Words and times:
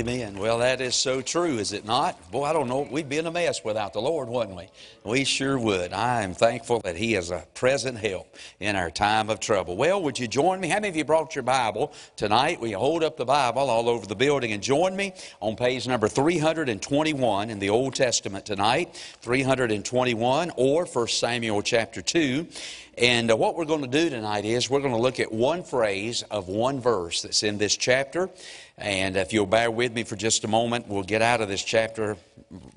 Amen. 0.00 0.38
Well, 0.38 0.60
that 0.60 0.80
is 0.80 0.94
so 0.94 1.20
true, 1.20 1.58
is 1.58 1.74
it 1.74 1.84
not? 1.84 2.30
Boy, 2.30 2.44
I 2.44 2.54
don't 2.54 2.68
know. 2.68 2.88
We'd 2.90 3.10
be 3.10 3.18
in 3.18 3.26
a 3.26 3.30
mess 3.30 3.62
without 3.62 3.92
the 3.92 4.00
Lord, 4.00 4.30
wouldn't 4.30 4.56
we? 4.56 4.68
We 5.04 5.24
sure 5.24 5.58
would. 5.58 5.92
I 5.92 6.22
am 6.22 6.32
thankful 6.32 6.80
that 6.80 6.96
He 6.96 7.16
is 7.16 7.30
a 7.30 7.46
present 7.52 7.98
help 7.98 8.34
in 8.60 8.76
our 8.76 8.90
time 8.90 9.28
of 9.28 9.40
trouble. 9.40 9.76
Well, 9.76 10.02
would 10.02 10.18
you 10.18 10.26
join 10.26 10.58
me? 10.58 10.68
How 10.68 10.76
many 10.76 10.88
of 10.88 10.96
you 10.96 11.04
brought 11.04 11.34
your 11.34 11.42
Bible 11.42 11.92
tonight? 12.16 12.62
Will 12.62 12.68
you 12.68 12.78
hold 12.78 13.04
up 13.04 13.18
the 13.18 13.26
Bible 13.26 13.68
all 13.68 13.90
over 13.90 14.06
the 14.06 14.16
building 14.16 14.52
and 14.52 14.62
join 14.62 14.96
me 14.96 15.12
on 15.42 15.54
page 15.54 15.86
number 15.86 16.08
321 16.08 17.50
in 17.50 17.58
the 17.58 17.68
Old 17.68 17.94
Testament 17.94 18.46
tonight? 18.46 18.96
321 19.20 20.50
or 20.56 20.86
1 20.86 21.08
Samuel 21.08 21.60
chapter 21.60 22.00
2. 22.00 22.46
And 23.00 23.30
uh, 23.30 23.36
what 23.36 23.56
we're 23.56 23.64
going 23.64 23.80
to 23.80 23.88
do 23.88 24.10
tonight 24.10 24.44
is 24.44 24.68
we're 24.68 24.80
going 24.80 24.92
to 24.92 25.00
look 25.00 25.20
at 25.20 25.32
one 25.32 25.62
phrase 25.62 26.22
of 26.30 26.48
one 26.48 26.80
verse 26.80 27.22
that's 27.22 27.42
in 27.42 27.56
this 27.56 27.74
chapter. 27.74 28.28
And 28.76 29.16
if 29.16 29.32
you'll 29.32 29.46
bear 29.46 29.70
with 29.70 29.94
me 29.94 30.04
for 30.04 30.16
just 30.16 30.44
a 30.44 30.48
moment, 30.48 30.86
we'll 30.86 31.02
get 31.02 31.22
out 31.22 31.40
of 31.40 31.48
this 31.48 31.64
chapter 31.64 32.18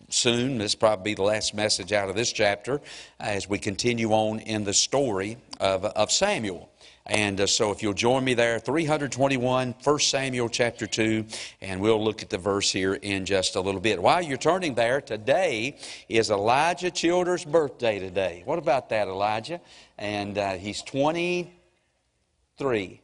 soon. 0.07 0.59
This 0.59 0.75
will 0.75 0.79
probably 0.79 1.11
be 1.11 1.15
the 1.15 1.23
last 1.23 1.53
message 1.53 1.91
out 1.91 2.07
of 2.07 2.15
this 2.15 2.31
chapter 2.31 2.79
as 3.19 3.49
we 3.49 3.59
continue 3.59 4.11
on 4.11 4.39
in 4.39 4.63
the 4.63 4.73
story 4.73 5.35
of, 5.59 5.83
of 5.83 6.09
Samuel. 6.09 6.69
And 7.05 7.41
uh, 7.41 7.47
so 7.47 7.71
if 7.71 7.83
you'll 7.83 7.93
join 7.93 8.23
me 8.23 8.33
there, 8.33 8.59
321, 8.59 9.75
1 9.83 9.99
Samuel 9.99 10.47
chapter 10.47 10.87
2, 10.87 11.25
and 11.61 11.81
we'll 11.81 12.01
look 12.01 12.21
at 12.21 12.29
the 12.29 12.37
verse 12.37 12.71
here 12.71 12.93
in 12.93 13.25
just 13.25 13.57
a 13.57 13.61
little 13.61 13.81
bit. 13.81 14.01
While 14.01 14.21
you're 14.21 14.37
turning 14.37 14.73
there, 14.73 15.01
today 15.01 15.75
is 16.07 16.31
Elijah 16.31 16.91
Childers' 16.91 17.43
birthday 17.43 17.99
today. 17.99 18.43
What 18.45 18.57
about 18.57 18.87
that, 18.89 19.09
Elijah? 19.09 19.59
And 19.97 20.37
uh, 20.37 20.53
he's 20.53 20.81
23. 20.83 23.01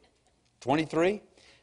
23? 0.61 1.21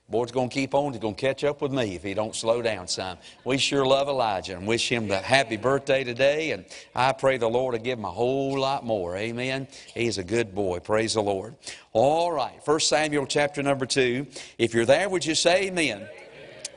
Boy's 0.08 0.30
going 0.30 0.48
to 0.48 0.54
keep 0.54 0.72
on. 0.72 0.92
He's 0.92 1.00
going 1.00 1.16
to 1.16 1.20
catch 1.20 1.42
up 1.42 1.60
with 1.60 1.72
me 1.72 1.96
if 1.96 2.04
he 2.04 2.14
don't 2.14 2.34
slow 2.34 2.62
down 2.62 2.86
some. 2.86 3.18
We 3.44 3.58
sure 3.58 3.84
love 3.84 4.06
Elijah 4.06 4.56
and 4.56 4.64
wish 4.64 4.88
him 4.88 5.08
the 5.08 5.18
happy 5.18 5.56
birthday 5.56 6.04
today. 6.04 6.52
And 6.52 6.64
I 6.94 7.12
pray 7.12 7.38
the 7.38 7.48
Lord 7.48 7.74
to 7.74 7.80
give 7.80 7.98
him 7.98 8.04
a 8.04 8.10
whole 8.10 8.56
lot 8.56 8.84
more. 8.84 9.16
Amen. 9.16 9.66
He's 9.94 10.18
a 10.18 10.24
good 10.24 10.54
boy. 10.54 10.78
Praise 10.78 11.14
the 11.14 11.22
Lord. 11.22 11.56
All 11.92 12.30
right. 12.30 12.64
First 12.64 12.88
Samuel 12.88 13.26
chapter 13.26 13.64
number 13.64 13.84
2. 13.84 14.28
If 14.58 14.74
you're 14.74 14.84
there, 14.84 15.08
would 15.08 15.26
you 15.26 15.34
say 15.34 15.66
amen? 15.66 16.06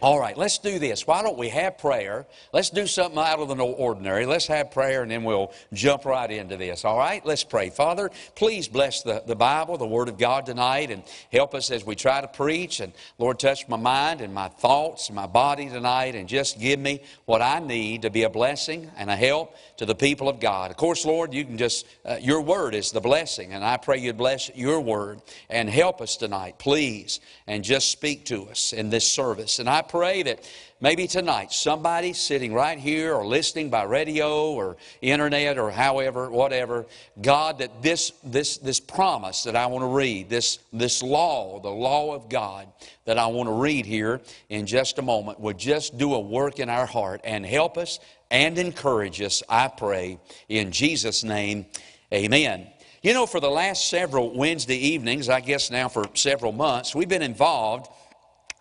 All 0.01 0.17
right, 0.17 0.37
let's 0.37 0.59
do 0.59 0.79
this. 0.79 1.05
Why 1.05 1.21
don't 1.21 1.37
we 1.37 1.49
have 1.49 1.77
prayer? 1.77 2.25
Let's 2.53 2.69
do 2.69 2.87
something 2.87 3.19
out 3.19 3.39
of 3.39 3.49
the 3.49 3.55
ordinary. 3.61 4.25
Let's 4.25 4.47
have 4.47 4.71
prayer 4.71 5.01
and 5.01 5.11
then 5.11 5.25
we'll 5.25 5.51
jump 5.73 6.05
right 6.05 6.31
into 6.31 6.55
this. 6.55 6.85
All 6.85 6.97
right, 6.97 7.25
let's 7.25 7.43
pray. 7.43 7.69
Father, 7.69 8.09
please 8.35 8.69
bless 8.69 9.01
the, 9.01 9.21
the 9.27 9.35
Bible, 9.35 9.77
the 9.77 9.85
Word 9.85 10.07
of 10.07 10.17
God 10.17 10.45
tonight, 10.45 10.89
and 10.89 11.03
help 11.33 11.53
us 11.53 11.69
as 11.69 11.85
we 11.85 11.95
try 11.95 12.21
to 12.21 12.29
preach. 12.29 12.79
And 12.79 12.93
Lord, 13.17 13.39
touch 13.39 13.67
my 13.67 13.75
mind 13.75 14.21
and 14.21 14.33
my 14.33 14.47
thoughts 14.47 15.09
and 15.09 15.17
my 15.17 15.27
body 15.27 15.67
tonight 15.67 16.15
and 16.15 16.29
just 16.29 16.61
give 16.61 16.79
me 16.79 17.01
what 17.25 17.41
I 17.41 17.59
need 17.59 18.03
to 18.03 18.09
be 18.09 18.23
a 18.23 18.29
blessing 18.29 18.89
and 18.95 19.09
a 19.09 19.17
help 19.17 19.53
to 19.77 19.85
the 19.85 19.95
people 19.95 20.29
of 20.29 20.39
God. 20.39 20.71
Of 20.71 20.77
course, 20.77 21.03
Lord, 21.03 21.33
you 21.33 21.43
can 21.43 21.57
just, 21.57 21.85
uh, 22.05 22.17
your 22.21 22.39
Word 22.39 22.73
is 22.73 22.91
the 22.91 23.01
blessing, 23.01 23.51
and 23.51 23.65
I 23.65 23.75
pray 23.75 23.97
you'd 23.97 24.17
bless 24.17 24.49
your 24.55 24.79
Word 24.79 25.21
and 25.49 25.69
help 25.69 25.99
us 25.99 26.15
tonight, 26.15 26.57
please, 26.57 27.19
and 27.47 27.65
just 27.65 27.91
speak 27.91 28.23
to 28.25 28.47
us 28.49 28.71
in 28.71 28.89
this 28.89 29.09
service. 29.09 29.59
And 29.59 29.69
I 29.69 29.81
pray 29.89 30.23
that 30.23 30.49
maybe 30.79 31.07
tonight 31.07 31.51
somebody 31.51 32.13
sitting 32.13 32.53
right 32.53 32.79
here 32.79 33.13
or 33.13 33.25
listening 33.25 33.69
by 33.69 33.83
radio 33.83 34.51
or 34.53 34.77
internet 35.01 35.57
or 35.57 35.71
however, 35.71 36.29
whatever, 36.29 36.85
God, 37.21 37.59
that 37.59 37.81
this, 37.81 38.13
this, 38.23 38.57
this 38.57 38.79
promise 38.79 39.43
that 39.43 39.55
I 39.55 39.65
want 39.65 39.83
to 39.83 39.87
read, 39.87 40.29
this, 40.29 40.59
this 40.71 41.03
law, 41.03 41.59
the 41.59 41.69
law 41.69 42.15
of 42.15 42.29
God 42.29 42.67
that 43.05 43.17
I 43.17 43.27
want 43.27 43.49
to 43.49 43.53
read 43.53 43.85
here 43.85 44.21
in 44.47 44.65
just 44.65 44.99
a 44.99 45.01
moment, 45.01 45.39
would 45.39 45.57
just 45.57 45.97
do 45.97 46.13
a 46.13 46.19
work 46.19 46.59
in 46.59 46.69
our 46.69 46.85
heart 46.85 47.21
and 47.23 47.45
help 47.45 47.77
us 47.77 47.99
and 48.31 48.57
encourage 48.57 49.21
us, 49.21 49.41
I 49.49 49.67
pray, 49.67 50.19
in 50.47 50.71
Jesus' 50.71 51.23
name, 51.23 51.65
amen. 52.13 52.67
You 53.01 53.13
know, 53.13 53.25
for 53.25 53.39
the 53.39 53.49
last 53.49 53.89
several 53.89 54.35
Wednesday 54.35 54.75
evenings, 54.75 55.29
I 55.29 55.39
guess 55.39 55.71
now 55.71 55.87
for 55.87 56.05
several 56.13 56.51
months, 56.51 56.93
we've 56.93 57.09
been 57.09 57.21
involved 57.21 57.89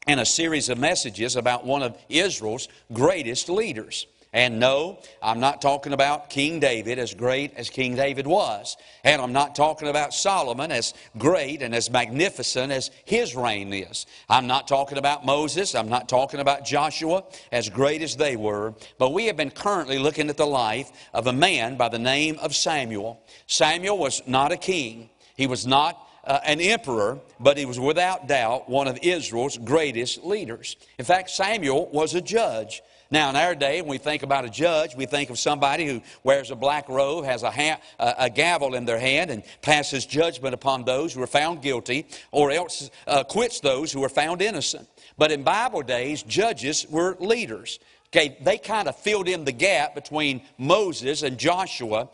in 0.09 0.19
a 0.19 0.27
series 0.27 0.71
of 0.71 0.79
messages 0.79 1.37
about 1.37 1.67
one 1.67 1.83
of 1.83 1.97
Israel's 2.09 2.67
greatest 2.95 3.51
leaders. 3.51 4.07
And 4.33 4.59
no, 4.59 5.01
I'm 5.23 5.41
not 5.41 5.63
talking 5.63 5.93
about 5.93 6.31
King 6.31 6.61
David 6.61 6.99
as 6.99 7.15
great 7.15 7.55
as 7.57 7.69
King 7.71 7.95
David 7.95 8.27
was. 8.27 8.77
And 9.05 9.21
I'm 9.21 9.33
not 9.33 9.55
talking 9.55 9.89
about 9.89 10.15
Solomon 10.15 10.71
as 10.71 10.95
great 11.17 11.63
and 11.63 11.75
as 11.75 11.91
magnificent 11.91 12.73
as 12.73 12.91
his 13.05 13.35
reign 13.35 13.73
is. 13.73 14.07
I'm 14.29 14.47
not 14.47 14.67
talking 14.67 14.99
about 14.99 15.27
Moses. 15.27 15.75
I'm 15.75 15.89
not 15.89 16.09
talking 16.09 16.41
about 16.41 16.65
Joshua 16.65 17.25
as 17.53 17.69
great 17.69 18.03
as 18.03 18.17
they 18.17 18.37
were. 18.37 18.75
But 18.99 19.13
we 19.13 19.27
have 19.27 19.37
been 19.37 19.51
currently 19.51 19.99
looking 19.99 20.31
at 20.31 20.37
the 20.39 20.47
life 20.47 20.91
of 21.13 21.27
a 21.27 21.33
man 21.33 21.77
by 21.77 21.89
the 21.91 21.99
name 21.99 22.39
of 22.41 22.55
Samuel. 22.55 23.23
Samuel 23.47 23.99
was 23.99 24.23
not 24.27 24.53
a 24.53 24.59
king. 24.59 25.11
He 25.37 25.47
was 25.47 25.67
not 25.67 26.08
uh, 26.29 26.41
an 26.45 26.61
emperor, 26.61 27.19
but 27.41 27.57
he 27.57 27.65
was 27.65 27.81
without 27.81 28.29
doubt 28.29 28.69
one 28.69 28.87
of 28.87 28.99
Israel's 29.03 29.57
greatest 29.57 30.23
leaders. 30.25 30.77
In 30.99 31.05
fact, 31.05 31.31
Samuel 31.31 31.89
was 31.93 32.15
a 32.15 32.21
judge. 32.21 32.83
Now, 33.11 33.31
in 33.31 33.37
our 33.37 33.55
day, 33.55 33.81
when 33.81 33.89
we 33.89 33.99
think 33.99 34.23
about 34.23 34.45
a 34.45 34.51
judge, 34.51 34.95
we 34.95 35.07
think 35.07 35.31
of 35.31 35.39
somebody 35.39 35.87
who 35.87 36.03
wears 36.23 36.51
a 36.51 36.57
black 36.57 36.91
robe, 36.91 37.25
has 37.25 37.43
a, 37.43 37.51
ha- 37.51 37.81
a 37.99 38.29
gavel 38.29 38.75
in 38.75 38.85
their 38.85 38.99
hand, 38.99 39.31
and 39.31 39.43
passes 39.63 40.05
judgment 40.05 40.53
upon 40.55 40.85
those 40.85 41.15
who 41.15 41.23
are 41.23 41.27
found 41.27 41.63
guilty, 41.63 42.07
or 42.31 42.51
else 42.51 42.91
uh, 43.07 43.25
quits 43.25 43.61
those 43.61 43.91
who 43.91 44.05
are 44.05 44.11
found 44.11 44.43
innocent. 44.43 44.87
But 45.17 45.33
in 45.33 45.43
Bible 45.43 45.81
days, 45.81 46.23
judges 46.23 46.87
were 46.91 47.17
leaders. 47.19 47.79
Okay, 48.09 48.37
they 48.43 48.59
kind 48.59 48.89
of 48.89 48.97
filled 48.97 49.29
in 49.29 49.45
the 49.47 49.53
gap 49.53 49.95
between 49.95 50.43
Moses 50.59 51.23
and 51.23 51.39
Joshua, 51.39 52.11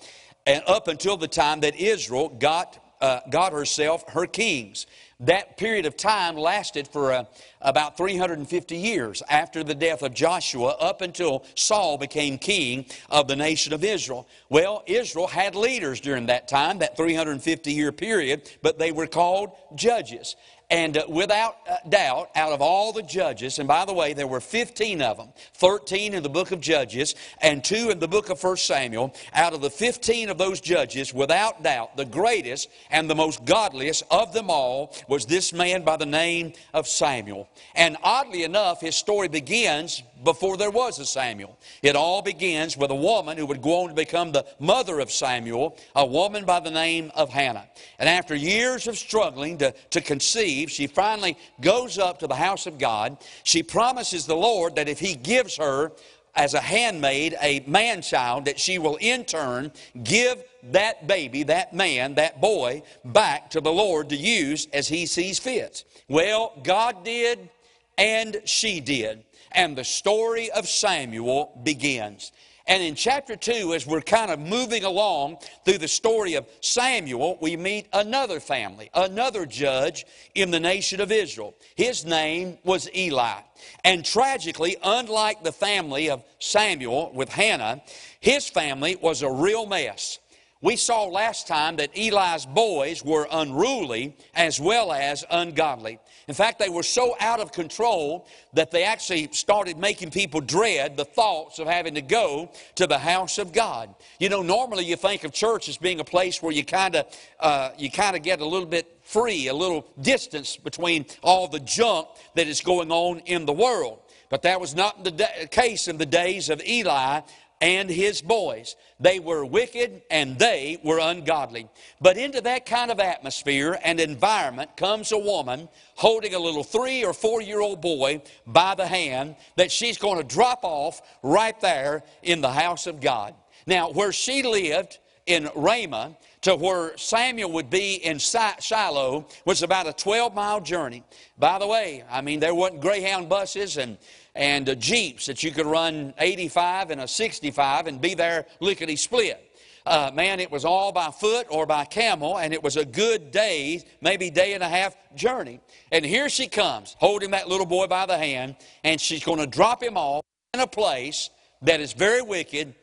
and 0.46 0.62
up 0.69 0.86
until 0.86 1.16
the 1.16 1.28
time 1.28 1.60
that 1.60 1.75
Israel 1.75 2.28
got 2.28 2.78
uh, 3.04 3.20
got 3.28 3.53
herself 3.53 4.03
her 4.09 4.26
kings. 4.26 4.87
That 5.20 5.59
period 5.59 5.84
of 5.84 5.94
time 5.94 6.37
lasted 6.37 6.88
for 6.88 7.12
uh, 7.12 7.25
about 7.60 7.98
350 7.98 8.76
years 8.76 9.22
after 9.28 9.62
the 9.62 9.75
death 9.75 10.03
of 10.03 10.15
Joshua 10.15 10.70
up 10.81 11.03
until 11.03 11.44
Saul 11.54 11.98
became 11.98 12.38
king 12.38 12.87
of 13.10 13.28
the 13.28 13.37
nation 13.37 13.75
of 13.75 13.84
Israel. 13.84 14.26
Well, 14.48 14.82
Israel 14.87 15.26
had 15.26 15.54
leaders 15.54 16.00
during 16.00 16.26
that 16.26 16.48
time, 16.48 16.78
that 16.78 16.97
350 16.97 17.72
year 17.72 17.93
period, 17.93 18.50
but 18.62 18.78
they 18.78 18.91
were 18.91 19.06
called 19.06 19.50
judges. 19.75 20.34
And 20.75 20.97
uh, 20.97 21.05
without 21.09 21.59
uh, 21.71 21.77
doubt, 21.89 22.31
out 22.35 22.51
of 22.51 22.61
all 22.61 22.93
the 22.93 23.05
judges, 23.05 23.61
and 23.61 23.69
by 23.69 23.85
the 23.85 23.95
way, 23.95 24.12
there 24.12 24.27
were 24.27 24.41
15 24.41 25.03
of 25.03 25.19
them 25.19 25.29
13 25.53 26.15
in 26.15 26.25
the 26.25 26.29
book 26.29 26.51
of 26.51 26.61
Judges 26.61 27.15
and 27.41 27.62
two 27.62 27.91
in 27.91 28.01
the 28.01 28.09
book 28.09 28.29
of 28.29 28.43
1 28.43 28.57
Samuel. 28.57 29.15
Out 29.35 29.53
of 29.53 29.61
the 29.61 29.71
15 29.71 30.31
of 30.31 30.37
those 30.37 30.61
judges, 30.61 31.15
without 31.15 31.62
doubt, 31.62 31.97
the 31.97 32.05
greatest 32.05 32.69
and 32.91 33.09
the 33.09 33.15
most 33.15 33.45
godliest 33.45 34.03
of 34.11 34.33
them 34.33 34.51
all 34.51 34.93
was 35.07 35.27
this 35.27 35.53
man 35.53 35.85
by 35.85 35.97
the 35.97 36.07
name 36.07 36.53
of 36.73 36.89
Samuel. 36.89 37.49
And 37.77 37.97
oddly 38.03 38.43
enough, 38.43 38.81
his 38.81 38.97
story 38.97 39.29
begins 39.29 40.03
before 40.25 40.57
there 40.57 40.71
was 40.71 40.99
a 40.99 41.07
Samuel. 41.07 41.59
It 41.83 41.97
all 41.97 42.23
begins 42.23 42.77
with 42.77 42.91
a 42.91 42.95
woman 42.95 43.37
who 43.37 43.47
would 43.47 43.62
go 43.62 43.83
on 43.83 43.89
to 43.91 43.95
become 43.95 44.33
the 44.33 44.47
mother 44.59 45.01
of 45.01 45.11
Samuel, 45.11 45.77
a 45.95 46.07
woman 46.07 46.45
by 46.45 46.61
the 46.61 46.71
name 46.71 47.12
of 47.15 47.31
Hannah. 47.31 47.69
And 47.99 48.09
after 48.09 48.35
years 48.35 48.89
of 48.89 48.97
struggling 48.97 49.59
to, 49.59 49.73
to 49.91 50.01
conceive, 50.01 50.71
she 50.71 50.87
finally 50.87 51.37
goes 51.61 51.99
up 51.99 52.19
to 52.21 52.27
the 52.27 52.35
house 52.35 52.67
of 52.67 52.79
God. 52.79 53.19
She 53.45 53.62
promises 53.62 54.27
the 54.27 54.37
Lord 54.37 54.77
that 54.77 54.89
if 54.89 54.99
He 54.99 55.15
gives 55.15 55.57
her 55.57 55.93
as 56.35 56.55
a 56.55 56.61
handmaid 56.61 57.37
a 57.41 57.61
man 57.67 58.03
child, 58.03 58.47
that 58.47 58.59
she 58.59 58.79
will 58.79 58.97
in 58.97 59.25
turn 59.25 59.71
give 60.03 60.43
that 60.65 61.06
baby, 61.06 61.45
that 61.45 61.73
man, 61.73 62.15
that 62.17 62.41
boy, 62.41 62.83
back 63.05 63.51
to 63.51 63.61
the 63.61 63.73
Lord 63.73 64.09
to 64.09 64.17
use 64.17 64.67
as 64.73 64.89
He 64.89 65.06
sees 65.06 65.39
fit. 65.39 65.85
Well, 66.09 66.59
God 66.62 67.05
did, 67.05 67.51
and 67.97 68.41
she 68.45 68.81
did 68.81 69.23
and 69.54 69.76
the 69.76 69.84
story 69.84 70.50
of 70.50 70.69
Samuel 70.69 71.58
begins. 71.62 72.32
And 72.67 72.82
in 72.82 72.94
chapter 72.94 73.37
2, 73.37 73.75
as 73.75 73.87
we're 73.87 74.00
kind 74.00 74.31
of 74.31 74.38
moving 74.38 74.84
along 74.84 75.37
through 75.67 75.79
the 75.79 75.88
story 75.88 76.34
of 76.34 76.46
Samuel, 76.62 77.37
we 77.43 77.58
meet 77.58 77.88
another 77.93 78.40
family, 78.40 78.88
another 78.94 79.44
judge 79.44 80.06
in 80.34 80.50
the 80.50 80.61
nation 80.61 80.99
of 81.02 81.12
Israel. 81.12 81.55
His 81.76 82.06
name 82.06 82.56
was 82.64 82.88
Eli. 82.96 83.40
And 83.84 84.02
tragically, 84.02 84.76
unlike 84.82 85.44
the 85.44 85.52
family 85.52 86.08
of 86.08 86.25
Samuel 86.38 87.12
with 87.12 87.29
Hannah, 87.29 87.82
his 88.20 88.49
family 88.49 88.96
was 88.96 89.20
a 89.20 89.31
real 89.31 89.67
mess. 89.67 90.19
We 90.62 90.76
saw 90.76 91.05
last 91.05 91.46
time 91.46 91.76
that 91.76 91.90
Eli's 91.94 92.46
boys 92.46 93.05
were 93.05 93.29
unruly 93.31 94.17
as 94.34 94.58
well 94.58 94.90
as 94.90 95.23
ungodly. 95.31 95.99
In 96.29 96.35
fact, 96.35 96.59
they 96.59 96.69
were 96.69 96.82
so 96.82 97.17
out 97.21 97.41
of 97.41 97.53
control 97.53 98.26
that 98.55 98.71
they 98.71 98.85
actually 98.85 99.29
started 99.32 99.79
making 99.79 100.11
people 100.11 100.41
dread 100.41 100.97
the 100.97 101.05
thoughts 101.05 101.59
of 101.59 101.67
having 101.67 101.94
to 101.94 102.03
go 102.03 102.50
to 102.76 102.87
the 102.87 102.99
house 102.99 103.38
of 103.38 103.53
God. 103.53 103.94
You 104.19 104.29
know, 104.29 104.43
normally 104.43 104.85
you 104.85 104.97
think 104.97 105.25
of 105.25 105.32
church 105.32 105.69
as 105.69 105.76
being 105.76 106.00
a 106.00 106.05
place 106.05 106.43
where 106.43 106.53
you 106.53 106.65
kind 106.65 106.97
of 106.97 107.06
uh, 107.41 107.71
you 107.76 107.91
kind 107.91 108.17
of 108.17 108.23
get 108.23 108.41
a 108.41 108.47
little 108.47 108.69
bit 108.69 108.99
free, 109.03 109.49
a 109.49 109.55
little 109.55 109.87
distance 110.00 110.56
between 110.56 111.06
all 111.23 111.47
the 111.47 111.61
junk 111.61 112.09
that 112.35 112.49
is 112.49 112.61
going 112.61 112.91
on 112.91 113.19
in 113.20 113.44
the 113.47 113.53
world. 113.53 114.00
But 114.31 114.43
that 114.43 114.61
was 114.61 114.75
not 114.75 115.05
the 115.05 115.29
case 115.50 115.87
in 115.87 115.99
the 115.99 116.06
days 116.06 116.49
of 116.49 116.61
Eli 116.67 117.20
and 117.61 117.89
his 117.89 118.21
boys. 118.21 118.77
They 119.01 119.21
were 119.21 119.45
wicked 119.45 120.03
and 120.11 120.39
they 120.39 120.79
were 120.83 120.99
ungodly. 120.99 121.69
But 122.01 122.17
into 122.17 122.41
that 122.43 122.67
kind 122.67 122.91
of 122.91 123.01
atmosphere 123.01 123.79
and 123.83 124.01
environment 124.01 124.77
comes 124.77 125.12
a 125.12 125.19
woman 125.19 125.69
holding 125.95 126.35
a 126.35 126.39
little 126.39 126.65
three 126.65 127.05
or 127.05 127.12
four 127.12 127.41
year 127.41 127.61
old 127.61 127.81
boy 127.81 128.23
by 128.47 128.75
the 128.75 128.87
hand 128.87 129.37
that 129.56 129.73
she's 129.73 129.99
going 129.99 130.19
to 130.19 130.25
drop 130.25 130.61
off 130.62 131.01
right 131.23 131.59
there 131.61 132.03
in 132.23 132.41
the 132.41 132.53
house 132.53 132.87
of 132.87 133.01
God. 133.01 133.35
Now, 133.67 133.91
where 133.91 134.12
she 134.12 134.43
lived 134.43 134.99
in 135.27 135.49
Ramah, 135.55 136.17
to 136.43 136.55
where 136.55 136.95
Samuel 136.99 137.53
would 137.53 137.71
be 137.71 137.95
in 137.95 138.19
Shiloh 138.19 139.27
was 139.47 139.62
about 139.62 139.87
a 139.87 139.95
12 139.95 140.35
mile 140.35 140.61
journey. 140.61 141.03
By 141.39 141.59
the 141.59 141.67
way, 141.67 142.05
I 142.11 142.21
mean, 142.21 142.39
there 142.39 142.55
wasn't 142.55 142.83
Greyhound 142.83 143.31
buses 143.31 143.79
and, 143.79 143.97
and 144.34 144.69
uh, 144.69 144.75
Jeeps 144.75 145.26
that 145.26 145.42
you 145.42 145.50
could 145.50 145.66
run 145.66 146.14
85 146.19 146.90
and 146.90 147.00
a 147.00 147.08
65 147.08 147.86
and 147.86 148.00
be 148.00 148.14
there 148.14 148.46
lickety 148.60 148.96
split. 148.96 149.40
Uh, 149.86 150.10
man, 150.14 150.40
it 150.40 150.50
was 150.50 150.64
all 150.64 150.92
by 150.92 151.10
foot 151.10 151.46
or 151.50 151.66
by 151.66 151.84
camel, 151.84 152.38
and 152.38 152.54
it 152.54 152.62
was 152.62 152.76
a 152.76 152.86
good 152.86 153.31
day, 153.31 153.84
maybe 154.00 154.31
day 154.31 154.54
and 154.54 154.62
a 154.62 154.69
half 154.69 154.96
journey. 155.14 155.60
And 155.92 156.04
here 156.04 156.31
she 156.31 156.48
comes, 156.48 156.96
holding 156.98 157.32
that 157.32 157.48
little 157.48 157.66
boy 157.66 157.86
by 157.86 158.06
the 158.06 158.16
hand, 158.16 158.56
and 158.82 158.98
she's 158.98 159.22
going 159.22 159.40
to 159.40 159.46
drop 159.46 159.82
him 159.82 159.98
off 159.98 160.25
in 160.54 160.60
a 160.60 160.66
place 160.66 161.28
that 161.60 161.81
is 161.81 161.92
very 161.92 162.22
wicked 162.22 162.75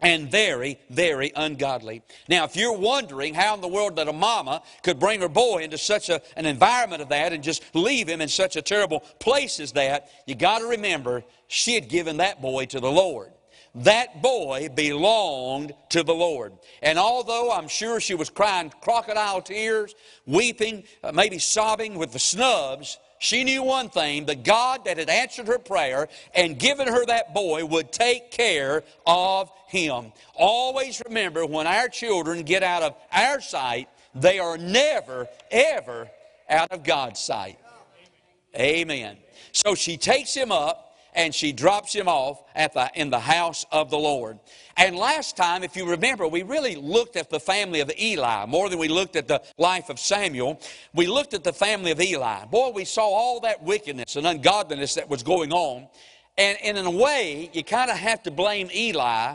and 0.00 0.30
very, 0.30 0.78
very 0.90 1.32
ungodly. 1.34 2.02
Now, 2.28 2.44
if 2.44 2.56
you're 2.56 2.76
wondering 2.76 3.34
how 3.34 3.54
in 3.54 3.60
the 3.60 3.68
world 3.68 3.96
that 3.96 4.08
a 4.08 4.12
mama 4.12 4.62
could 4.82 4.98
bring 4.98 5.20
her 5.20 5.28
boy 5.28 5.62
into 5.62 5.78
such 5.78 6.08
a, 6.08 6.22
an 6.36 6.46
environment 6.46 7.02
of 7.02 7.08
that 7.08 7.32
and 7.32 7.42
just 7.42 7.62
leave 7.74 8.08
him 8.08 8.20
in 8.20 8.28
such 8.28 8.56
a 8.56 8.62
terrible 8.62 9.00
place 9.18 9.58
as 9.58 9.72
that, 9.72 10.08
you 10.26 10.34
got 10.34 10.60
to 10.60 10.66
remember 10.66 11.24
she 11.48 11.74
had 11.74 11.88
given 11.88 12.18
that 12.18 12.40
boy 12.40 12.66
to 12.66 12.80
the 12.80 12.90
Lord. 12.90 13.32
That 13.74 14.22
boy 14.22 14.68
belonged 14.74 15.74
to 15.90 16.02
the 16.02 16.14
Lord. 16.14 16.52
And 16.82 16.98
although 16.98 17.52
I'm 17.52 17.68
sure 17.68 18.00
she 18.00 18.14
was 18.14 18.30
crying 18.30 18.72
crocodile 18.80 19.42
tears, 19.42 19.94
weeping, 20.26 20.84
uh, 21.02 21.12
maybe 21.12 21.38
sobbing 21.38 21.98
with 21.98 22.12
the 22.12 22.18
snubs, 22.18 22.98
she 23.18 23.44
knew 23.44 23.62
one 23.62 23.88
thing 23.88 24.26
the 24.26 24.34
God 24.34 24.84
that 24.84 24.98
had 24.98 25.10
answered 25.10 25.46
her 25.48 25.58
prayer 25.58 26.08
and 26.34 26.58
given 26.58 26.88
her 26.88 27.04
that 27.06 27.34
boy 27.34 27.64
would 27.64 27.92
take 27.92 28.30
care 28.30 28.84
of 29.06 29.50
him. 29.66 30.12
Always 30.34 31.02
remember 31.06 31.44
when 31.44 31.66
our 31.66 31.88
children 31.88 32.42
get 32.42 32.62
out 32.62 32.82
of 32.82 32.94
our 33.12 33.40
sight, 33.40 33.88
they 34.14 34.38
are 34.38 34.56
never, 34.56 35.28
ever 35.50 36.08
out 36.48 36.72
of 36.72 36.82
God's 36.84 37.20
sight. 37.20 37.58
Amen. 38.56 39.16
So 39.52 39.74
she 39.74 39.96
takes 39.96 40.34
him 40.34 40.50
up 40.50 40.87
and 41.18 41.34
she 41.34 41.52
drops 41.52 41.92
him 41.92 42.06
off 42.06 42.40
at 42.54 42.74
the, 42.74 42.88
in 42.94 43.10
the 43.10 43.18
house 43.18 43.66
of 43.72 43.90
the 43.90 43.98
Lord. 43.98 44.38
And 44.76 44.94
last 44.94 45.36
time, 45.36 45.64
if 45.64 45.76
you 45.76 45.90
remember, 45.90 46.28
we 46.28 46.44
really 46.44 46.76
looked 46.76 47.16
at 47.16 47.28
the 47.28 47.40
family 47.40 47.80
of 47.80 47.90
Eli 48.00 48.46
more 48.46 48.70
than 48.70 48.78
we 48.78 48.86
looked 48.86 49.16
at 49.16 49.26
the 49.26 49.42
life 49.58 49.90
of 49.90 49.98
Samuel. 49.98 50.60
We 50.94 51.08
looked 51.08 51.34
at 51.34 51.42
the 51.42 51.52
family 51.52 51.90
of 51.90 52.00
Eli. 52.00 52.44
Boy, 52.44 52.70
we 52.70 52.84
saw 52.84 53.02
all 53.02 53.40
that 53.40 53.64
wickedness 53.64 54.14
and 54.14 54.28
ungodliness 54.28 54.94
that 54.94 55.10
was 55.10 55.24
going 55.24 55.52
on. 55.52 55.88
And, 56.38 56.56
and 56.62 56.78
in 56.78 56.86
a 56.86 56.90
way, 56.90 57.50
you 57.52 57.64
kind 57.64 57.90
of 57.90 57.96
have 57.96 58.22
to 58.22 58.30
blame 58.30 58.70
Eli 58.72 59.34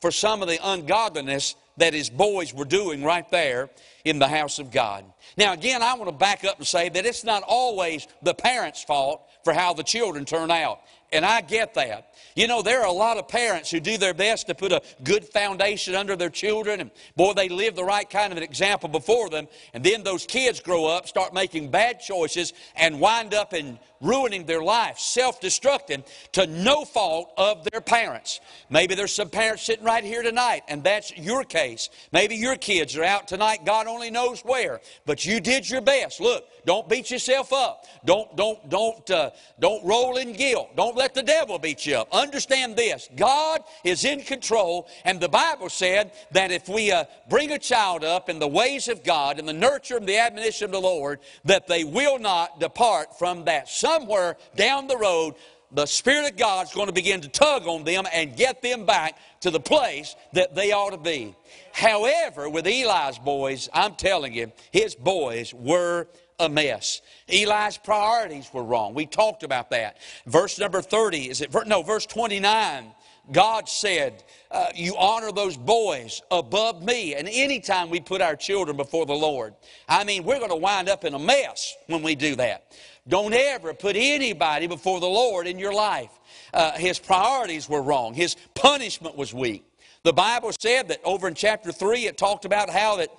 for 0.00 0.10
some 0.10 0.40
of 0.40 0.48
the 0.48 0.58
ungodliness 0.62 1.56
that 1.76 1.92
his 1.92 2.08
boys 2.08 2.54
were 2.54 2.64
doing 2.64 3.04
right 3.04 3.28
there 3.30 3.68
in 4.04 4.18
the 4.18 4.28
house 4.28 4.58
of 4.58 4.70
God. 4.70 5.04
Now, 5.36 5.52
again, 5.52 5.82
I 5.82 5.94
want 5.94 6.08
to 6.08 6.16
back 6.16 6.44
up 6.44 6.56
and 6.56 6.66
say 6.66 6.88
that 6.88 7.04
it's 7.04 7.22
not 7.22 7.42
always 7.46 8.08
the 8.22 8.34
parents' 8.34 8.82
fault 8.82 9.22
for 9.44 9.52
how 9.52 9.74
the 9.74 9.82
children 9.82 10.24
turn 10.24 10.50
out. 10.50 10.80
And 11.12 11.24
I 11.24 11.40
get 11.40 11.74
that. 11.74 12.14
You 12.36 12.46
know, 12.46 12.62
there 12.62 12.82
are 12.82 12.86
a 12.86 12.92
lot 12.92 13.16
of 13.16 13.26
parents 13.28 13.70
who 13.70 13.80
do 13.80 13.96
their 13.98 14.14
best 14.14 14.46
to 14.46 14.54
put 14.54 14.72
a 14.72 14.82
good 15.02 15.24
foundation 15.24 15.94
under 15.94 16.14
their 16.16 16.30
children. 16.30 16.80
And 16.80 16.90
boy, 17.16 17.32
they 17.32 17.48
live 17.48 17.74
the 17.74 17.84
right 17.84 18.08
kind 18.08 18.30
of 18.30 18.36
an 18.36 18.44
example 18.44 18.88
before 18.88 19.28
them. 19.30 19.48
And 19.72 19.82
then 19.82 20.02
those 20.02 20.26
kids 20.26 20.60
grow 20.60 20.86
up, 20.86 21.08
start 21.08 21.34
making 21.34 21.70
bad 21.70 22.00
choices, 22.00 22.52
and 22.76 23.00
wind 23.00 23.34
up 23.34 23.54
in 23.54 23.78
ruining 24.00 24.44
their 24.44 24.62
life, 24.62 24.98
self 24.98 25.40
destructing 25.40 26.06
to 26.32 26.46
no 26.46 26.84
fault 26.84 27.32
of 27.36 27.64
their 27.64 27.80
parents. 27.80 28.40
Maybe 28.70 28.94
there's 28.94 29.14
some 29.14 29.30
parents 29.30 29.64
sitting 29.64 29.84
right 29.84 30.04
here 30.04 30.22
tonight, 30.22 30.62
and 30.68 30.84
that's 30.84 31.16
your 31.16 31.44
case. 31.44 31.90
Maybe 32.12 32.36
your 32.36 32.56
kids 32.56 32.96
are 32.96 33.04
out 33.04 33.28
tonight, 33.28 33.64
God 33.64 33.86
only 33.86 34.10
knows 34.10 34.40
where, 34.42 34.80
but 35.06 35.24
you 35.24 35.40
did 35.40 35.68
your 35.68 35.80
best. 35.80 36.20
Look, 36.20 36.44
don't 36.68 36.86
beat 36.86 37.10
yourself 37.10 37.50
up. 37.50 37.86
Don't, 38.04 38.36
don't, 38.36 38.68
don't, 38.68 39.10
uh, 39.10 39.30
don't 39.58 39.82
roll 39.86 40.18
in 40.18 40.34
guilt. 40.34 40.76
Don't 40.76 40.96
let 40.96 41.14
the 41.14 41.22
devil 41.22 41.58
beat 41.58 41.86
you 41.86 41.96
up. 41.96 42.08
Understand 42.12 42.76
this 42.76 43.08
God 43.16 43.62
is 43.84 44.04
in 44.04 44.20
control, 44.20 44.86
and 45.06 45.18
the 45.18 45.30
Bible 45.30 45.70
said 45.70 46.12
that 46.32 46.52
if 46.52 46.68
we 46.68 46.92
uh, 46.92 47.04
bring 47.30 47.52
a 47.52 47.58
child 47.58 48.04
up 48.04 48.28
in 48.28 48.38
the 48.38 48.46
ways 48.46 48.88
of 48.88 49.02
God, 49.02 49.38
in 49.38 49.46
the 49.46 49.52
nurture 49.54 49.96
and 49.96 50.06
the 50.06 50.18
admonition 50.18 50.66
of 50.66 50.72
the 50.72 50.80
Lord, 50.80 51.20
that 51.46 51.68
they 51.68 51.84
will 51.84 52.18
not 52.18 52.60
depart 52.60 53.18
from 53.18 53.46
that 53.46 53.70
somewhere 53.70 54.36
down 54.54 54.88
the 54.88 54.98
road, 54.98 55.36
the 55.72 55.86
Spirit 55.86 56.32
of 56.32 56.36
God 56.36 56.66
is 56.66 56.74
going 56.74 56.88
to 56.88 56.92
begin 56.92 57.22
to 57.22 57.28
tug 57.28 57.66
on 57.66 57.84
them 57.84 58.04
and 58.12 58.36
get 58.36 58.60
them 58.60 58.84
back 58.84 59.16
to 59.40 59.50
the 59.50 59.60
place 59.60 60.16
that 60.34 60.54
they 60.54 60.72
ought 60.72 60.90
to 60.90 60.98
be. 60.98 61.34
However, 61.72 62.50
with 62.50 62.66
Eli's 62.66 63.18
boys, 63.18 63.70
I'm 63.72 63.94
telling 63.94 64.34
you, 64.34 64.52
his 64.70 64.94
boys 64.94 65.54
were 65.54 66.08
a 66.38 66.48
mess. 66.48 67.00
Eli's 67.28 67.78
priorities 67.78 68.50
were 68.52 68.64
wrong. 68.64 68.94
We 68.94 69.06
talked 69.06 69.42
about 69.42 69.70
that. 69.70 69.98
Verse 70.26 70.58
number 70.58 70.80
30, 70.80 71.30
is 71.30 71.40
it? 71.40 71.54
No, 71.66 71.82
verse 71.82 72.06
29. 72.06 72.92
God 73.30 73.68
said, 73.68 74.24
uh, 74.50 74.66
You 74.74 74.96
honor 74.96 75.32
those 75.32 75.56
boys 75.56 76.22
above 76.30 76.82
me. 76.82 77.14
And 77.14 77.28
anytime 77.30 77.90
we 77.90 78.00
put 78.00 78.22
our 78.22 78.36
children 78.36 78.76
before 78.76 79.04
the 79.06 79.14
Lord, 79.14 79.54
I 79.88 80.04
mean, 80.04 80.24
we're 80.24 80.38
going 80.38 80.50
to 80.50 80.56
wind 80.56 80.88
up 80.88 81.04
in 81.04 81.14
a 81.14 81.18
mess 81.18 81.76
when 81.88 82.02
we 82.02 82.14
do 82.14 82.36
that. 82.36 82.72
Don't 83.06 83.34
ever 83.34 83.74
put 83.74 83.96
anybody 83.96 84.66
before 84.66 85.00
the 85.00 85.06
Lord 85.06 85.46
in 85.46 85.58
your 85.58 85.72
life. 85.74 86.10
Uh, 86.52 86.72
his 86.72 86.98
priorities 86.98 87.68
were 87.68 87.82
wrong, 87.82 88.14
his 88.14 88.36
punishment 88.54 89.16
was 89.16 89.34
weak. 89.34 89.64
The 90.04 90.12
Bible 90.12 90.52
said 90.58 90.88
that 90.88 91.00
over 91.04 91.28
in 91.28 91.34
chapter 91.34 91.72
3, 91.72 92.06
it 92.06 92.16
talked 92.16 92.44
about 92.44 92.70
how 92.70 92.96
that. 92.96 93.10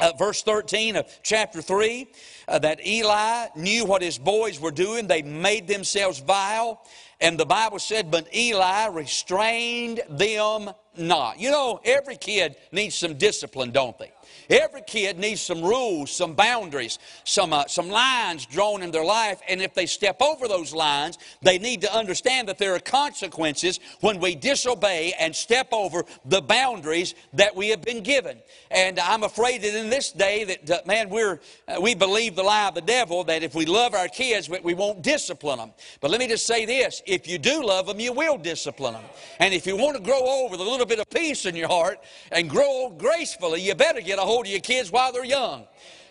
Uh, 0.00 0.12
verse 0.18 0.42
13 0.42 0.96
of 0.96 1.06
chapter 1.22 1.60
3 1.60 2.08
uh, 2.46 2.58
that 2.60 2.86
Eli 2.86 3.46
knew 3.56 3.84
what 3.84 4.00
his 4.00 4.16
boys 4.18 4.60
were 4.60 4.70
doing. 4.70 5.06
They 5.06 5.22
made 5.22 5.66
themselves 5.66 6.20
vile. 6.20 6.80
And 7.20 7.38
the 7.38 7.46
Bible 7.46 7.80
said, 7.80 8.10
But 8.10 8.32
Eli 8.34 8.86
restrained 8.86 10.00
them 10.08 10.70
not. 10.96 11.40
You 11.40 11.50
know, 11.50 11.80
every 11.84 12.16
kid 12.16 12.56
needs 12.70 12.94
some 12.94 13.14
discipline, 13.14 13.72
don't 13.72 13.98
they? 13.98 14.12
Every 14.50 14.82
kid 14.82 15.18
needs 15.18 15.42
some 15.42 15.62
rules, 15.62 16.10
some 16.10 16.32
boundaries, 16.34 16.98
some, 17.24 17.52
uh, 17.52 17.66
some 17.66 17.90
lines 17.90 18.46
drawn 18.46 18.82
in 18.82 18.90
their 18.90 19.04
life. 19.04 19.40
And 19.46 19.60
if 19.60 19.74
they 19.74 19.84
step 19.84 20.22
over 20.22 20.48
those 20.48 20.72
lines, 20.72 21.18
they 21.42 21.58
need 21.58 21.82
to 21.82 21.94
understand 21.94 22.48
that 22.48 22.56
there 22.56 22.74
are 22.74 22.80
consequences 22.80 23.78
when 24.00 24.20
we 24.20 24.34
disobey 24.34 25.12
and 25.18 25.36
step 25.36 25.68
over 25.72 26.04
the 26.24 26.40
boundaries 26.40 27.14
that 27.34 27.54
we 27.54 27.68
have 27.68 27.82
been 27.82 28.02
given. 28.02 28.38
And 28.70 28.98
I'm 28.98 29.22
afraid 29.22 29.62
that 29.62 29.74
in 29.78 29.90
this 29.90 30.12
day 30.12 30.44
that, 30.44 30.70
uh, 30.70 30.80
man, 30.86 31.10
we're, 31.10 31.40
uh, 31.66 31.80
we 31.80 31.94
believe 31.94 32.34
the 32.34 32.42
lie 32.42 32.68
of 32.68 32.74
the 32.74 32.80
devil 32.80 33.24
that 33.24 33.42
if 33.42 33.54
we 33.54 33.66
love 33.66 33.92
our 33.92 34.08
kids, 34.08 34.48
we 34.48 34.72
won't 34.72 35.02
discipline 35.02 35.58
them. 35.58 35.72
But 36.00 36.10
let 36.10 36.20
me 36.20 36.26
just 36.26 36.46
say 36.46 36.64
this 36.64 37.02
if 37.06 37.28
you 37.28 37.38
do 37.38 37.62
love 37.62 37.86
them, 37.86 38.00
you 38.00 38.14
will 38.14 38.38
discipline 38.38 38.94
them. 38.94 39.04
And 39.40 39.52
if 39.52 39.66
you 39.66 39.76
want 39.76 39.96
to 39.96 40.02
grow 40.02 40.20
old 40.20 40.52
with 40.52 40.60
a 40.60 40.64
little 40.64 40.86
bit 40.86 41.00
of 41.00 41.10
peace 41.10 41.44
in 41.44 41.54
your 41.54 41.68
heart 41.68 41.98
and 42.32 42.48
grow 42.48 42.66
old 42.66 42.98
gracefully, 42.98 43.60
you 43.60 43.74
better 43.74 44.00
get 44.00 44.18
a 44.18 44.22
hold 44.22 44.37
of 44.46 44.52
your 44.52 44.60
kids 44.60 44.90
while 44.90 45.12
they're 45.12 45.24
young. 45.24 45.66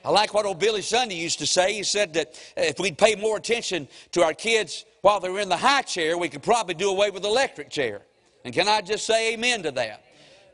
I 0.05 0.09
like 0.09 0.33
what 0.33 0.45
old 0.45 0.59
Billy 0.59 0.81
Sunday 0.81 1.15
used 1.15 1.39
to 1.39 1.47
say. 1.47 1.73
He 1.73 1.83
said 1.83 2.13
that 2.13 2.39
if 2.55 2.79
we'd 2.79 2.97
pay 2.97 3.15
more 3.15 3.35
attention 3.35 3.87
to 4.11 4.23
our 4.23 4.33
kids 4.33 4.85
while 5.01 5.19
they 5.19 5.29
were 5.29 5.41
in 5.41 5.49
the 5.49 5.57
high 5.57 5.81
chair, 5.81 6.17
we 6.17 6.29
could 6.29 6.43
probably 6.43 6.75
do 6.75 6.89
away 6.89 7.09
with 7.09 7.23
the 7.23 7.29
electric 7.29 7.69
chair. 7.69 8.01
And 8.45 8.53
can 8.53 8.67
I 8.67 8.81
just 8.81 9.05
say 9.05 9.33
amen 9.33 9.63
to 9.63 9.71
that? 9.71 10.05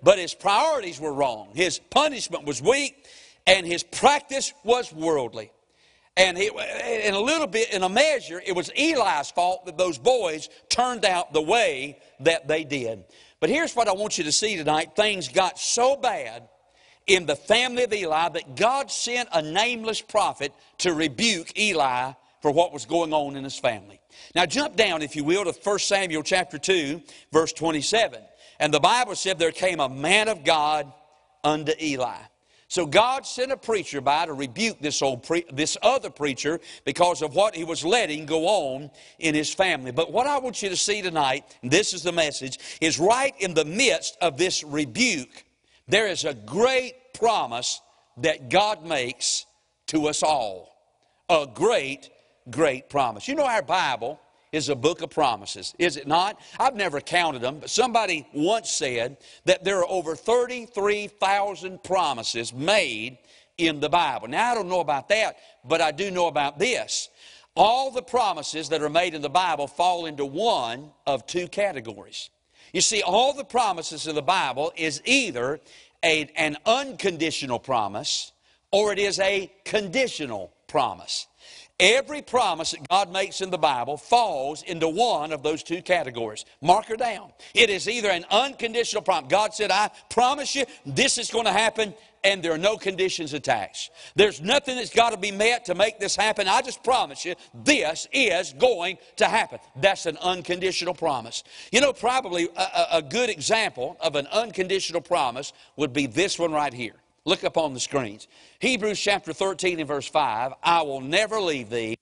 But 0.01 0.17
his 0.17 0.33
priorities 0.33 0.99
were 0.99 1.13
wrong. 1.13 1.49
His 1.53 1.79
punishment 1.79 2.45
was 2.45 2.61
weak, 2.61 3.05
and 3.45 3.65
his 3.65 3.83
practice 3.83 4.53
was 4.63 4.91
worldly. 4.91 5.51
And 6.17 6.37
in 6.37 7.13
a 7.13 7.19
little 7.19 7.47
bit, 7.47 7.73
in 7.73 7.83
a 7.83 7.89
measure, 7.89 8.41
it 8.45 8.55
was 8.55 8.69
Eli's 8.75 9.31
fault 9.31 9.65
that 9.65 9.77
those 9.77 9.97
boys 9.97 10.49
turned 10.69 11.05
out 11.05 11.33
the 11.33 11.41
way 11.41 11.99
that 12.19 12.47
they 12.47 12.63
did. 12.63 13.03
But 13.39 13.49
here's 13.49 13.75
what 13.75 13.87
I 13.87 13.93
want 13.93 14.17
you 14.17 14.23
to 14.25 14.31
see 14.31 14.55
tonight. 14.55 14.95
Things 14.95 15.27
got 15.27 15.59
so 15.59 15.95
bad 15.95 16.49
in 17.07 17.25
the 17.25 17.35
family 17.35 17.83
of 17.83 17.93
Eli 17.93 18.29
that 18.29 18.55
God 18.55 18.91
sent 18.91 19.29
a 19.33 19.41
nameless 19.41 20.01
prophet 20.01 20.53
to 20.79 20.93
rebuke 20.93 21.57
Eli 21.57 22.13
for 22.41 22.51
what 22.51 22.73
was 22.73 22.85
going 22.85 23.13
on 23.13 23.35
in 23.35 23.43
his 23.43 23.57
family. 23.57 23.99
Now 24.35 24.45
jump 24.45 24.75
down, 24.75 25.01
if 25.01 25.15
you 25.15 25.23
will, 25.23 25.45
to 25.45 25.51
1 25.51 25.79
Samuel 25.79 26.23
chapter 26.23 26.57
2, 26.57 27.01
verse 27.31 27.53
27. 27.53 28.21
And 28.59 28.73
the 28.73 28.79
Bible 28.79 29.15
said 29.15 29.39
there 29.39 29.51
came 29.51 29.79
a 29.79 29.89
man 29.89 30.27
of 30.27 30.43
God 30.43 30.91
unto 31.43 31.73
Eli. 31.81 32.17
So 32.73 32.87
God 32.87 33.27
sent 33.27 33.51
a 33.51 33.57
preacher 33.57 34.01
by 34.01 34.25
to 34.25 34.33
rebuke 34.33 34.79
this 34.79 35.03
old 35.03 35.21
pre- 35.21 35.45
this 35.53 35.77
other 35.83 36.09
preacher 36.09 36.59
because 36.85 37.21
of 37.21 37.35
what 37.35 37.55
he 37.55 37.63
was 37.63 37.85
letting 37.85 38.25
go 38.25 38.47
on 38.47 38.89
in 39.19 39.35
his 39.35 39.53
family. 39.53 39.91
But 39.91 40.11
what 40.11 40.25
I 40.25 40.39
want 40.39 40.63
you 40.63 40.69
to 40.69 40.75
see 40.75 41.03
tonight, 41.03 41.45
and 41.61 41.69
this 41.69 41.93
is 41.93 42.01
the 42.01 42.11
message, 42.11 42.57
is 42.81 42.97
right 42.97 43.35
in 43.39 43.53
the 43.53 43.63
midst 43.63 44.17
of 44.21 44.37
this 44.37 44.63
rebuke, 44.63 45.42
there 45.87 46.07
is 46.07 46.25
a 46.25 46.33
great 46.33 46.93
promise 47.13 47.81
that 48.17 48.49
God 48.49 48.85
makes 48.85 49.45
to 49.87 50.07
us 50.07 50.23
all. 50.23 50.69
A 51.29 51.47
great, 51.51 52.09
great 52.49 52.89
promise. 52.89 53.27
You 53.27 53.35
know 53.35 53.45
our 53.45 53.61
Bible 53.61 54.19
is 54.51 54.69
a 54.69 54.75
book 54.75 55.01
of 55.01 55.09
promises, 55.09 55.73
is 55.79 55.97
it 55.97 56.07
not? 56.07 56.39
I've 56.59 56.75
never 56.75 57.01
counted 57.01 57.41
them, 57.41 57.57
but 57.59 57.71
somebody 57.71 58.27
once 58.33 58.69
said 58.69 59.17
that 59.45 59.63
there 59.63 59.79
are 59.79 59.89
over 59.89 60.15
33,000 60.15 61.83
promises 61.83 62.53
made 62.53 63.17
in 63.57 63.79
the 63.79 63.89
Bible. 63.89 64.27
Now, 64.27 64.51
I 64.51 64.55
don't 64.55 64.69
know 64.69 64.79
about 64.79 65.09
that, 65.09 65.37
but 65.65 65.81
I 65.81 65.91
do 65.91 66.11
know 66.11 66.27
about 66.27 66.59
this. 66.59 67.09
All 67.55 67.89
the 67.89 68.03
promises 68.03 68.69
that 68.69 68.81
are 68.83 68.89
made 68.89 69.15
in 69.15 69.23
the 69.23 69.29
Bible 69.29 69.67
fall 69.67 70.05
into 70.05 70.25
one 70.25 70.91
of 71.07 71.25
two 71.25 71.47
categories. 71.47 72.29
You 72.73 72.81
see, 72.81 73.03
all 73.03 73.33
the 73.33 73.45
promises 73.45 74.07
of 74.07 74.15
the 74.15 74.21
Bible 74.21 74.73
is 74.75 75.01
either 75.05 75.61
a, 76.03 76.29
an 76.35 76.57
unconditional 76.65 77.59
promise 77.59 78.31
or 78.71 78.91
it 78.91 78.99
is 78.99 79.19
a 79.19 79.51
conditional 79.63 80.51
promise. 80.67 81.27
Every 81.79 82.21
promise 82.21 82.71
that 82.71 82.87
God 82.89 83.11
makes 83.11 83.41
in 83.41 83.51
the 83.51 83.57
Bible 83.57 83.97
falls 83.97 84.63
into 84.63 84.87
one 84.87 85.31
of 85.31 85.43
those 85.43 85.61
two 85.63 85.81
categories. 85.81 86.45
Mark 86.61 86.85
her 86.85 86.95
down. 86.95 87.31
It 87.53 87.69
is 87.69 87.87
either 87.87 88.09
an 88.09 88.25
unconditional 88.31 89.03
promise. 89.03 89.29
God 89.29 89.53
said, 89.53 89.69
I 89.69 89.91
promise 90.09 90.55
you 90.55 90.65
this 90.85 91.17
is 91.17 91.29
going 91.29 91.45
to 91.45 91.51
happen, 91.51 91.93
and 92.23 92.41
there 92.41 92.53
are 92.53 92.57
no 92.57 92.77
conditions 92.77 93.33
attached. 93.33 93.91
There's 94.15 94.41
nothing 94.41 94.77
that's 94.77 94.93
got 94.93 95.11
to 95.11 95.17
be 95.17 95.31
met 95.31 95.65
to 95.65 95.75
make 95.75 95.99
this 95.99 96.15
happen. 96.15 96.47
I 96.47 96.61
just 96.61 96.83
promise 96.83 97.25
you 97.25 97.35
this 97.53 98.07
is 98.11 98.53
going 98.53 98.97
to 99.17 99.25
happen. 99.25 99.59
That's 99.75 100.05
an 100.05 100.17
unconditional 100.21 100.93
promise. 100.93 101.43
You 101.71 101.81
know, 101.81 101.93
probably 101.93 102.49
a, 102.55 102.85
a 102.93 103.01
good 103.01 103.29
example 103.29 103.97
of 103.99 104.15
an 104.15 104.27
unconditional 104.27 105.01
promise 105.01 105.53
would 105.75 105.93
be 105.93 106.07
this 106.07 106.39
one 106.39 106.51
right 106.51 106.73
here. 106.73 106.95
Look 107.25 107.43
up 107.43 107.57
on 107.57 107.73
the 107.73 107.79
screens. 107.79 108.27
Hebrews 108.59 108.99
chapter 108.99 109.33
13 109.33 109.79
and 109.79 109.87
verse 109.87 110.07
5 110.07 110.53
I 110.61 110.81
will 110.81 111.01
never 111.01 111.39
leave 111.39 111.69
thee 111.69 111.97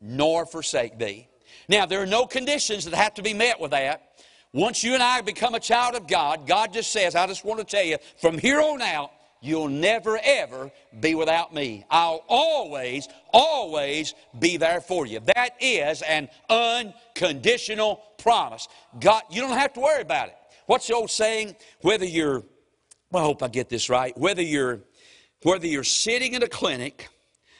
nor 0.00 0.46
forsake 0.46 0.98
thee. 0.98 1.28
Now, 1.68 1.86
there 1.86 2.02
are 2.02 2.06
no 2.06 2.26
conditions 2.26 2.84
that 2.86 2.94
have 2.94 3.14
to 3.14 3.22
be 3.22 3.34
met 3.34 3.60
with 3.60 3.72
that. 3.72 4.06
Once 4.52 4.82
you 4.82 4.94
and 4.94 5.02
I 5.02 5.20
become 5.20 5.54
a 5.54 5.60
child 5.60 5.94
of 5.94 6.08
God, 6.08 6.46
God 6.46 6.72
just 6.72 6.90
says, 6.90 7.14
I 7.14 7.26
just 7.26 7.44
want 7.44 7.60
to 7.60 7.64
tell 7.64 7.84
you, 7.84 7.98
from 8.20 8.38
here 8.38 8.60
on 8.60 8.82
out, 8.82 9.12
you'll 9.40 9.68
never 9.68 10.18
ever 10.22 10.70
be 11.00 11.14
without 11.14 11.54
me. 11.54 11.84
I'll 11.90 12.24
always, 12.28 13.08
always 13.32 14.14
be 14.38 14.56
there 14.56 14.80
for 14.80 15.06
you. 15.06 15.20
That 15.34 15.50
is 15.60 16.02
an 16.02 16.28
unconditional 16.48 18.02
promise. 18.18 18.68
God, 19.00 19.22
you 19.30 19.40
don't 19.40 19.58
have 19.58 19.72
to 19.74 19.80
worry 19.80 20.02
about 20.02 20.28
it. 20.28 20.36
What's 20.66 20.86
the 20.86 20.94
old 20.94 21.10
saying? 21.10 21.56
Whether 21.80 22.04
you're 22.04 22.44
well, 23.10 23.24
I 23.24 23.26
hope 23.26 23.42
I 23.42 23.48
get 23.48 23.68
this 23.68 23.90
right. 23.90 24.16
Whether 24.16 24.42
you're, 24.42 24.80
whether 25.42 25.66
you're 25.66 25.82
sitting 25.84 26.34
in 26.34 26.42
a 26.42 26.48
clinic, 26.48 27.08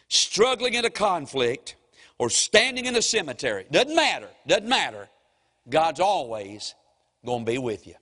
struggling 0.08 0.74
in 0.74 0.84
a 0.84 0.90
conflict, 0.90 1.76
or 2.18 2.30
standing 2.30 2.86
in 2.86 2.94
a 2.94 3.02
cemetery, 3.02 3.66
doesn't 3.70 3.96
matter, 3.96 4.28
doesn't 4.46 4.68
matter. 4.68 5.08
God's 5.68 6.00
always 6.00 6.74
going 7.24 7.44
to 7.44 7.50
be 7.50 7.58
with 7.58 7.86
you. 7.86 7.94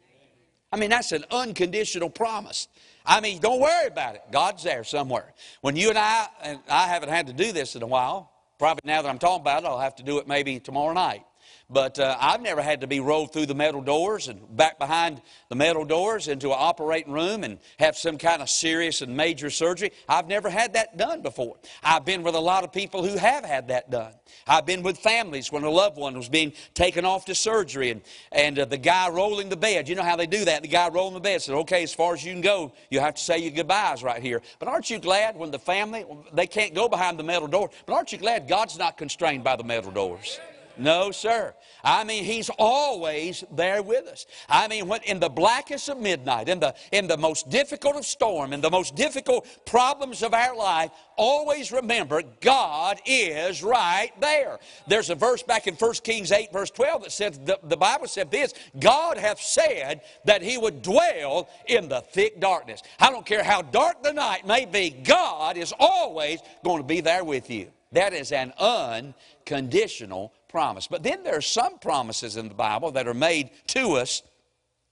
I 0.70 0.76
mean, 0.76 0.90
that's 0.90 1.12
an 1.12 1.24
unconditional 1.30 2.10
promise. 2.10 2.68
I 3.08 3.20
mean, 3.20 3.40
don't 3.40 3.58
worry 3.58 3.86
about 3.86 4.16
it. 4.16 4.22
God's 4.30 4.62
there 4.62 4.84
somewhere. 4.84 5.32
When 5.62 5.76
you 5.76 5.88
and 5.88 5.98
I, 5.98 6.26
and 6.42 6.60
I 6.68 6.86
haven't 6.86 7.08
had 7.08 7.26
to 7.28 7.32
do 7.32 7.52
this 7.52 7.74
in 7.74 7.82
a 7.82 7.86
while, 7.86 8.30
probably 8.58 8.82
now 8.84 9.00
that 9.00 9.08
I'm 9.08 9.18
talking 9.18 9.40
about 9.40 9.64
it, 9.64 9.66
I'll 9.66 9.80
have 9.80 9.96
to 9.96 10.02
do 10.02 10.18
it 10.18 10.28
maybe 10.28 10.60
tomorrow 10.60 10.92
night. 10.92 11.24
But 11.70 11.98
uh, 11.98 12.16
I've 12.18 12.40
never 12.40 12.62
had 12.62 12.80
to 12.80 12.86
be 12.86 12.98
rolled 12.98 13.34
through 13.34 13.44
the 13.44 13.54
metal 13.54 13.82
doors 13.82 14.28
and 14.28 14.56
back 14.56 14.78
behind 14.78 15.20
the 15.50 15.54
metal 15.54 15.84
doors 15.84 16.26
into 16.26 16.48
an 16.48 16.56
operating 16.58 17.12
room 17.12 17.44
and 17.44 17.58
have 17.78 17.94
some 17.94 18.16
kind 18.16 18.40
of 18.40 18.48
serious 18.48 19.02
and 19.02 19.14
major 19.14 19.50
surgery. 19.50 19.92
I've 20.08 20.28
never 20.28 20.48
had 20.48 20.72
that 20.72 20.96
done 20.96 21.20
before. 21.20 21.56
I've 21.82 22.06
been 22.06 22.22
with 22.22 22.34
a 22.34 22.40
lot 22.40 22.64
of 22.64 22.72
people 22.72 23.04
who 23.04 23.18
have 23.18 23.44
had 23.44 23.68
that 23.68 23.90
done. 23.90 24.14
I've 24.46 24.64
been 24.64 24.82
with 24.82 24.96
families 24.96 25.52
when 25.52 25.62
a 25.62 25.68
loved 25.68 25.98
one 25.98 26.16
was 26.16 26.30
being 26.30 26.54
taken 26.72 27.04
off 27.04 27.26
to 27.26 27.34
surgery 27.34 27.90
and, 27.90 28.00
and 28.32 28.58
uh, 28.58 28.64
the 28.64 28.78
guy 28.78 29.10
rolling 29.10 29.50
the 29.50 29.56
bed, 29.56 29.90
you 29.90 29.94
know 29.94 30.02
how 30.02 30.16
they 30.16 30.26
do 30.26 30.46
that? 30.46 30.62
The 30.62 30.68
guy 30.68 30.88
rolling 30.88 31.14
the 31.14 31.20
bed 31.20 31.42
said, 31.42 31.54
okay, 31.54 31.82
as 31.82 31.92
far 31.92 32.14
as 32.14 32.24
you 32.24 32.32
can 32.32 32.40
go, 32.40 32.72
you 32.90 33.00
have 33.00 33.16
to 33.16 33.22
say 33.22 33.40
your 33.40 33.52
goodbyes 33.52 34.02
right 34.02 34.22
here. 34.22 34.40
But 34.58 34.68
aren't 34.68 34.88
you 34.88 34.98
glad 34.98 35.36
when 35.36 35.50
the 35.50 35.58
family, 35.58 36.06
they 36.32 36.46
can't 36.46 36.74
go 36.74 36.88
behind 36.88 37.18
the 37.18 37.24
metal 37.24 37.46
door, 37.46 37.68
but 37.84 37.92
aren't 37.92 38.10
you 38.10 38.16
glad 38.16 38.48
God's 38.48 38.78
not 38.78 38.96
constrained 38.96 39.44
by 39.44 39.56
the 39.56 39.64
metal 39.64 39.90
doors? 39.90 40.40
No, 40.78 41.10
sir. 41.10 41.54
I 41.82 42.04
mean, 42.04 42.24
He's 42.24 42.50
always 42.58 43.44
there 43.50 43.82
with 43.82 44.06
us. 44.06 44.26
I 44.48 44.68
mean, 44.68 44.86
when, 44.86 45.02
in 45.02 45.18
the 45.20 45.28
blackest 45.28 45.88
of 45.88 45.98
midnight, 45.98 46.48
in 46.48 46.60
the, 46.60 46.74
in 46.92 47.08
the 47.08 47.16
most 47.16 47.50
difficult 47.50 47.96
of 47.96 48.06
storm, 48.06 48.52
in 48.52 48.60
the 48.60 48.70
most 48.70 48.94
difficult 48.94 49.46
problems 49.66 50.22
of 50.22 50.34
our 50.34 50.56
life, 50.56 50.90
always 51.16 51.72
remember 51.72 52.22
God 52.40 53.00
is 53.04 53.62
right 53.62 54.12
there. 54.20 54.58
There's 54.86 55.10
a 55.10 55.14
verse 55.14 55.42
back 55.42 55.66
in 55.66 55.74
1 55.74 55.94
Kings 56.04 56.32
8, 56.32 56.52
verse 56.52 56.70
12, 56.70 57.02
that 57.02 57.12
says, 57.12 57.38
the, 57.44 57.58
the 57.64 57.76
Bible 57.76 58.06
said 58.06 58.30
this 58.30 58.54
God 58.78 59.18
hath 59.18 59.40
said 59.40 60.02
that 60.24 60.42
He 60.42 60.58
would 60.58 60.82
dwell 60.82 61.48
in 61.66 61.88
the 61.88 62.00
thick 62.00 62.40
darkness. 62.40 62.82
I 63.00 63.10
don't 63.10 63.26
care 63.26 63.42
how 63.42 63.62
dark 63.62 64.02
the 64.02 64.12
night 64.12 64.46
may 64.46 64.64
be, 64.64 64.90
God 64.90 65.56
is 65.56 65.74
always 65.78 66.40
going 66.64 66.78
to 66.78 66.86
be 66.86 67.00
there 67.00 67.24
with 67.24 67.50
you. 67.50 67.70
That 67.92 68.12
is 68.12 68.32
an 68.32 68.52
unconditional 68.58 70.32
promise. 70.48 70.86
But 70.86 71.02
then 71.02 71.22
there 71.22 71.36
are 71.36 71.42
some 71.42 71.78
promises 71.78 72.36
in 72.36 72.48
the 72.48 72.54
Bible 72.54 72.92
that 72.92 73.06
are 73.06 73.14
made 73.14 73.50
to 73.68 73.92
us 73.92 74.22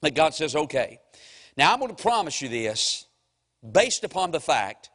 that 0.03 0.15
God 0.15 0.35
says, 0.35 0.55
okay, 0.55 1.01
now 1.57 1.73
I'm 1.73 1.81
going 1.81 1.95
to 1.95 2.03
promise 2.03 2.43
you 2.43 2.49
this 2.49 3.07
based 3.73 4.05
upon 4.05 4.31
the 4.31 4.41
fact 4.41 4.91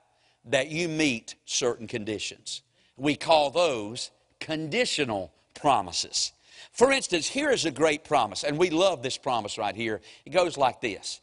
that 0.45 0.69
you 0.69 0.87
meet 0.87 1.35
certain 1.45 1.87
conditions. 1.87 2.61
We 2.97 3.15
call 3.15 3.49
those 3.49 4.11
conditional 4.39 5.33
promises. 5.53 6.31
For 6.71 6.91
instance, 6.91 7.27
here 7.27 7.49
is 7.49 7.65
a 7.65 7.71
great 7.71 8.03
promise, 8.03 8.43
and 8.43 8.57
we 8.57 8.69
love 8.69 9.01
this 9.03 9.17
promise 9.17 9.57
right 9.57 9.75
here. 9.75 10.01
It 10.25 10.31
goes 10.31 10.57
like 10.57 10.81
this 10.81 11.21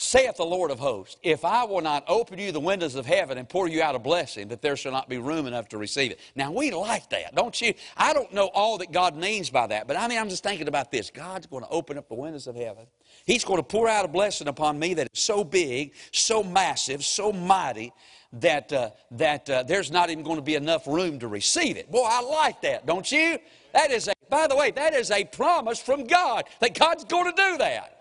saith 0.00 0.36
the 0.36 0.44
Lord 0.44 0.70
of 0.70 0.78
hosts, 0.78 1.16
if 1.24 1.44
I 1.44 1.64
will 1.64 1.80
not 1.80 2.04
open 2.06 2.38
you 2.38 2.52
the 2.52 2.60
windows 2.60 2.94
of 2.94 3.04
heaven 3.04 3.36
and 3.36 3.48
pour 3.48 3.66
you 3.66 3.82
out 3.82 3.96
a 3.96 3.98
blessing, 3.98 4.46
that 4.48 4.62
there 4.62 4.76
shall 4.76 4.92
not 4.92 5.08
be 5.08 5.18
room 5.18 5.44
enough 5.48 5.68
to 5.70 5.76
receive 5.76 6.12
it. 6.12 6.20
Now, 6.36 6.52
we 6.52 6.70
like 6.70 7.10
that, 7.10 7.34
don't 7.34 7.60
you? 7.60 7.74
I 7.96 8.12
don't 8.12 8.32
know 8.32 8.46
all 8.54 8.78
that 8.78 8.92
God 8.92 9.16
means 9.16 9.50
by 9.50 9.66
that, 9.66 9.88
but 9.88 9.96
I 9.96 10.06
mean, 10.06 10.20
I'm 10.20 10.28
just 10.28 10.44
thinking 10.44 10.68
about 10.68 10.92
this. 10.92 11.10
God's 11.10 11.48
going 11.48 11.64
to 11.64 11.68
open 11.70 11.98
up 11.98 12.08
the 12.08 12.14
windows 12.14 12.46
of 12.46 12.54
heaven. 12.54 12.86
He's 13.26 13.44
going 13.44 13.58
to 13.58 13.64
pour 13.64 13.88
out 13.88 14.04
a 14.04 14.08
blessing 14.08 14.46
upon 14.46 14.78
me 14.78 14.94
that 14.94 15.08
is 15.12 15.20
so 15.20 15.42
big, 15.42 15.94
so 16.12 16.44
massive, 16.44 17.04
so 17.04 17.32
mighty, 17.32 17.92
that, 18.34 18.72
uh, 18.72 18.90
that 19.10 19.50
uh, 19.50 19.64
there's 19.64 19.90
not 19.90 20.10
even 20.10 20.22
going 20.22 20.36
to 20.36 20.42
be 20.42 20.54
enough 20.54 20.86
room 20.86 21.18
to 21.18 21.26
receive 21.26 21.76
it. 21.76 21.90
Boy, 21.90 22.06
I 22.08 22.20
like 22.20 22.62
that, 22.62 22.86
don't 22.86 23.10
you? 23.10 23.38
That 23.72 23.90
is 23.90 24.06
a, 24.06 24.12
by 24.30 24.46
the 24.46 24.54
way, 24.54 24.70
that 24.70 24.94
is 24.94 25.10
a 25.10 25.24
promise 25.24 25.80
from 25.80 26.06
God 26.06 26.44
that 26.60 26.78
God's 26.78 27.02
going 27.02 27.24
to 27.24 27.32
do 27.32 27.58
that 27.58 27.97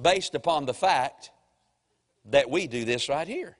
based 0.00 0.34
upon 0.34 0.66
the 0.66 0.74
fact 0.74 1.30
that 2.26 2.50
we 2.50 2.66
do 2.66 2.84
this 2.84 3.08
right 3.08 3.26
here. 3.26 3.56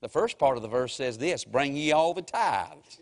The 0.00 0.08
first 0.08 0.38
part 0.38 0.56
of 0.56 0.62
the 0.62 0.68
verse 0.68 0.94
says 0.94 1.18
this 1.18 1.44
Bring 1.44 1.76
ye 1.76 1.92
all 1.92 2.14
the 2.14 2.22
tithes. 2.22 2.98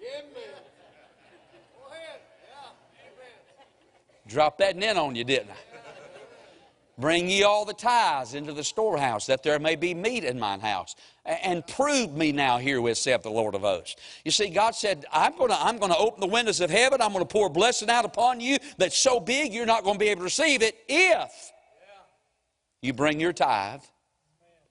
Drop 4.26 4.58
that 4.58 4.76
in 4.76 4.98
on 4.98 5.14
you, 5.14 5.24
didn't 5.24 5.50
I? 5.50 5.54
Bring 6.98 7.30
ye 7.30 7.44
all 7.44 7.64
the 7.64 7.74
tithes 7.74 8.34
into 8.34 8.52
the 8.52 8.64
storehouse, 8.64 9.26
that 9.26 9.44
there 9.44 9.58
may 9.60 9.76
be 9.76 9.94
meat 9.94 10.24
in 10.24 10.38
mine 10.38 10.58
house. 10.58 10.96
And 11.24 11.64
prove 11.64 12.12
me 12.12 12.32
now 12.32 12.58
herewith, 12.58 12.98
saith 12.98 13.22
the 13.22 13.30
Lord 13.30 13.54
of 13.54 13.60
hosts. 13.60 13.94
You 14.24 14.32
see, 14.32 14.50
God 14.50 14.74
said, 14.74 15.06
I'm 15.12 15.36
going 15.36 15.50
to 15.50 15.62
I'm 15.62 15.78
to 15.78 15.96
open 15.96 16.20
the 16.20 16.26
windows 16.26 16.60
of 16.60 16.70
heaven. 16.70 17.00
I'm 17.00 17.12
going 17.12 17.24
to 17.24 17.32
pour 17.32 17.48
blessing 17.48 17.88
out 17.88 18.04
upon 18.04 18.40
you 18.40 18.58
that's 18.78 18.98
so 18.98 19.20
big 19.20 19.52
you're 19.52 19.64
not 19.64 19.84
going 19.84 19.94
to 19.94 19.98
be 19.98 20.08
able 20.08 20.20
to 20.20 20.24
receive 20.24 20.62
it 20.62 20.76
if 20.88 21.52
you 22.82 22.92
bring 22.92 23.20
your 23.20 23.32
tithe 23.32 23.82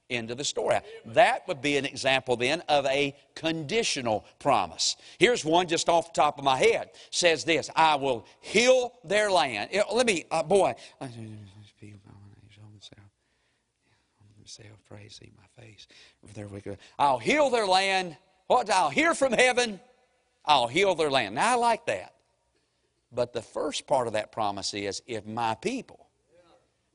into 0.09 0.35
the 0.35 0.43
storehouse. 0.43 0.83
That 1.05 1.47
would 1.47 1.61
be 1.61 1.77
an 1.77 1.85
example 1.85 2.37
then 2.37 2.61
of 2.69 2.85
a 2.85 3.15
conditional 3.35 4.25
promise. 4.39 4.95
Here's 5.19 5.43
one 5.43 5.67
just 5.67 5.89
off 5.89 6.13
the 6.13 6.21
top 6.21 6.37
of 6.37 6.45
my 6.45 6.57
head. 6.57 6.91
Says 7.11 7.43
this, 7.43 7.69
I 7.75 7.95
will 7.95 8.25
heal 8.39 8.93
their 9.03 9.29
land. 9.29 9.69
Let 9.91 10.05
me, 10.05 10.25
uh, 10.31 10.43
boy, 10.43 10.75
praise 14.87 15.19
see 15.19 15.31
my 15.37 15.63
face. 15.63 15.87
There 16.33 16.47
we 16.47 16.61
go. 16.61 16.77
I'll 16.97 17.19
heal 17.19 17.49
their 17.49 17.67
land. 17.67 18.17
What? 18.47 18.69
I'll 18.69 18.89
hear 18.89 19.13
from 19.13 19.33
heaven. 19.33 19.79
I'll 20.45 20.67
heal 20.67 20.95
their 20.95 21.11
land. 21.11 21.35
Now 21.35 21.53
I 21.53 21.55
like 21.55 21.85
that. 21.87 22.13
But 23.11 23.33
the 23.33 23.41
first 23.41 23.87
part 23.87 24.07
of 24.07 24.13
that 24.13 24.31
promise 24.31 24.73
is 24.73 25.01
if 25.07 25.25
my 25.25 25.55
people 25.55 26.06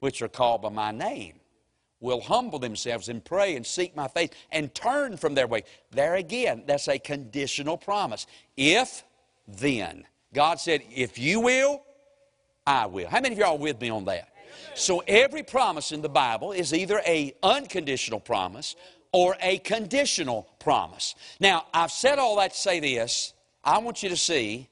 which 0.02 0.20
are 0.20 0.28
called 0.28 0.62
by 0.62 0.68
my 0.68 0.90
name, 0.90 1.34
will 2.00 2.20
humble 2.20 2.58
themselves 2.58 3.08
and 3.08 3.24
pray 3.24 3.54
and 3.54 3.64
seek 3.64 3.94
my 3.94 4.08
face 4.08 4.30
and 4.50 4.74
turn 4.74 5.16
from 5.16 5.36
their 5.36 5.46
way. 5.46 5.62
There 5.92 6.16
again, 6.16 6.64
that's 6.66 6.88
a 6.88 6.98
conditional 6.98 7.76
promise. 7.76 8.26
If, 8.56 9.04
then. 9.46 10.02
God 10.34 10.58
said, 10.58 10.82
if 10.92 11.20
you 11.20 11.38
will, 11.38 11.84
I 12.66 12.86
will. 12.86 13.06
How 13.06 13.20
many 13.20 13.34
of 13.34 13.38
y'all 13.38 13.58
with 13.58 13.80
me 13.80 13.90
on 13.90 14.04
that? 14.06 14.28
So 14.74 15.04
every 15.06 15.44
promise 15.44 15.92
in 15.92 16.02
the 16.02 16.08
Bible 16.08 16.50
is 16.50 16.74
either 16.74 17.00
a 17.06 17.32
unconditional 17.40 18.18
promise 18.18 18.74
or 19.12 19.36
a 19.40 19.58
conditional 19.58 20.48
promise. 20.58 21.14
Now, 21.38 21.66
I've 21.72 21.92
said 21.92 22.18
all 22.18 22.34
that 22.38 22.54
to 22.54 22.58
say 22.58 22.80
this. 22.80 23.34
I 23.62 23.78
want 23.78 24.02
you 24.02 24.08
to 24.08 24.16
see 24.16 24.68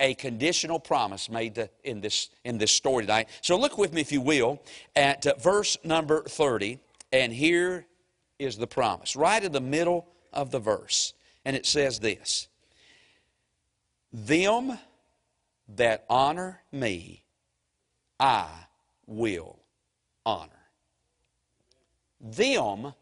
a 0.00 0.14
conditional 0.14 0.80
promise 0.80 1.30
made 1.30 1.68
in, 1.84 2.00
this, 2.00 2.30
in 2.44 2.58
this 2.58 2.72
story 2.72 3.04
tonight. 3.04 3.28
So 3.42 3.56
look 3.56 3.78
with 3.78 3.92
me, 3.92 4.00
if 4.00 4.10
you 4.10 4.20
will, 4.20 4.60
at 4.96 5.26
uh, 5.26 5.34
verse 5.38 5.76
number 5.84 6.22
30. 6.24 6.80
And 7.12 7.32
here 7.32 7.86
is 8.38 8.56
the 8.56 8.66
promise, 8.66 9.14
right 9.14 9.42
in 9.44 9.52
the 9.52 9.60
middle 9.60 10.08
of 10.32 10.50
the 10.50 10.58
verse. 10.58 11.12
And 11.44 11.54
it 11.54 11.66
says 11.66 12.00
this 12.00 12.48
Them 14.12 14.78
that 15.76 16.04
honor 16.08 16.62
me, 16.72 17.24
I 18.18 18.48
will 19.06 19.60
honor. 20.24 20.50
Them 22.20 22.94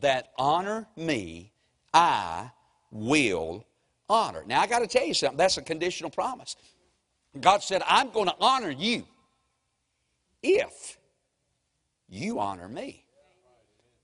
that 0.00 0.32
honor 0.38 0.86
me, 0.96 1.52
I 1.92 2.50
will 2.90 3.64
honor. 4.08 4.44
Now, 4.46 4.60
I 4.60 4.66
got 4.66 4.80
to 4.80 4.86
tell 4.86 5.04
you 5.04 5.14
something. 5.14 5.36
That's 5.36 5.56
a 5.56 5.62
conditional 5.62 6.10
promise. 6.10 6.56
God 7.40 7.62
said, 7.62 7.82
I'm 7.86 8.10
going 8.10 8.28
to 8.28 8.34
honor 8.40 8.70
you 8.70 9.04
if 10.42 10.98
you 12.08 12.38
honor 12.38 12.68
me. 12.68 13.04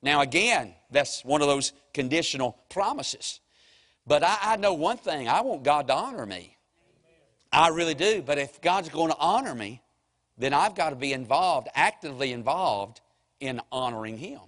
Now, 0.03 0.21
again, 0.21 0.75
that's 0.91 1.25
one 1.25 1.43
of 1.43 1.49
those 1.49 1.73
conditional 1.95 2.59
promises. 2.69 3.41
But 4.07 4.25
I, 4.25 4.39
I, 4.43 4.57
know 4.57 4.75
one 4.75 4.97
thing 4.97 5.29
I 5.29 5.43
want 5.43 5.63
God 5.63 5.87
to 5.87 5.95
honor 5.95 6.27
me. 6.27 6.57
I 7.53 7.69
really 7.69 7.95
do. 7.95 8.23
But 8.23 8.39
if 8.39 8.61
God's 8.61 8.89
going 8.89 9.13
to 9.13 9.19
honor 9.19 9.55
me, 9.55 9.81
then 10.37 10.53
I've 10.53 10.75
got 10.75 10.91
to 10.91 10.97
be 10.97 11.13
involved, 11.13 11.69
actively 11.75 12.33
involved 12.33 13.01
in 13.39 13.61
honoring 13.71 14.17
Him. 14.17 14.41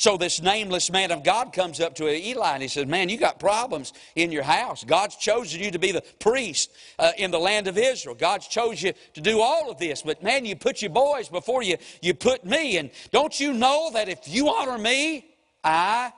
So 0.00 0.16
this 0.16 0.40
nameless 0.40 0.90
man 0.90 1.10
of 1.10 1.22
God 1.22 1.52
comes 1.52 1.78
up 1.78 1.94
to 1.96 2.08
Eli 2.08 2.54
and 2.54 2.62
he 2.62 2.68
says, 2.68 2.86
Man, 2.86 3.10
you 3.10 3.18
got 3.18 3.38
problems 3.38 3.92
in 4.16 4.32
your 4.32 4.42
house. 4.42 4.82
God's 4.82 5.14
chosen 5.14 5.60
you 5.60 5.70
to 5.72 5.78
be 5.78 5.92
the 5.92 6.00
priest 6.18 6.70
uh, 6.98 7.12
in 7.18 7.30
the 7.30 7.38
land 7.38 7.68
of 7.68 7.76
Israel. 7.76 8.14
God's 8.14 8.48
chosen 8.48 8.86
you 8.86 8.92
to 9.12 9.20
do 9.20 9.42
all 9.42 9.70
of 9.70 9.78
this. 9.78 10.00
But 10.00 10.22
man, 10.22 10.46
you 10.46 10.56
put 10.56 10.80
your 10.80 10.90
boys 10.90 11.28
before 11.28 11.62
you, 11.62 11.76
you 12.00 12.14
put 12.14 12.46
me. 12.46 12.78
And 12.78 12.90
don't 13.10 13.38
you 13.38 13.52
know 13.52 13.90
that 13.92 14.08
if 14.08 14.26
you 14.26 14.48
honor 14.48 14.78
me, 14.78 15.26
I 15.62 16.14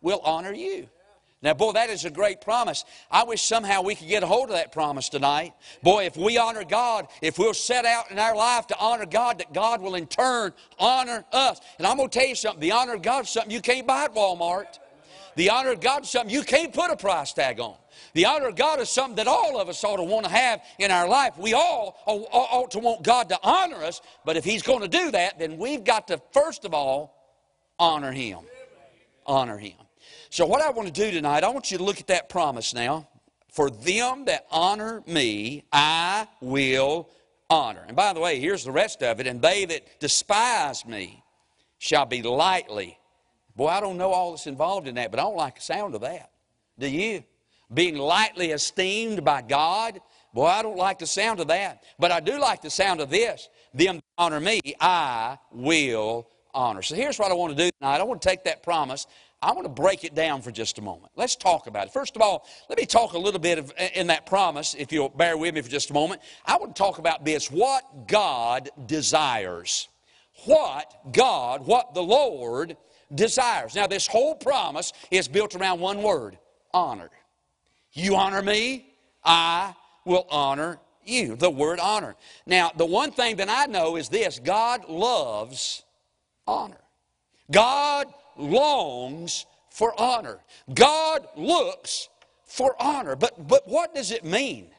will 0.00 0.20
honor 0.24 0.54
you? 0.54 0.88
Now, 1.42 1.54
boy, 1.54 1.72
that 1.72 1.88
is 1.88 2.04
a 2.04 2.10
great 2.10 2.42
promise. 2.42 2.84
I 3.10 3.24
wish 3.24 3.42
somehow 3.42 3.80
we 3.80 3.94
could 3.94 4.08
get 4.08 4.22
a 4.22 4.26
hold 4.26 4.50
of 4.50 4.56
that 4.56 4.72
promise 4.72 5.08
tonight. 5.08 5.54
Boy, 5.82 6.04
if 6.04 6.14
we 6.14 6.36
honor 6.36 6.64
God, 6.64 7.08
if 7.22 7.38
we'll 7.38 7.54
set 7.54 7.86
out 7.86 8.10
in 8.10 8.18
our 8.18 8.36
life 8.36 8.66
to 8.66 8.78
honor 8.78 9.06
God, 9.06 9.38
that 9.38 9.54
God 9.54 9.80
will 9.80 9.94
in 9.94 10.06
turn 10.06 10.52
honor 10.78 11.24
us. 11.32 11.58
And 11.78 11.86
I'm 11.86 11.96
going 11.96 12.10
to 12.10 12.18
tell 12.18 12.28
you 12.28 12.34
something 12.34 12.60
the 12.60 12.72
honor 12.72 12.94
of 12.94 13.02
God 13.02 13.24
is 13.24 13.30
something 13.30 13.50
you 13.50 13.62
can't 13.62 13.86
buy 13.86 14.04
at 14.04 14.14
Walmart. 14.14 14.78
The 15.36 15.48
honor 15.48 15.70
of 15.70 15.80
God 15.80 16.02
is 16.02 16.10
something 16.10 16.34
you 16.34 16.42
can't 16.42 16.74
put 16.74 16.90
a 16.90 16.96
price 16.96 17.32
tag 17.32 17.58
on. 17.58 17.76
The 18.12 18.26
honor 18.26 18.48
of 18.48 18.56
God 18.56 18.78
is 18.80 18.90
something 18.90 19.16
that 19.16 19.26
all 19.26 19.58
of 19.58 19.70
us 19.70 19.82
ought 19.82 19.96
to 19.96 20.02
want 20.02 20.26
to 20.26 20.30
have 20.30 20.60
in 20.78 20.90
our 20.90 21.08
life. 21.08 21.38
We 21.38 21.54
all 21.54 21.96
ought 22.06 22.72
to 22.72 22.80
want 22.80 23.02
God 23.02 23.30
to 23.30 23.38
honor 23.42 23.76
us, 23.76 24.02
but 24.26 24.36
if 24.36 24.44
He's 24.44 24.62
going 24.62 24.80
to 24.80 24.88
do 24.88 25.10
that, 25.12 25.38
then 25.38 25.56
we've 25.56 25.84
got 25.84 26.08
to, 26.08 26.20
first 26.32 26.66
of 26.66 26.74
all, 26.74 27.14
honor 27.78 28.12
Him. 28.12 28.40
Honor 29.24 29.56
Him. 29.56 29.76
So, 30.32 30.46
what 30.46 30.62
I 30.62 30.70
want 30.70 30.86
to 30.86 30.94
do 30.94 31.10
tonight, 31.10 31.42
I 31.42 31.48
want 31.48 31.72
you 31.72 31.78
to 31.78 31.82
look 31.82 31.98
at 31.98 32.06
that 32.06 32.28
promise 32.28 32.72
now. 32.72 33.08
For 33.50 33.68
them 33.68 34.26
that 34.26 34.46
honor 34.52 35.02
me, 35.04 35.64
I 35.72 36.28
will 36.40 37.08
honor. 37.50 37.84
And 37.88 37.96
by 37.96 38.12
the 38.12 38.20
way, 38.20 38.38
here's 38.38 38.64
the 38.64 38.70
rest 38.70 39.02
of 39.02 39.18
it. 39.18 39.26
And 39.26 39.42
they 39.42 39.64
that 39.64 39.98
despise 39.98 40.86
me 40.86 41.24
shall 41.78 42.06
be 42.06 42.22
lightly. 42.22 42.96
Boy, 43.56 43.66
I 43.66 43.80
don't 43.80 43.98
know 43.98 44.12
all 44.12 44.30
that's 44.30 44.46
involved 44.46 44.86
in 44.86 44.94
that, 44.94 45.10
but 45.10 45.18
I 45.18 45.24
don't 45.24 45.36
like 45.36 45.56
the 45.56 45.62
sound 45.62 45.96
of 45.96 46.02
that. 46.02 46.30
Do 46.78 46.88
you? 46.88 47.24
Being 47.74 47.96
lightly 47.96 48.52
esteemed 48.52 49.24
by 49.24 49.42
God. 49.42 50.00
Boy, 50.32 50.46
I 50.46 50.62
don't 50.62 50.76
like 50.76 51.00
the 51.00 51.08
sound 51.08 51.40
of 51.40 51.48
that. 51.48 51.82
But 51.98 52.12
I 52.12 52.20
do 52.20 52.38
like 52.38 52.62
the 52.62 52.70
sound 52.70 53.00
of 53.00 53.10
this. 53.10 53.48
Them 53.74 53.96
that 53.96 54.04
honor 54.16 54.38
me, 54.38 54.60
I 54.80 55.38
will 55.50 56.28
honor. 56.54 56.82
So 56.82 56.94
here's 56.94 57.18
what 57.18 57.32
I 57.32 57.34
want 57.34 57.56
to 57.56 57.64
do 57.64 57.70
tonight. 57.80 57.98
I 57.98 58.04
want 58.04 58.22
to 58.22 58.28
take 58.28 58.44
that 58.44 58.62
promise 58.62 59.08
I 59.42 59.52
want 59.52 59.64
to 59.64 59.70
break 59.70 60.04
it 60.04 60.14
down 60.14 60.42
for 60.42 60.50
just 60.50 60.78
a 60.78 60.82
moment. 60.82 61.12
Let's 61.16 61.34
talk 61.34 61.66
about 61.66 61.86
it. 61.86 61.92
First 61.92 62.14
of 62.14 62.20
all, 62.20 62.46
let 62.68 62.78
me 62.78 62.84
talk 62.84 63.14
a 63.14 63.18
little 63.18 63.40
bit 63.40 63.58
of, 63.58 63.72
in 63.94 64.08
that 64.08 64.26
promise, 64.26 64.74
if 64.74 64.92
you'll 64.92 65.08
bear 65.08 65.38
with 65.38 65.54
me 65.54 65.62
for 65.62 65.70
just 65.70 65.90
a 65.90 65.94
moment. 65.94 66.20
I 66.44 66.56
want 66.58 66.76
to 66.76 66.78
talk 66.78 66.98
about 66.98 67.24
this 67.24 67.50
what 67.50 68.06
God 68.06 68.68
desires. 68.86 69.88
What 70.44 71.12
God, 71.12 71.66
what 71.66 71.94
the 71.94 72.02
Lord 72.02 72.76
desires. 73.14 73.74
Now, 73.74 73.86
this 73.86 74.06
whole 74.06 74.34
promise 74.34 74.92
is 75.10 75.26
built 75.26 75.54
around 75.54 75.80
one 75.80 76.02
word 76.02 76.38
honor. 76.72 77.10
You 77.92 78.16
honor 78.16 78.42
me, 78.42 78.92
I 79.24 79.74
will 80.04 80.26
honor 80.30 80.78
you. 81.04 81.34
The 81.34 81.50
word 81.50 81.80
honor. 81.80 82.14
Now, 82.46 82.72
the 82.76 82.86
one 82.86 83.10
thing 83.10 83.36
that 83.36 83.48
I 83.48 83.66
know 83.66 83.96
is 83.96 84.08
this 84.08 84.38
God 84.38 84.88
loves 84.88 85.82
honor. 86.46 86.80
God 87.50 88.06
longs 88.36 89.46
for 89.70 89.98
honor. 90.00 90.38
God 90.72 91.26
looks 91.36 92.08
for 92.44 92.74
honor. 92.80 93.16
But, 93.16 93.46
but 93.48 93.66
what 93.66 93.94
does 93.94 94.10
it 94.10 94.24
mean? 94.24 94.70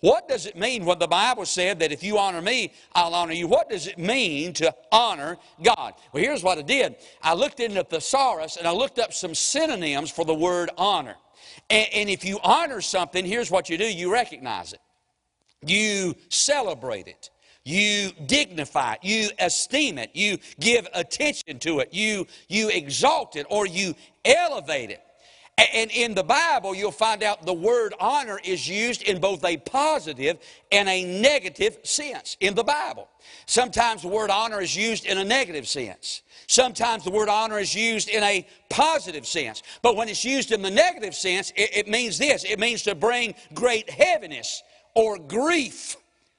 What 0.00 0.28
does 0.28 0.46
it 0.46 0.56
mean 0.56 0.84
when 0.84 0.98
the 0.98 1.06
Bible 1.06 1.46
said 1.46 1.78
that 1.78 1.92
if 1.92 2.02
you 2.02 2.18
honor 2.18 2.42
me, 2.42 2.72
I'll 2.92 3.14
honor 3.14 3.34
you? 3.34 3.46
What 3.46 3.70
does 3.70 3.86
it 3.86 3.98
mean 3.98 4.52
to 4.54 4.74
honor 4.90 5.38
God? 5.62 5.94
Well, 6.12 6.20
here's 6.20 6.42
what 6.42 6.58
I 6.58 6.62
did. 6.62 6.96
I 7.22 7.34
looked 7.34 7.60
into 7.60 7.76
the 7.76 7.84
thesaurus 7.84 8.56
and 8.56 8.66
I 8.66 8.72
looked 8.72 8.98
up 8.98 9.12
some 9.12 9.32
synonyms 9.32 10.10
for 10.10 10.24
the 10.24 10.34
word 10.34 10.70
honor. 10.76 11.14
And, 11.70 11.86
and 11.94 12.10
if 12.10 12.24
you 12.24 12.40
honor 12.42 12.80
something, 12.80 13.24
here's 13.24 13.48
what 13.48 13.70
you 13.70 13.78
do 13.78 13.84
you 13.84 14.12
recognize 14.12 14.72
it, 14.72 14.80
you 15.64 16.16
celebrate 16.30 17.06
it, 17.06 17.30
you 17.64 18.10
dignify 18.26 18.94
it, 18.94 19.00
you 19.02 19.30
esteem 19.38 19.98
it, 19.98 20.10
you 20.14 20.38
give 20.58 20.88
attention 20.94 21.58
to 21.60 21.80
it, 21.80 21.92
you, 21.92 22.26
you 22.48 22.68
exalt 22.68 23.36
it, 23.36 23.46
or 23.50 23.66
you 23.66 23.94
elevate 24.24 24.90
it. 24.90 25.00
And 25.74 25.90
in 25.90 26.14
the 26.14 26.24
Bible, 26.24 26.74
you'll 26.74 26.90
find 26.90 27.22
out 27.22 27.44
the 27.44 27.52
word 27.52 27.94
honor 28.00 28.40
is 28.42 28.66
used 28.66 29.02
in 29.02 29.20
both 29.20 29.44
a 29.44 29.58
positive 29.58 30.38
and 30.72 30.88
a 30.88 31.20
negative 31.20 31.78
sense 31.84 32.36
in 32.40 32.54
the 32.54 32.64
Bible. 32.64 33.08
Sometimes 33.46 34.02
the 34.02 34.08
word 34.08 34.30
honor 34.30 34.62
is 34.62 34.74
used 34.74 35.04
in 35.04 35.18
a 35.18 35.24
negative 35.24 35.68
sense. 35.68 36.22
Sometimes 36.46 37.04
the 37.04 37.10
word 37.10 37.28
honor 37.28 37.58
is 37.58 37.74
used 37.74 38.08
in 38.08 38.22
a 38.22 38.46
positive 38.70 39.26
sense. 39.26 39.62
But 39.82 39.94
when 39.94 40.08
it's 40.08 40.24
used 40.24 40.52
in 40.52 40.62
the 40.62 40.70
negative 40.70 41.14
sense, 41.14 41.52
it, 41.54 41.76
it 41.76 41.88
means 41.88 42.18
this 42.18 42.44
it 42.44 42.58
means 42.58 42.82
to 42.82 42.94
bring 42.94 43.34
great 43.52 43.88
heaviness 43.90 44.62
or 44.94 45.18
grief 45.18 45.96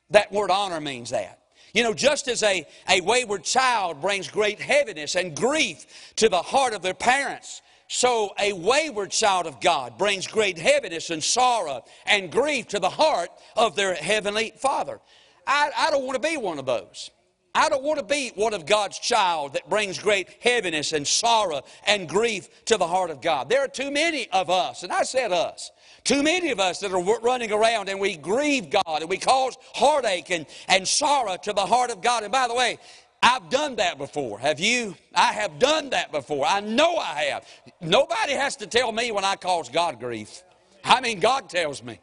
that 0.09 0.31
word 0.31 0.51
honor 0.51 0.81
means 0.81 1.09
that. 1.11 1.39
You 1.73 1.83
know, 1.83 1.93
just 1.93 2.27
as 2.27 2.43
a, 2.43 2.67
a 2.87 3.01
wayward 3.01 3.43
child 3.43 3.99
brings 3.99 4.27
great 4.27 4.59
heaviness 4.61 5.15
and 5.15 5.35
grief 5.35 6.13
to 6.17 6.29
the 6.29 6.41
heart 6.41 6.73
of 6.73 6.83
their 6.83 6.93
parents, 6.93 7.61
so 7.87 8.33
a 8.39 8.53
wayward 8.53 9.11
child 9.11 9.47
of 9.47 9.59
God 9.59 9.97
brings 9.97 10.27
great 10.27 10.57
heaviness 10.57 11.09
and 11.09 11.23
sorrow 11.23 11.83
and 12.05 12.31
grief 12.31 12.67
to 12.69 12.79
the 12.79 12.89
heart 12.89 13.29
of 13.55 13.75
their 13.75 13.95
heavenly 13.95 14.53
Father. 14.57 14.99
I, 15.47 15.71
I 15.75 15.91
don't 15.91 16.05
want 16.05 16.21
to 16.21 16.27
be 16.27 16.37
one 16.37 16.59
of 16.59 16.65
those. 16.65 17.09
I 17.55 17.69
don't 17.69 17.83
want 17.83 17.99
to 17.99 18.05
be 18.05 18.31
one 18.35 18.53
of 18.53 18.65
God's 18.65 18.97
child 18.97 19.53
that 19.53 19.69
brings 19.69 19.99
great 19.99 20.27
heaviness 20.41 20.91
and 20.91 21.05
sorrow 21.05 21.61
and 21.85 22.09
grief 22.09 22.65
to 22.65 22.77
the 22.77 22.87
heart 22.87 23.11
of 23.11 23.21
God. 23.21 23.47
There 23.49 23.63
are 23.63 23.67
too 23.67 23.91
many 23.91 24.27
of 24.31 24.49
us, 24.49 24.83
and 24.83 24.91
I 24.91 25.03
said 25.03 25.31
us, 25.31 25.71
too 26.03 26.23
many 26.23 26.51
of 26.51 26.59
us 26.59 26.79
that 26.79 26.91
are 26.91 27.19
running 27.21 27.51
around 27.51 27.89
and 27.89 27.99
we 27.99 28.17
grieve 28.17 28.69
God 28.69 29.01
and 29.01 29.09
we 29.09 29.17
cause 29.17 29.55
heartache 29.73 30.31
and, 30.31 30.45
and 30.67 30.87
sorrow 30.87 31.37
to 31.43 31.53
the 31.53 31.65
heart 31.65 31.91
of 31.91 32.01
God. 32.01 32.23
And 32.23 32.31
by 32.31 32.47
the 32.47 32.55
way, 32.55 32.77
I've 33.21 33.49
done 33.49 33.77
that 33.77 33.97
before. 33.97 34.37
Have 34.39 34.59
you? 34.59 34.95
I 35.15 35.31
have 35.31 35.59
done 35.59 35.91
that 35.91 36.11
before. 36.11 36.45
I 36.45 36.59
know 36.59 36.97
I 36.97 37.21
have. 37.25 37.47
Nobody 37.79 38.33
has 38.33 38.57
to 38.57 38.67
tell 38.67 38.91
me 38.91 39.11
when 39.11 39.23
I 39.23 39.35
cause 39.37 39.69
God 39.69 39.99
grief. 39.99 40.43
I 40.83 40.99
mean, 40.99 41.21
God 41.21 41.49
tells 41.49 41.81
me. 41.81 41.99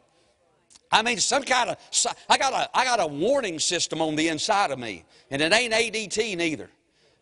I 0.91 1.01
mean, 1.01 1.17
some 1.17 1.43
kind 1.43 1.69
of, 1.69 1.77
I 2.29 2.37
got 2.37 2.53
a, 2.53 2.69
I 2.77 2.83
got 2.83 2.99
a 2.99 3.07
warning 3.07 3.59
system 3.59 4.01
on 4.01 4.15
the 4.15 4.27
inside 4.27 4.71
of 4.71 4.79
me, 4.79 5.05
and 5.29 5.41
it 5.41 5.53
ain't 5.53 5.73
ADT 5.73 6.37
neither, 6.37 6.69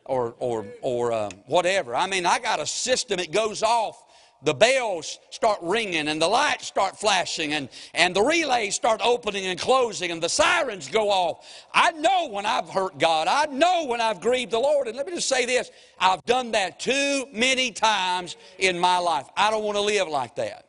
or, 0.06 0.36
or, 0.40 0.66
or 0.82 1.12
uh, 1.12 1.30
whatever. 1.46 1.96
I 1.96 2.08
mean, 2.08 2.26
I 2.26 2.40
got 2.40 2.60
a 2.60 2.66
system, 2.66 3.20
it 3.20 3.32
goes 3.32 3.62
off 3.64 4.04
the 4.42 4.54
bells 4.54 5.20
start 5.30 5.60
ringing 5.62 6.08
and 6.08 6.22
the 6.22 6.28
lights 6.28 6.68
start 6.68 6.98
flashing 6.98 7.54
and, 7.54 7.70
and 7.94 8.16
the 8.16 8.22
relays 8.22 8.76
start 8.76 9.02
opening 9.04 9.46
and 9.46 9.60
closing 9.60 10.12
and 10.12 10.22
the 10.22 10.30
sirens 10.30 10.88
go 10.88 11.10
off. 11.10 11.46
I 11.74 11.92
know 11.92 12.30
when 12.30 12.46
I've 12.46 12.70
hurt 12.70 12.98
God. 12.98 13.28
I 13.28 13.46
know 13.48 13.86
when 13.86 14.00
I've 14.00 14.22
grieved 14.22 14.52
the 14.52 14.60
Lord. 14.60 14.88
And 14.88 14.96
let 14.96 15.06
me 15.06 15.14
just 15.14 15.28
say 15.28 15.46
this 15.46 15.72
I've 16.00 16.24
done 16.26 16.52
that 16.52 16.80
too 16.80 17.26
many 17.34 17.72
times 17.72 18.38
in 18.58 18.80
my 18.80 18.98
life. 18.98 19.28
I 19.36 19.52
don't 19.52 19.64
want 19.64 19.76
to 19.76 19.82
live 19.82 20.08
like 20.08 20.36
that. 20.36 20.69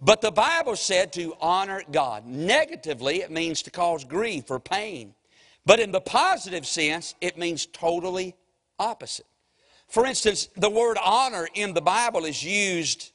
But 0.00 0.20
the 0.20 0.30
Bible 0.30 0.76
said 0.76 1.12
to 1.14 1.34
honor 1.40 1.82
God. 1.90 2.26
Negatively, 2.26 3.22
it 3.22 3.30
means 3.30 3.62
to 3.62 3.70
cause 3.70 4.04
grief 4.04 4.50
or 4.50 4.60
pain. 4.60 5.14
But 5.64 5.80
in 5.80 5.90
the 5.90 6.00
positive 6.00 6.66
sense, 6.66 7.14
it 7.20 7.38
means 7.38 7.66
totally 7.66 8.34
opposite. 8.78 9.26
For 9.88 10.04
instance, 10.04 10.48
the 10.56 10.70
word 10.70 10.98
honor 11.02 11.48
in 11.54 11.72
the 11.72 11.80
Bible 11.80 12.24
is 12.24 12.42
used 12.42 13.12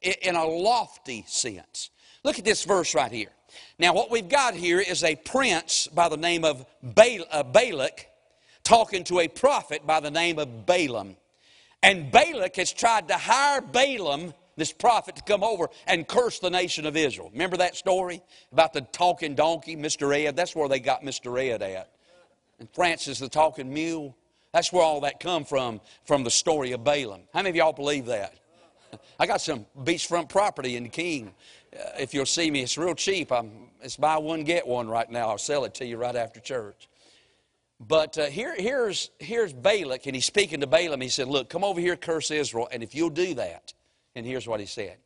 in 0.00 0.36
a 0.36 0.44
lofty 0.44 1.24
sense. 1.26 1.90
Look 2.24 2.38
at 2.38 2.44
this 2.44 2.64
verse 2.64 2.94
right 2.94 3.10
here. 3.10 3.32
Now, 3.78 3.94
what 3.94 4.10
we've 4.10 4.28
got 4.28 4.54
here 4.54 4.80
is 4.80 5.04
a 5.04 5.16
prince 5.16 5.88
by 5.88 6.08
the 6.08 6.16
name 6.16 6.44
of 6.44 6.64
uh, 6.96 7.42
Balak 7.42 8.08
talking 8.64 9.04
to 9.04 9.20
a 9.20 9.28
prophet 9.28 9.86
by 9.86 10.00
the 10.00 10.10
name 10.10 10.38
of 10.38 10.66
Balaam. 10.66 11.16
And 11.82 12.12
Balak 12.12 12.56
has 12.56 12.72
tried 12.72 13.08
to 13.08 13.16
hire 13.16 13.60
Balaam, 13.60 14.34
this 14.62 14.72
prophet, 14.72 15.16
to 15.16 15.22
come 15.22 15.42
over 15.42 15.68
and 15.88 16.06
curse 16.06 16.38
the 16.38 16.48
nation 16.48 16.86
of 16.86 16.96
Israel. 16.96 17.30
Remember 17.32 17.56
that 17.56 17.74
story 17.74 18.22
about 18.52 18.72
the 18.72 18.82
talking 18.82 19.34
donkey, 19.34 19.76
Mr. 19.76 20.16
Ed? 20.16 20.36
That's 20.36 20.54
where 20.54 20.68
they 20.68 20.78
got 20.78 21.02
Mr. 21.02 21.36
Ed 21.42 21.62
at. 21.62 21.90
And 22.60 22.68
Francis 22.72 23.18
the 23.18 23.28
talking 23.28 23.74
mule. 23.74 24.16
That's 24.52 24.72
where 24.72 24.84
all 24.84 25.00
that 25.00 25.18
come 25.18 25.44
from, 25.44 25.80
from 26.04 26.22
the 26.22 26.30
story 26.30 26.70
of 26.70 26.84
Balaam. 26.84 27.22
How 27.34 27.40
many 27.40 27.50
of 27.50 27.56
y'all 27.56 27.72
believe 27.72 28.06
that? 28.06 28.34
I 29.18 29.26
got 29.26 29.40
some 29.40 29.66
beachfront 29.76 30.28
property 30.28 30.76
in 30.76 30.90
King. 30.90 31.34
Uh, 31.74 31.82
if 31.98 32.14
you'll 32.14 32.24
see 32.24 32.48
me, 32.48 32.62
it's 32.62 32.78
real 32.78 32.94
cheap. 32.94 33.32
I'm, 33.32 33.50
it's 33.80 33.96
buy 33.96 34.18
one, 34.18 34.44
get 34.44 34.64
one 34.64 34.86
right 34.86 35.10
now. 35.10 35.30
I'll 35.30 35.38
sell 35.38 35.64
it 35.64 35.74
to 35.74 35.84
you 35.84 35.96
right 35.96 36.14
after 36.14 36.38
church. 36.38 36.88
But 37.80 38.16
uh, 38.16 38.26
here, 38.26 38.54
here's, 38.56 39.10
here's 39.18 39.52
Balak, 39.52 40.06
and 40.06 40.14
he's 40.14 40.26
speaking 40.26 40.60
to 40.60 40.68
Balaam. 40.68 41.00
He 41.00 41.08
said, 41.08 41.26
Look, 41.26 41.48
come 41.48 41.64
over 41.64 41.80
here, 41.80 41.96
curse 41.96 42.30
Israel, 42.30 42.68
and 42.70 42.80
if 42.80 42.94
you'll 42.94 43.10
do 43.10 43.34
that, 43.34 43.74
and 44.14 44.26
here's 44.26 44.46
what 44.46 44.60
he 44.60 44.66
said 44.66 44.98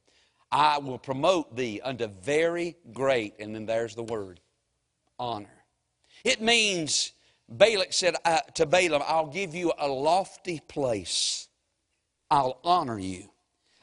I 0.51 0.79
will 0.79 0.99
promote 0.99 1.57
thee 1.57 1.81
unto 1.83 2.07
very 2.07 2.77
great, 2.93 3.35
and 3.39 3.55
then 3.55 3.67
there's 3.67 3.95
the 3.95 4.03
word, 4.03 4.41
honor. 5.19 5.65
It 6.25 6.41
means 6.41 7.13
Balak 7.49 7.93
said 7.93 8.17
uh, 8.25 8.41
to 8.55 8.67
Balaam, 8.67 9.03
I'll 9.07 9.29
give 9.29 9.55
you 9.55 9.73
a 9.79 9.89
lofty 9.89 10.61
place. 10.67 11.49
I'll 12.31 12.59
honor 12.65 12.99
you. 12.99 13.31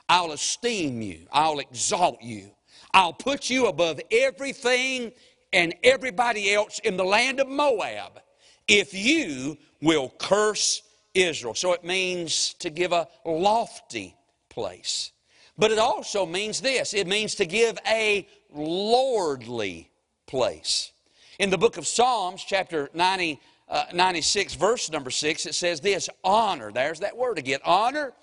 I'll 0.10 0.34
esteem 0.34 1.02
you. 1.02 1.28
I'll 1.32 1.60
exalt 1.60 2.22
you. 2.22 2.52
I'll 2.94 3.14
put 3.14 3.50
you 3.50 3.68
above 3.68 4.02
everything 4.12 5.14
and 5.54 5.74
everybody 5.84 6.54
else 6.54 6.80
in 6.80 6.98
the 6.98 7.06
land 7.06 7.40
of 7.40 7.48
Moab 7.48 8.20
if 8.68 8.94
you 8.94 9.58
will 9.82 10.14
curse 10.18 10.82
Israel. 11.14 11.54
So 11.54 11.74
it 11.74 11.84
means 11.84 12.54
to 12.56 12.70
give 12.70 12.92
a 12.92 13.08
lofty 13.26 14.16
place. 14.50 15.13
But 15.58 15.72
it 15.72 15.80
also 15.80 16.26
means 16.26 16.62
this 16.62 16.94
it 16.94 17.08
means 17.08 17.36
to 17.36 17.46
give 17.46 17.78
a 17.88 18.28
lordly 18.52 19.90
place. 20.26 20.92
In 21.40 21.50
the 21.50 21.58
book 21.58 21.78
of 21.78 21.88
Psalms, 21.88 22.44
chapter 22.44 22.90
90, 22.94 23.40
uh, 23.70 23.86
96, 23.94 24.54
verse 24.56 24.92
number 24.92 25.10
6, 25.10 25.46
it 25.46 25.56
says 25.56 25.80
this 25.80 26.10
honor, 26.24 26.72
there's 26.72 27.00
that 27.00 27.18
word 27.18 27.38
again, 27.38 27.60
honor 27.66 28.14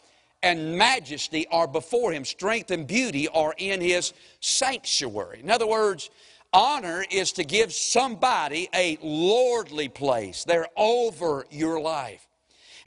and 0.42 0.76
majesty 0.76 1.46
are 1.48 1.66
before 1.66 2.12
him, 2.12 2.24
strength 2.24 2.70
and 2.70 2.86
beauty 2.86 3.28
are 3.28 3.54
in 3.58 3.80
his 3.80 4.12
sanctuary. 4.40 5.40
In 5.40 5.50
other 5.50 5.66
words, 5.66 6.10
honor 6.52 7.04
is 7.10 7.32
to 7.32 7.44
give 7.44 7.72
somebody 7.72 8.68
a 8.74 8.98
lordly 9.02 9.88
place, 9.88 10.44
they're 10.44 10.68
over 10.76 11.46
your 11.50 11.80
life. 11.80 12.26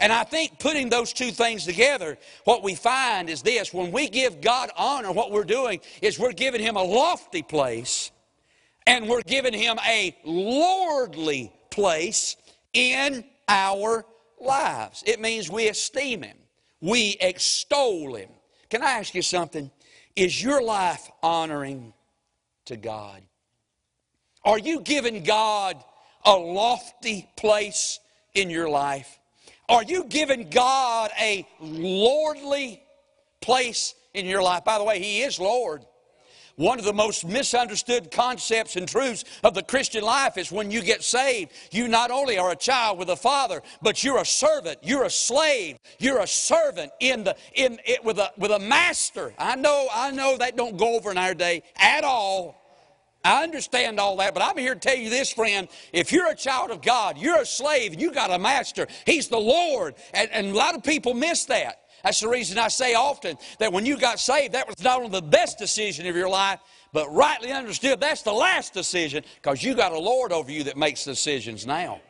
And 0.03 0.11
I 0.11 0.25
think 0.25 0.59
putting 0.59 0.89
those 0.89 1.13
two 1.13 1.31
things 1.31 1.63
together, 1.63 2.17
what 2.43 2.61
we 2.61 2.75
find 2.75 3.29
is 3.29 3.41
this 3.41 3.73
when 3.73 3.93
we 3.93 4.09
give 4.09 4.41
God 4.41 4.69
honor, 4.75 5.13
what 5.13 5.31
we're 5.31 5.45
doing 5.45 5.79
is 6.01 6.19
we're 6.19 6.33
giving 6.33 6.59
Him 6.59 6.75
a 6.75 6.83
lofty 6.83 7.41
place 7.41 8.11
and 8.85 9.07
we're 9.07 9.21
giving 9.21 9.53
Him 9.53 9.79
a 9.87 10.13
lordly 10.25 11.53
place 11.71 12.35
in 12.73 13.23
our 13.47 14.05
lives. 14.41 15.05
It 15.07 15.21
means 15.21 15.49
we 15.49 15.69
esteem 15.69 16.23
Him, 16.23 16.35
we 16.81 17.15
extol 17.21 18.15
Him. 18.15 18.29
Can 18.69 18.83
I 18.83 18.99
ask 18.99 19.15
you 19.15 19.21
something? 19.21 19.71
Is 20.17 20.43
your 20.43 20.61
life 20.61 21.09
honoring 21.21 21.93
to 22.65 22.75
God? 22.75 23.21
Are 24.43 24.59
you 24.59 24.81
giving 24.81 25.23
God 25.23 25.81
a 26.25 26.33
lofty 26.33 27.29
place 27.37 28.01
in 28.33 28.49
your 28.49 28.67
life? 28.67 29.17
Are 29.73 29.81
you 29.81 30.03
giving 30.03 30.51
God 30.51 31.09
a 31.19 31.47
lordly 31.59 32.83
place 33.41 33.95
in 34.13 34.27
your 34.27 34.43
life? 34.43 34.63
By 34.63 34.77
the 34.77 34.83
way, 34.83 34.99
He 34.99 35.23
is 35.23 35.39
Lord. 35.39 35.83
One 36.57 36.77
of 36.77 36.86
the 36.86 36.93
most 36.93 37.25
misunderstood 37.25 38.12
concepts 38.12 38.75
and 38.75 38.88
truths 38.88 39.23
of 39.43 39.55
the 39.55 39.63
Christian 39.63 40.03
life 40.03 40.38
is 40.38 40.51
when 40.51 40.69
you 40.69 40.83
get 40.83 41.01
saved, 41.01 41.51
you 41.71 41.88
not 41.88 42.12
only 42.12 42.38
are 42.38 42.51
a 42.51 42.55
child 42.55 42.99
with 42.99 43.09
a 43.09 43.15
father, 43.15 43.63
but 43.81 44.03
you're 44.03 44.21
a 44.21 44.25
servant, 44.25 44.77
you're 44.83 45.05
a 45.05 45.09
slave, 45.09 45.77
you're 45.97 46.19
a 46.19 46.27
servant 46.27 46.91
in 46.99 47.23
the 47.23 47.36
in 47.55 47.79
it 47.83 48.05
with 48.05 48.19
a 48.19 48.31
with 48.38 48.51
a 48.51 48.59
master. 48.59 49.33
I 49.39 49.55
know, 49.55 49.88
I 49.91 50.12
know 50.12 50.38
that 50.38 50.55
don't 50.55 50.77
go 50.77 50.95
over 50.95 51.09
in 51.09 51.17
our 51.17 51.33
day 51.33 51.63
at 51.75 52.03
all. 52.03 52.62
I 53.23 53.43
understand 53.43 53.99
all 53.99 54.17
that, 54.17 54.33
but 54.33 54.43
I'm 54.43 54.57
here 54.57 54.73
to 54.73 54.79
tell 54.79 54.97
you 54.97 55.09
this, 55.09 55.31
friend. 55.31 55.69
If 55.93 56.12
you're 56.12 56.29
a 56.29 56.36
child 56.36 56.71
of 56.71 56.81
God, 56.81 57.17
you're 57.17 57.41
a 57.41 57.45
slave, 57.45 57.99
you 57.99 58.12
got 58.12 58.31
a 58.31 58.38
master. 58.38 58.88
He's 59.05 59.29
the 59.29 59.39
Lord. 59.39 59.95
And, 60.13 60.29
and 60.31 60.47
a 60.47 60.53
lot 60.53 60.75
of 60.75 60.83
people 60.83 61.13
miss 61.13 61.45
that. 61.45 61.79
That's 62.03 62.19
the 62.19 62.27
reason 62.27 62.57
I 62.57 62.67
say 62.67 62.95
often 62.95 63.38
that 63.59 63.71
when 63.71 63.86
you 63.86 63.97
got 63.97 64.19
saved, 64.19 64.53
that 64.53 64.67
was 64.67 64.83
not 64.83 64.97
only 64.97 65.09
the 65.09 65.25
best 65.25 65.57
decision 65.57 66.05
of 66.05 66.17
your 66.17 66.27
life, 66.27 66.59
but 66.91 67.07
rightly 67.13 67.53
understood, 67.53 68.01
that's 68.01 68.23
the 68.23 68.33
last 68.33 68.73
decision 68.73 69.23
because 69.41 69.63
you 69.63 69.73
got 69.73 69.93
a 69.93 69.99
Lord 69.99 70.33
over 70.33 70.51
you 70.51 70.65
that 70.65 70.75
makes 70.75 71.05
decisions 71.05 71.65
now. 71.65 72.01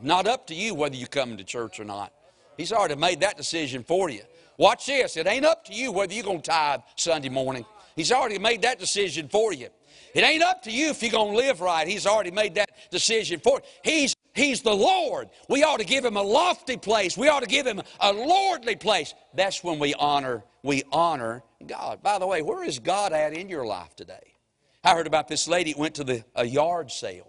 Not 0.00 0.28
up 0.28 0.46
to 0.46 0.54
you 0.54 0.74
whether 0.74 0.94
you 0.94 1.08
come 1.08 1.36
to 1.36 1.44
church 1.44 1.80
or 1.80 1.84
not. 1.84 2.12
He's 2.56 2.72
already 2.72 2.94
made 2.94 3.20
that 3.20 3.36
decision 3.36 3.82
for 3.82 4.10
you. 4.10 4.22
Watch 4.58 4.86
this. 4.86 5.16
It 5.16 5.26
ain't 5.26 5.44
up 5.44 5.64
to 5.64 5.72
you 5.72 5.90
whether 5.90 6.14
you're 6.14 6.22
going 6.22 6.40
to 6.40 6.50
tithe 6.50 6.80
Sunday 6.94 7.28
morning. 7.28 7.64
He's 7.96 8.12
already 8.12 8.38
made 8.38 8.62
that 8.62 8.78
decision 8.78 9.28
for 9.28 9.52
you. 9.52 9.68
It 10.14 10.22
ain't 10.22 10.42
up 10.42 10.62
to 10.62 10.70
you 10.70 10.90
if 10.90 11.02
you're 11.02 11.10
going 11.10 11.32
to 11.32 11.36
live 11.36 11.60
right. 11.60 11.86
He's 11.86 12.06
already 12.06 12.30
made 12.30 12.54
that 12.54 12.70
decision 12.90 13.40
for. 13.40 13.60
He's 13.82 14.14
He's 14.34 14.62
the 14.62 14.74
Lord. 14.74 15.30
We 15.48 15.62
ought 15.62 15.78
to 15.78 15.84
give 15.84 16.04
him 16.04 16.16
a 16.16 16.22
lofty 16.22 16.76
place. 16.76 17.16
We 17.16 17.28
ought 17.28 17.44
to 17.44 17.48
give 17.48 17.66
him 17.66 17.80
a 18.00 18.12
lordly 18.12 18.74
place. 18.74 19.14
That's 19.32 19.62
when 19.62 19.78
we 19.78 19.94
honor, 19.94 20.42
we 20.62 20.82
honor 20.90 21.44
God. 21.64 22.02
By 22.02 22.18
the 22.18 22.26
way, 22.26 22.42
where 22.42 22.64
is 22.64 22.80
God 22.80 23.12
at 23.12 23.32
in 23.32 23.48
your 23.48 23.64
life 23.64 23.94
today? 23.94 24.34
I 24.82 24.92
heard 24.92 25.06
about 25.06 25.28
this 25.28 25.46
lady 25.46 25.72
went 25.76 25.94
to 25.94 26.04
the, 26.04 26.24
a 26.34 26.44
yard 26.44 26.90
sale. 26.90 27.28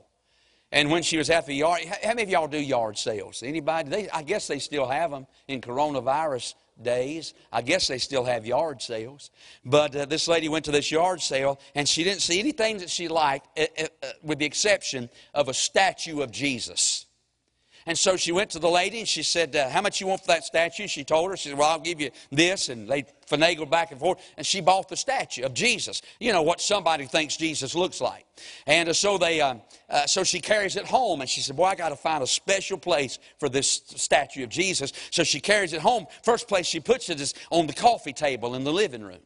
And 0.72 0.90
when 0.90 1.04
she 1.04 1.18
was 1.18 1.30
at 1.30 1.46
the 1.46 1.54
yard, 1.54 1.82
how 1.86 2.10
many 2.10 2.24
of 2.24 2.30
y'all 2.30 2.48
do 2.48 2.60
yard 2.60 2.98
sales? 2.98 3.44
Anybody? 3.44 3.90
They, 3.90 4.10
I 4.10 4.24
guess 4.24 4.48
they 4.48 4.60
still 4.60 4.88
have 4.88 5.12
them 5.12 5.28
in 5.48 5.62
coronavirus 5.62 6.56
days. 6.82 7.34
I 7.52 7.62
guess 7.62 7.88
they 7.88 7.98
still 7.98 8.26
have 8.26 8.46
yard 8.46 8.82
sales. 8.82 9.32
But 9.64 9.96
uh, 9.96 10.06
this 10.06 10.28
lady 10.28 10.50
went 10.50 10.66
to 10.66 10.72
this 10.72 10.92
yard 10.92 11.22
sale 11.22 11.60
and 11.74 11.88
she 11.88 12.04
didn't 12.04 12.22
see 12.22 12.40
anything 12.40 12.78
that 12.80 12.90
she 12.90 13.08
liked, 13.08 13.48
uh, 13.58 13.66
uh, 14.04 14.08
with 14.24 14.40
the 14.40 14.46
exception 14.46 15.10
of 15.34 15.50
a 15.50 15.54
statue 15.54 16.22
of 16.22 16.32
Jesus. 16.32 17.05
And 17.88 17.98
so 17.98 18.18
she 18.18 18.32
went 18.32 18.50
to 18.52 18.60
the 18.60 18.70
lady 18.70 19.00
and 19.00 19.08
she 19.08 19.22
said, 19.22 19.56
uh, 19.56 19.70
How 19.70 19.82
much 19.82 20.02
you 20.02 20.08
want 20.08 20.22
for 20.22 20.28
that 20.28 20.44
statue? 20.44 20.88
She 20.88 21.04
told 21.04 21.30
her, 21.30 21.38
She 21.38 21.50
said, 21.50 21.58
Well, 21.58 21.70
I'll 21.70 21.80
give 21.80 22.02
you 22.02 22.10
this. 22.32 22.70
And 22.70 22.90
they 22.90 23.06
finagled 23.30 23.70
back 23.70 23.92
and 23.92 24.00
forth. 24.00 24.20
And 24.38 24.46
she 24.46 24.60
bought 24.60 24.90
the 24.90 24.98
statue 24.98 25.44
of 25.44 25.54
Jesus. 25.54 26.02
You 26.20 26.34
know, 26.34 26.42
what 26.42 26.62
somebody 26.62 27.06
thinks 27.06 27.38
Jesus 27.38 27.76
looks 27.76 28.02
like. 28.02 28.26
And 28.66 28.90
uh, 28.90 28.94
so, 28.94 29.20
they, 29.20 29.40
uh, 29.40 29.56
uh, 29.88 30.08
so 30.08 30.24
she 30.24 30.40
carries 30.40 30.76
it 30.76 30.86
home. 30.86 31.22
And 31.22 31.30
she 31.30 31.42
said, 31.42 31.56
Boy, 31.56 31.66
I 31.66 31.76
got 31.76 31.90
to 31.90 31.96
find 31.96 32.24
a 32.24 32.28
special 32.28 32.80
place 32.80 33.20
for 33.40 33.50
this 33.50 33.84
statue 33.86 34.44
of 34.44 34.50
Jesus. 34.50 34.92
So 35.12 35.24
she 35.24 35.40
carries 35.40 35.74
it 35.74 35.82
home. 35.82 36.08
First 36.24 36.48
place 36.48 36.66
she 36.66 36.80
puts 36.80 37.10
it 37.10 37.22
is 37.22 37.36
on 37.52 37.68
the 37.68 37.74
coffee 37.74 38.14
table 38.14 38.56
in 38.56 38.64
the 38.64 38.74
living 38.74 39.04
room. 39.04 39.22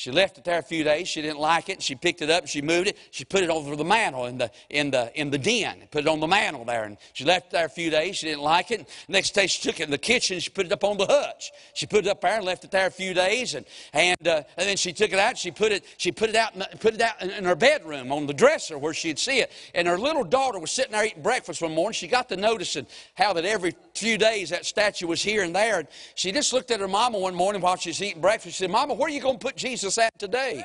She 0.00 0.10
left 0.10 0.38
it 0.38 0.44
there 0.44 0.58
a 0.58 0.62
few 0.62 0.82
days. 0.82 1.08
She 1.08 1.20
didn't 1.20 1.40
like 1.40 1.68
it. 1.68 1.82
She 1.82 1.94
picked 1.94 2.22
it 2.22 2.30
up. 2.30 2.48
She 2.48 2.62
moved 2.62 2.88
it. 2.88 2.96
She 3.10 3.26
put 3.26 3.42
it 3.42 3.50
over 3.50 3.76
the 3.76 3.84
mantle 3.84 4.24
in 4.24 4.38
the 4.38 4.50
in 4.70 4.90
the 4.90 5.12
in 5.14 5.28
the 5.28 5.36
den. 5.36 5.82
Put 5.90 6.04
it 6.04 6.08
on 6.08 6.20
the 6.20 6.26
mantle 6.26 6.64
there. 6.64 6.84
And 6.84 6.96
she 7.12 7.26
left 7.26 7.48
it 7.48 7.50
there 7.50 7.66
a 7.66 7.68
few 7.68 7.90
days. 7.90 8.16
She 8.16 8.24
didn't 8.24 8.40
like 8.40 8.70
it. 8.70 8.88
Next 9.08 9.32
day 9.32 9.46
she 9.46 9.60
took 9.60 9.78
it 9.78 9.82
in 9.82 9.90
the 9.90 9.98
kitchen. 9.98 10.40
She 10.40 10.48
put 10.48 10.64
it 10.64 10.72
up 10.72 10.84
on 10.84 10.96
the 10.96 11.04
hutch. 11.04 11.52
She 11.74 11.84
put 11.84 12.06
it 12.06 12.08
up 12.08 12.22
there 12.22 12.36
and 12.36 12.46
left 12.46 12.64
it 12.64 12.70
there 12.70 12.86
a 12.86 12.90
few 12.90 13.12
days. 13.12 13.54
And 13.54 13.66
and 13.92 14.26
uh, 14.26 14.42
and 14.56 14.66
then 14.66 14.78
she 14.78 14.94
took 14.94 15.12
it 15.12 15.18
out. 15.18 15.36
She 15.36 15.50
put 15.50 15.70
it 15.70 15.84
she 15.98 16.10
put 16.12 16.30
it 16.30 16.34
out 16.34 16.54
put 16.80 16.94
it 16.94 17.02
out 17.02 17.20
in, 17.20 17.28
in 17.32 17.44
her 17.44 17.54
bedroom 17.54 18.10
on 18.10 18.24
the 18.24 18.32
dresser 18.32 18.78
where 18.78 18.94
she'd 18.94 19.18
see 19.18 19.40
it. 19.40 19.52
And 19.74 19.86
her 19.86 19.98
little 19.98 20.24
daughter 20.24 20.58
was 20.58 20.70
sitting 20.70 20.92
there 20.92 21.04
eating 21.04 21.22
breakfast 21.22 21.60
one 21.60 21.74
morning. 21.74 21.92
She 21.92 22.08
got 22.08 22.30
to 22.30 22.38
noticing 22.38 22.86
how 23.16 23.34
that 23.34 23.44
every 23.44 23.74
few 23.94 24.16
days 24.16 24.48
that 24.48 24.64
statue 24.64 25.08
was 25.08 25.22
here 25.22 25.42
and 25.42 25.54
there. 25.54 25.80
And 25.80 25.88
she 26.14 26.32
just 26.32 26.54
looked 26.54 26.70
at 26.70 26.80
her 26.80 26.88
mama 26.88 27.18
one 27.18 27.34
morning 27.34 27.60
while 27.60 27.76
she 27.76 27.90
was 27.90 28.00
eating 28.00 28.22
breakfast. 28.22 28.56
She 28.56 28.64
said, 28.64 28.70
"Mama, 28.70 28.94
where 28.94 29.06
are 29.06 29.12
you 29.12 29.20
going 29.20 29.38
to 29.38 29.46
put 29.46 29.56
Jesus 29.56 29.89
at 29.98 30.18
today?" 30.18 30.64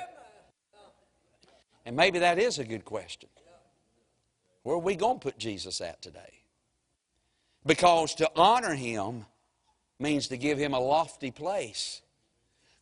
And 1.86 1.96
maybe 1.96 2.20
that 2.20 2.40
is 2.40 2.60
a 2.60 2.64
good 2.64 2.86
question. 2.86 3.30
Where 4.64 4.76
are 4.76 4.80
we 4.80 4.96
going 4.96 5.20
to 5.20 5.24
put 5.24 5.38
Jesus 5.38 5.80
at 5.82 6.02
today? 6.02 6.42
Because 7.66 8.16
to 8.16 8.32
honor 8.36 8.74
him 8.74 9.26
means 10.00 10.28
to 10.30 10.38
give 10.38 10.58
him 10.58 10.74
a 10.74 10.80
lofty 10.80 11.32
place. 11.32 12.02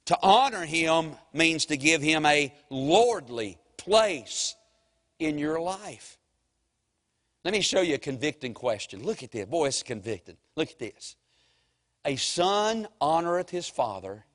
To 0.06 0.18
honor 0.22 0.66
him 0.66 1.16
means 1.34 1.66
to 1.66 1.78
give 1.78 2.02
him 2.02 2.26
a 2.26 2.54
lordly 2.70 3.58
place 3.78 4.56
in 5.20 5.38
your 5.38 5.60
life. 5.60 6.18
Let 7.44 7.54
me 7.54 7.62
show 7.62 7.82
you 7.82 7.96
a 7.96 8.00
convicting 8.00 8.54
question. 8.54 9.04
Look 9.04 9.24
at 9.24 9.32
this. 9.32 9.46
Boy, 9.46 9.68
it's 9.68 9.84
convicting. 9.84 10.38
Look 10.56 10.72
at 10.72 10.80
this. 10.80 11.18
A 12.06 12.16
son 12.16 12.88
honoreth 13.02 13.50
his 13.50 13.68
father, 13.68 14.26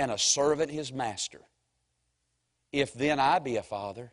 and 0.00 0.10
a 0.10 0.16
servant 0.16 0.70
his 0.70 0.92
master. 0.94 1.42
If 2.72 2.94
then 2.94 3.20
I 3.20 3.38
be 3.38 3.56
a 3.56 3.62
father, 3.62 4.10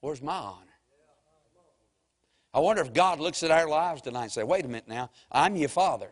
where's 0.00 0.22
my 0.22 0.32
honor? 0.32 0.64
I 2.54 2.60
wonder 2.60 2.80
if 2.80 2.94
God 2.94 3.20
looks 3.20 3.42
at 3.42 3.50
our 3.50 3.68
lives 3.68 4.00
tonight 4.00 4.22
and 4.22 4.32
say, 4.32 4.42
wait 4.42 4.64
a 4.64 4.68
minute 4.68 4.88
now, 4.88 5.10
I'm 5.30 5.54
your 5.54 5.68
father. 5.68 6.10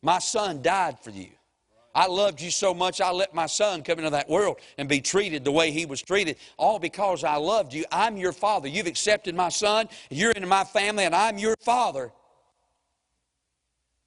My 0.00 0.20
son 0.20 0.62
died 0.62 0.98
for 1.00 1.10
you. 1.10 1.28
I 1.94 2.06
loved 2.06 2.40
you 2.40 2.50
so 2.50 2.72
much, 2.72 3.02
I 3.02 3.10
let 3.10 3.34
my 3.34 3.46
son 3.46 3.82
come 3.82 3.98
into 3.98 4.10
that 4.10 4.30
world 4.30 4.58
and 4.78 4.88
be 4.88 5.02
treated 5.02 5.44
the 5.44 5.52
way 5.52 5.72
he 5.72 5.84
was 5.84 6.00
treated, 6.00 6.36
all 6.56 6.78
because 6.78 7.24
I 7.24 7.36
loved 7.36 7.74
you. 7.74 7.84
I'm 7.92 8.16
your 8.16 8.32
father. 8.32 8.68
You've 8.68 8.86
accepted 8.86 9.34
my 9.34 9.50
son, 9.50 9.88
you're 10.08 10.30
into 10.30 10.48
my 10.48 10.64
family, 10.64 11.04
and 11.04 11.14
I'm 11.14 11.36
your 11.36 11.56
father. 11.60 12.10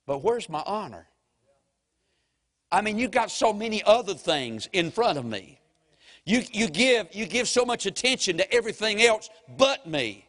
But 0.07 0.23
where's 0.23 0.49
my 0.49 0.63
honor? 0.65 1.07
I 2.73 2.81
mean, 2.81 2.97
you've 2.97 3.12
got 3.12 3.29
so 3.29 3.53
many 3.53 3.83
other 3.83 4.15
things 4.15 4.67
in 4.73 4.89
front 4.89 5.19
of 5.19 5.25
me. 5.25 5.59
You, 6.25 6.41
you, 6.51 6.67
give, 6.67 7.07
you 7.12 7.27
give 7.27 7.47
so 7.47 7.65
much 7.65 7.86
attention 7.86 8.38
to 8.38 8.51
everything 8.51 9.03
else 9.03 9.29
but 9.57 9.86
me. 9.88 10.27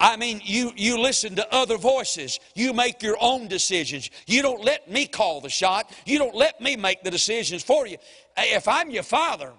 I 0.00 0.16
mean, 0.16 0.40
you, 0.42 0.72
you 0.76 0.98
listen 0.98 1.36
to 1.36 1.54
other 1.54 1.76
voices. 1.76 2.40
You 2.54 2.72
make 2.72 3.02
your 3.02 3.18
own 3.20 3.48
decisions. 3.48 4.10
You 4.26 4.40
don't 4.40 4.64
let 4.64 4.90
me 4.90 5.06
call 5.06 5.42
the 5.42 5.50
shot. 5.50 5.92
You 6.06 6.18
don't 6.18 6.34
let 6.34 6.58
me 6.58 6.74
make 6.74 7.02
the 7.02 7.10
decisions 7.10 7.62
for 7.62 7.86
you. 7.86 7.98
If 8.38 8.66
I'm 8.66 8.90
your 8.90 9.02
father, 9.02 9.52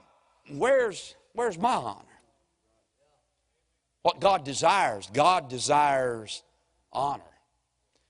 where's, 0.50 1.16
where's 1.34 1.60
my 1.60 1.76
honor? 1.76 2.02
What 4.02 4.20
God 4.20 4.44
desires, 4.44 5.08
God 5.14 5.48
desires 5.48 6.42
honor. 6.92 7.22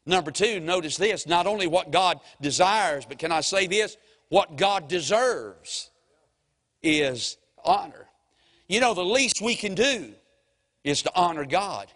Number 0.06 0.32
two, 0.32 0.60
notice 0.60 0.98
this 0.98 1.26
not 1.26 1.48
only 1.48 1.68
what 1.68 1.92
God 1.92 2.20
desires, 2.40 3.06
but 3.06 3.18
can 3.18 3.32
I 3.32 3.42
say 3.42 3.68
this? 3.68 3.98
What 4.30 4.56
God 4.56 4.88
deserves 4.88 5.90
is 6.84 7.38
honor. 7.64 8.08
You 8.68 8.80
know, 8.80 8.94
the 8.94 9.06
least 9.06 9.42
we 9.42 9.56
can 9.56 9.76
do 9.76 10.14
is 10.84 11.02
to 11.04 11.12
honor 11.16 11.46
God. 11.46 11.88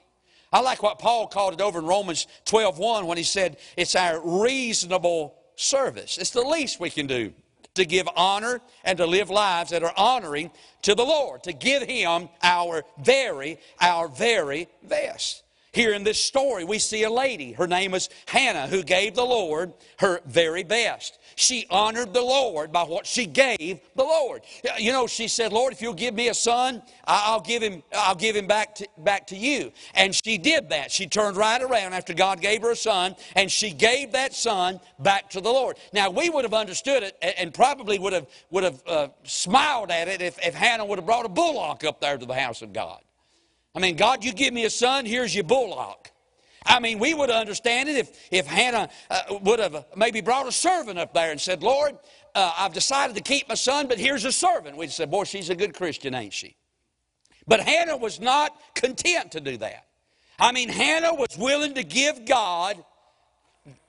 I 0.52 0.62
like 0.62 0.82
what 0.82 0.98
Paul 0.98 1.28
called 1.28 1.54
it 1.54 1.62
over 1.62 1.80
in 1.80 1.86
Romans 1.86 2.26
12:1 2.46 3.06
when 3.06 3.18
he 3.18 3.24
said 3.24 3.58
it's 3.78 3.96
our 3.96 4.20
reasonable 4.20 5.36
service. 5.56 6.18
It's 6.18 6.32
the 6.32 6.42
least 6.42 6.80
we 6.80 6.90
can 6.90 7.06
do 7.06 7.34
to 7.76 7.86
give 7.86 8.10
honor 8.16 8.62
and 8.84 8.98
to 8.98 9.06
live 9.06 9.30
lives 9.30 9.70
that 9.70 9.84
are 9.84 9.94
honoring 9.96 10.52
to 10.82 10.96
the 10.96 11.06
Lord, 11.06 11.44
to 11.44 11.54
give 11.54 11.84
him 11.84 12.30
our 12.42 12.84
very, 12.98 13.60
our 13.80 14.08
very 14.08 14.68
best. 14.82 15.44
Here 15.72 15.94
in 15.94 16.04
this 16.04 16.20
story, 16.20 16.64
we 16.64 16.80
see 16.80 17.04
a 17.04 17.12
lady. 17.12 17.52
Her 17.52 17.68
name 17.68 17.94
is 17.94 18.10
Hannah, 18.26 18.68
who 18.68 18.82
gave 18.82 19.14
the 19.14 19.24
Lord 19.24 19.74
her 20.00 20.20
very 20.26 20.64
best. 20.64 21.20
She 21.36 21.68
honored 21.70 22.12
the 22.12 22.22
Lord 22.22 22.72
by 22.72 22.84
what 22.84 23.06
she 23.06 23.28
gave 23.28 23.80
the 23.96 24.04
Lord. 24.04 24.42
You 24.80 24.92
know, 24.92 25.06
she 25.06 25.28
said, 25.28 25.54
Lord, 25.54 25.72
if 25.72 25.82
you'll 25.82 25.94
give 25.94 26.16
me 26.16 26.30
a 26.30 26.34
son, 26.34 26.82
I'll 27.06 27.40
give 27.40 27.62
him, 27.62 27.84
I'll 27.94 28.16
give 28.16 28.36
him 28.36 28.48
back, 28.48 28.76
to, 28.76 28.88
back 28.98 29.28
to 29.28 29.36
you. 29.36 29.72
And 29.94 30.14
she 30.14 30.40
did 30.40 30.70
that. 30.70 30.92
She 30.92 31.06
turned 31.06 31.38
right 31.38 31.62
around 31.62 31.94
after 31.94 32.16
God 32.16 32.42
gave 32.42 32.64
her 32.64 32.72
a 32.72 32.76
son, 32.76 33.16
and 33.36 33.52
she 33.52 33.72
gave 33.72 34.14
that 34.14 34.34
son 34.34 34.80
back 34.98 35.30
to 35.32 35.42
the 35.42 35.50
Lord. 35.52 35.78
Now, 35.94 36.10
we 36.10 36.30
would 36.30 36.46
have 36.46 36.54
understood 36.56 37.04
it 37.04 37.16
and 37.22 37.54
probably 37.54 38.00
would 38.00 38.14
have, 38.14 38.28
would 38.50 38.64
have 38.64 38.82
uh, 38.88 39.08
smiled 39.24 39.92
at 39.92 40.08
it 40.08 40.22
if, 40.22 40.44
if 40.44 40.56
Hannah 40.56 40.86
would 40.86 40.98
have 40.98 41.06
brought 41.06 41.26
a 41.26 41.30
bullock 41.30 41.84
up 41.84 42.02
there 42.02 42.18
to 42.18 42.26
the 42.26 42.34
house 42.34 42.64
of 42.64 42.74
God. 42.74 43.02
I 43.76 43.80
mean, 43.80 43.96
God, 43.96 44.24
you 44.24 44.34
give 44.34 44.54
me 44.54 44.66
a 44.66 44.70
son, 44.70 45.06
here's 45.06 45.34
your 45.34 45.44
bullock. 45.44 46.12
I 46.66 46.80
mean, 46.80 47.00
we 47.00 47.14
would 47.14 47.30
understand 47.30 47.90
it 47.90 47.96
if, 47.96 48.28
if 48.32 48.46
Hannah 48.46 48.90
uh, 49.10 49.22
would 49.42 49.60
have 49.60 49.86
maybe 49.96 50.22
brought 50.22 50.48
a 50.48 50.52
servant 50.52 51.00
up 51.00 51.14
there 51.14 51.32
and 51.32 51.40
said, 51.40 51.64
Lord, 51.64 51.98
uh, 52.36 52.52
I've 52.58 52.74
decided 52.74 53.16
to 53.16 53.22
keep 53.22 53.48
my 53.48 53.56
son, 53.56 53.88
but 53.88 53.98
here's 53.98 54.26
a 54.26 54.32
servant. 54.32 54.78
We'd 54.78 54.92
say, 54.92 55.06
boy, 55.06 55.24
she's 55.24 55.50
a 55.50 55.56
good 55.56 55.74
Christian, 55.74 56.14
ain't 56.14 56.34
she? 56.34 56.56
But 57.48 57.62
Hannah 57.62 57.98
was 57.98 58.20
not 58.20 58.56
content 58.76 59.32
to 59.32 59.40
do 59.40 59.58
that. 59.58 59.86
I 60.40 60.52
mean, 60.52 60.70
Hannah 60.70 61.14
was 61.14 61.38
willing 61.38 61.74
to 61.76 61.84
give 61.84 62.26
God 62.26 62.84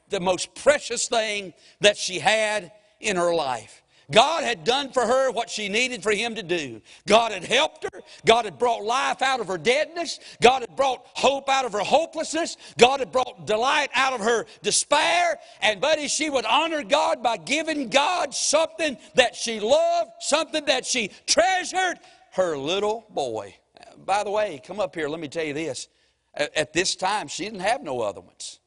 the 0.08 0.20
most 0.20 0.54
precious 0.54 1.08
thing 1.08 1.52
that 1.80 1.96
she 1.96 2.18
had 2.18 2.72
in 3.00 3.16
her 3.16 3.34
life. 3.34 3.79
God 4.10 4.44
had 4.44 4.64
done 4.64 4.92
for 4.92 5.06
her 5.06 5.30
what 5.30 5.50
she 5.50 5.68
needed 5.68 6.02
for 6.02 6.12
Him 6.12 6.34
to 6.34 6.42
do. 6.42 6.80
God 7.06 7.32
had 7.32 7.44
helped 7.44 7.84
her. 7.84 8.00
God 8.24 8.44
had 8.44 8.58
brought 8.58 8.82
life 8.82 9.22
out 9.22 9.40
of 9.40 9.48
her 9.48 9.58
deadness. 9.58 10.20
God 10.42 10.62
had 10.62 10.76
brought 10.76 11.04
hope 11.14 11.48
out 11.48 11.64
of 11.64 11.72
her 11.72 11.80
hopelessness. 11.80 12.56
God 12.78 13.00
had 13.00 13.12
brought 13.12 13.46
delight 13.46 13.90
out 13.94 14.12
of 14.12 14.20
her 14.20 14.46
despair. 14.62 15.38
And, 15.62 15.80
buddy, 15.80 16.08
she 16.08 16.30
would 16.30 16.44
honor 16.44 16.82
God 16.82 17.22
by 17.22 17.36
giving 17.36 17.88
God 17.88 18.34
something 18.34 18.96
that 19.14 19.34
she 19.34 19.60
loved, 19.60 20.10
something 20.20 20.64
that 20.66 20.86
she 20.86 21.10
treasured 21.26 21.98
her 22.32 22.56
little 22.56 23.06
boy. 23.10 23.54
By 24.04 24.24
the 24.24 24.30
way, 24.30 24.60
come 24.64 24.80
up 24.80 24.94
here, 24.94 25.08
let 25.08 25.20
me 25.20 25.28
tell 25.28 25.44
you 25.44 25.54
this. 25.54 25.88
At 26.34 26.72
this 26.72 26.94
time, 26.94 27.26
she 27.26 27.44
didn't 27.44 27.60
have 27.60 27.82
no 27.82 28.00
other 28.02 28.20
ones. 28.20 28.59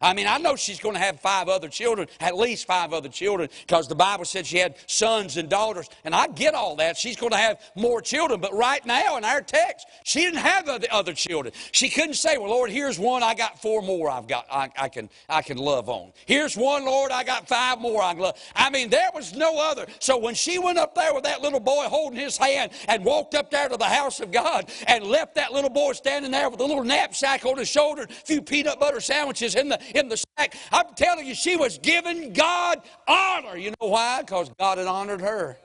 I 0.00 0.14
mean, 0.14 0.28
I 0.28 0.38
know 0.38 0.54
she's 0.54 0.78
going 0.78 0.94
to 0.94 1.00
have 1.00 1.18
five 1.18 1.48
other 1.48 1.68
children, 1.68 2.06
at 2.20 2.36
least 2.36 2.66
five 2.66 2.92
other 2.92 3.08
children, 3.08 3.48
because 3.66 3.88
the 3.88 3.96
Bible 3.96 4.24
said 4.24 4.46
she 4.46 4.58
had 4.58 4.76
sons 4.86 5.36
and 5.36 5.48
daughters. 5.48 5.88
And 6.04 6.14
I 6.14 6.28
get 6.28 6.54
all 6.54 6.76
that. 6.76 6.96
She's 6.96 7.16
going 7.16 7.32
to 7.32 7.38
have 7.38 7.60
more 7.74 8.00
children. 8.00 8.40
But 8.40 8.54
right 8.54 8.84
now 8.86 9.16
in 9.16 9.24
our 9.24 9.40
text, 9.40 9.88
she 10.04 10.20
didn't 10.20 10.38
have 10.38 10.66
the 10.66 10.92
other 10.94 11.14
children. 11.14 11.52
She 11.72 11.88
couldn't 11.88 12.14
say, 12.14 12.38
Well, 12.38 12.50
Lord, 12.50 12.70
here's 12.70 12.98
one, 12.98 13.24
I 13.24 13.34
got 13.34 13.60
four 13.60 13.82
more 13.82 14.08
I've 14.08 14.28
got 14.28 14.46
I, 14.50 14.70
I 14.76 14.88
can 14.88 15.10
I 15.28 15.42
can 15.42 15.56
love 15.56 15.88
on. 15.88 16.12
Here's 16.26 16.56
one, 16.56 16.84
Lord, 16.84 17.10
I 17.10 17.24
got 17.24 17.48
five 17.48 17.80
more 17.80 18.02
I 18.02 18.12
can 18.12 18.22
love. 18.22 18.38
I 18.54 18.70
mean, 18.70 18.90
there 18.90 19.10
was 19.14 19.34
no 19.34 19.58
other. 19.70 19.86
So 19.98 20.16
when 20.16 20.34
she 20.34 20.58
went 20.58 20.78
up 20.78 20.94
there 20.94 21.12
with 21.12 21.24
that 21.24 21.42
little 21.42 21.60
boy 21.60 21.86
holding 21.88 22.18
his 22.18 22.36
hand 22.36 22.70
and 22.86 23.04
walked 23.04 23.34
up 23.34 23.50
there 23.50 23.68
to 23.68 23.76
the 23.76 23.84
house 23.84 24.20
of 24.20 24.30
God 24.30 24.70
and 24.86 25.04
left 25.04 25.34
that 25.34 25.52
little 25.52 25.70
boy 25.70 25.92
standing 25.92 26.30
there 26.30 26.48
with 26.50 26.60
a 26.60 26.64
little 26.64 26.84
knapsack 26.84 27.44
on 27.44 27.58
his 27.58 27.68
shoulder, 27.68 28.02
a 28.02 28.06
few 28.06 28.40
peanut 28.40 28.78
butter 28.78 29.00
sandwiches 29.00 29.54
in 29.54 29.68
the 29.68 29.78
in 29.94 30.08
the 30.08 30.16
sack. 30.16 30.54
I'm 30.72 30.94
telling 30.94 31.26
you, 31.26 31.34
she 31.34 31.56
was 31.56 31.78
giving 31.78 32.32
God 32.32 32.82
honor. 33.06 33.56
You 33.56 33.70
know 33.80 33.88
why? 33.88 34.22
Because 34.22 34.50
God 34.58 34.78
had 34.78 34.86
honored 34.86 35.20
her. 35.20 35.58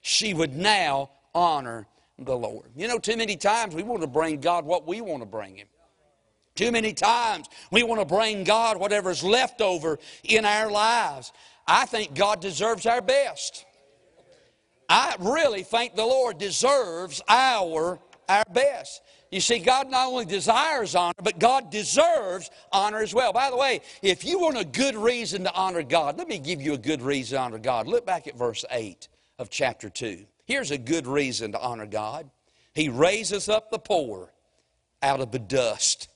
She 0.00 0.34
would 0.34 0.56
now 0.56 1.10
honor 1.34 1.86
the 2.18 2.36
Lord. 2.36 2.70
You 2.76 2.88
know, 2.88 2.98
too 2.98 3.16
many 3.16 3.36
times 3.36 3.74
we 3.74 3.82
want 3.82 4.02
to 4.02 4.06
bring 4.06 4.40
God 4.40 4.64
what 4.64 4.86
we 4.86 5.00
want 5.00 5.22
to 5.22 5.26
bring 5.26 5.56
Him. 5.56 5.68
Too 6.54 6.70
many 6.70 6.92
times 6.92 7.48
we 7.70 7.82
want 7.82 8.00
to 8.00 8.06
bring 8.06 8.44
God 8.44 8.76
whatever's 8.78 9.24
left 9.24 9.60
over 9.60 9.98
in 10.22 10.44
our 10.44 10.70
lives. 10.70 11.32
I 11.66 11.86
think 11.86 12.14
God 12.14 12.40
deserves 12.40 12.86
our 12.86 13.00
best. 13.00 13.64
I 14.88 15.16
really 15.18 15.62
think 15.62 15.96
the 15.96 16.04
Lord 16.04 16.38
deserves 16.38 17.22
our, 17.28 17.98
our 18.28 18.44
best. 18.52 19.02
You 19.34 19.40
see, 19.40 19.58
God 19.58 19.90
not 19.90 20.06
only 20.06 20.26
desires 20.26 20.94
honor, 20.94 21.14
but 21.20 21.40
God 21.40 21.68
deserves 21.68 22.52
honor 22.70 23.00
as 23.00 23.12
well. 23.12 23.32
By 23.32 23.50
the 23.50 23.56
way, 23.56 23.80
if 24.00 24.24
you 24.24 24.38
want 24.38 24.56
a 24.56 24.64
good 24.64 24.94
reason 24.94 25.42
to 25.42 25.52
honor 25.52 25.82
God, 25.82 26.16
let 26.16 26.28
me 26.28 26.38
give 26.38 26.62
you 26.62 26.74
a 26.74 26.78
good 26.78 27.02
reason 27.02 27.36
to 27.36 27.42
honor 27.42 27.58
God. 27.58 27.88
Look 27.88 28.06
back 28.06 28.28
at 28.28 28.38
verse 28.38 28.64
8 28.70 29.08
of 29.40 29.50
chapter 29.50 29.90
2. 29.90 30.24
Here's 30.44 30.70
a 30.70 30.78
good 30.78 31.08
reason 31.08 31.50
to 31.50 31.60
honor 31.60 31.86
God 31.86 32.30
He 32.74 32.88
raises 32.88 33.48
up 33.48 33.72
the 33.72 33.78
poor 33.80 34.30
out 35.02 35.18
of 35.18 35.32
the 35.32 35.40
dust 35.40 36.06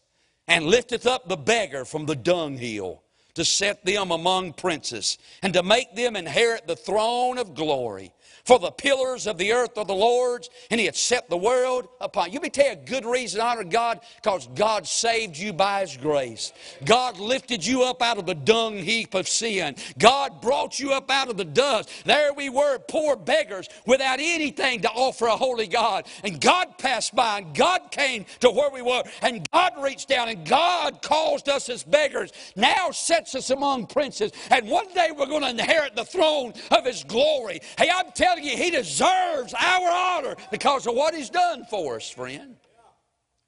and 0.47 0.67
lifteth 0.67 1.05
up 1.05 1.29
the 1.29 1.37
beggar 1.37 1.85
from 1.85 2.07
the 2.07 2.15
dunghill 2.15 3.03
to 3.35 3.45
set 3.45 3.85
them 3.85 4.11
among 4.11 4.53
princes, 4.53 5.17
and 5.43 5.55
to 5.55 5.63
make 5.63 5.95
them 5.95 6.17
inherit 6.17 6.67
the 6.67 6.75
throne 6.75 7.39
of 7.39 7.55
glory. 7.55 8.13
For 8.49 8.59
the 8.59 8.71
pillars 8.71 9.27
of 9.27 9.37
the 9.37 9.53
earth 9.53 9.77
are 9.77 9.85
the 9.85 9.93
Lord's, 9.93 10.49
and 10.71 10.81
He 10.81 10.87
had 10.87 10.97
set 10.97 11.29
the 11.29 11.37
world 11.37 11.87
upon. 12.01 12.33
You 12.33 12.41
may 12.41 12.49
tell 12.49 12.65
you 12.65 12.73
a 12.73 12.77
good 12.77 13.05
reason 13.05 13.41
to 13.41 13.47
honor 13.47 13.63
God 13.63 14.01
because 14.23 14.49
God 14.55 14.87
saved 14.87 15.37
you 15.37 15.53
by 15.53 15.83
His 15.83 15.99
grace. 15.99 16.55
God 16.87 17.19
lifted 17.19 17.67
you 17.67 17.83
up 17.83 18.01
out 18.01 18.17
of 18.17 18.25
the 18.25 18.35
dung 18.35 18.79
heap 18.79 19.13
of 19.13 19.29
sin. 19.29 19.77
God 19.99 20.41
brought 20.41 20.81
you 20.81 20.95
up 20.95 21.11
out 21.11 21.29
of 21.29 21.37
the 21.37 21.45
dust. 21.45 21.91
There 22.07 22.33
we 22.33 22.49
were, 22.49 22.79
poor 22.79 23.17
beggars, 23.17 23.69
without 23.85 24.19
anything 24.19 24.81
to 24.81 24.89
offer 24.93 25.27
a 25.27 25.37
holy 25.37 25.67
God. 25.67 26.07
And 26.25 26.41
God 26.41 26.79
passed 26.79 27.15
by, 27.15 27.41
and 27.41 27.55
God 27.55 27.91
came 27.91 28.25
to 28.41 28.51
where 28.51 28.71
we 28.71 28.81
were, 28.81 29.03
and 29.21 29.47
God 29.53 29.73
reached 29.79 30.09
down, 30.09 30.31
and 30.31 30.47
God 30.47 31.03
caused 31.03 31.51
us 31.51 31.69
as 31.69 31.85
beggars, 31.85 32.33
now 32.57 32.93
sets 32.93 33.35
us 33.35 33.51
among 33.51 33.89
princes. 33.89 34.33
And 34.51 34.71
one 34.71 34.91
day 34.95 35.11
we're 35.15 35.27
going 35.27 35.43
to 35.43 35.51
inherit 35.51 35.97
the 35.97 36.07
throne 36.07 36.55
of 36.71 36.87
His 36.87 37.05
glory. 37.05 37.61
Hey, 37.77 37.91
I'm 37.95 38.11
telling 38.13 38.38
you, 38.45 38.57
He 38.57 38.71
deserves 38.71 39.55
our 39.55 39.91
honor 39.91 40.37
because 40.51 40.87
of 40.87 40.95
what 40.95 41.15
He's 41.15 41.31
done 41.31 41.65
for 41.65 41.97
us, 41.97 42.09
friend. 42.09 42.57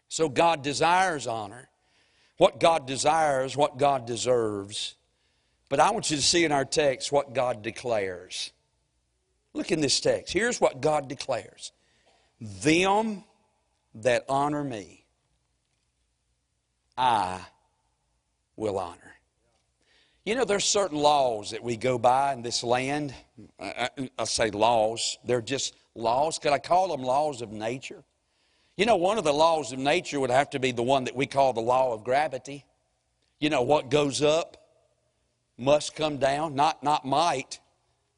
So 0.08 0.28
God 0.28 0.62
desires 0.62 1.26
honor. 1.26 1.68
What 2.36 2.58
God 2.58 2.86
desires, 2.86 3.56
what 3.56 3.76
God 3.76 4.06
deserves. 4.06 4.96
But 5.68 5.78
I 5.78 5.90
want 5.90 6.10
you 6.10 6.16
to 6.16 6.22
see 6.22 6.44
in 6.44 6.52
our 6.52 6.64
text 6.64 7.12
what 7.12 7.34
God 7.34 7.62
declares. 7.62 8.52
Look 9.52 9.70
in 9.70 9.80
this 9.80 10.00
text. 10.00 10.32
Here's 10.32 10.60
what 10.60 10.80
God 10.80 11.08
declares 11.08 11.72
Them 12.40 13.24
that 13.94 14.24
honor 14.28 14.64
me, 14.64 15.04
I 16.96 17.40
will 18.56 18.78
honor. 18.78 19.09
You 20.24 20.34
know, 20.34 20.44
there's 20.44 20.66
certain 20.66 20.98
laws 20.98 21.52
that 21.52 21.62
we 21.62 21.76
go 21.76 21.98
by 21.98 22.34
in 22.34 22.42
this 22.42 22.62
land. 22.62 23.14
I, 23.58 23.88
I, 23.98 24.10
I, 24.18 24.24
say 24.24 24.50
laws. 24.50 25.18
They're 25.24 25.40
just 25.40 25.74
laws. 25.94 26.38
Could 26.38 26.52
I 26.52 26.58
call 26.58 26.88
them 26.88 27.02
laws 27.02 27.40
of 27.40 27.50
nature? 27.52 28.04
You 28.76 28.84
know, 28.84 28.96
one 28.96 29.16
of 29.16 29.24
the 29.24 29.32
laws 29.32 29.72
of 29.72 29.78
nature 29.78 30.20
would 30.20 30.30
have 30.30 30.50
to 30.50 30.58
be 30.58 30.72
the 30.72 30.82
one 30.82 31.04
that 31.04 31.16
we 31.16 31.26
call 31.26 31.54
the 31.54 31.60
law 31.60 31.94
of 31.94 32.04
gravity. 32.04 32.66
You 33.38 33.48
know, 33.48 33.62
what 33.62 33.90
goes 33.90 34.20
up 34.20 34.58
must 35.56 35.96
come 35.96 36.18
down. 36.18 36.54
Not, 36.54 36.82
not 36.82 37.06
might, 37.06 37.58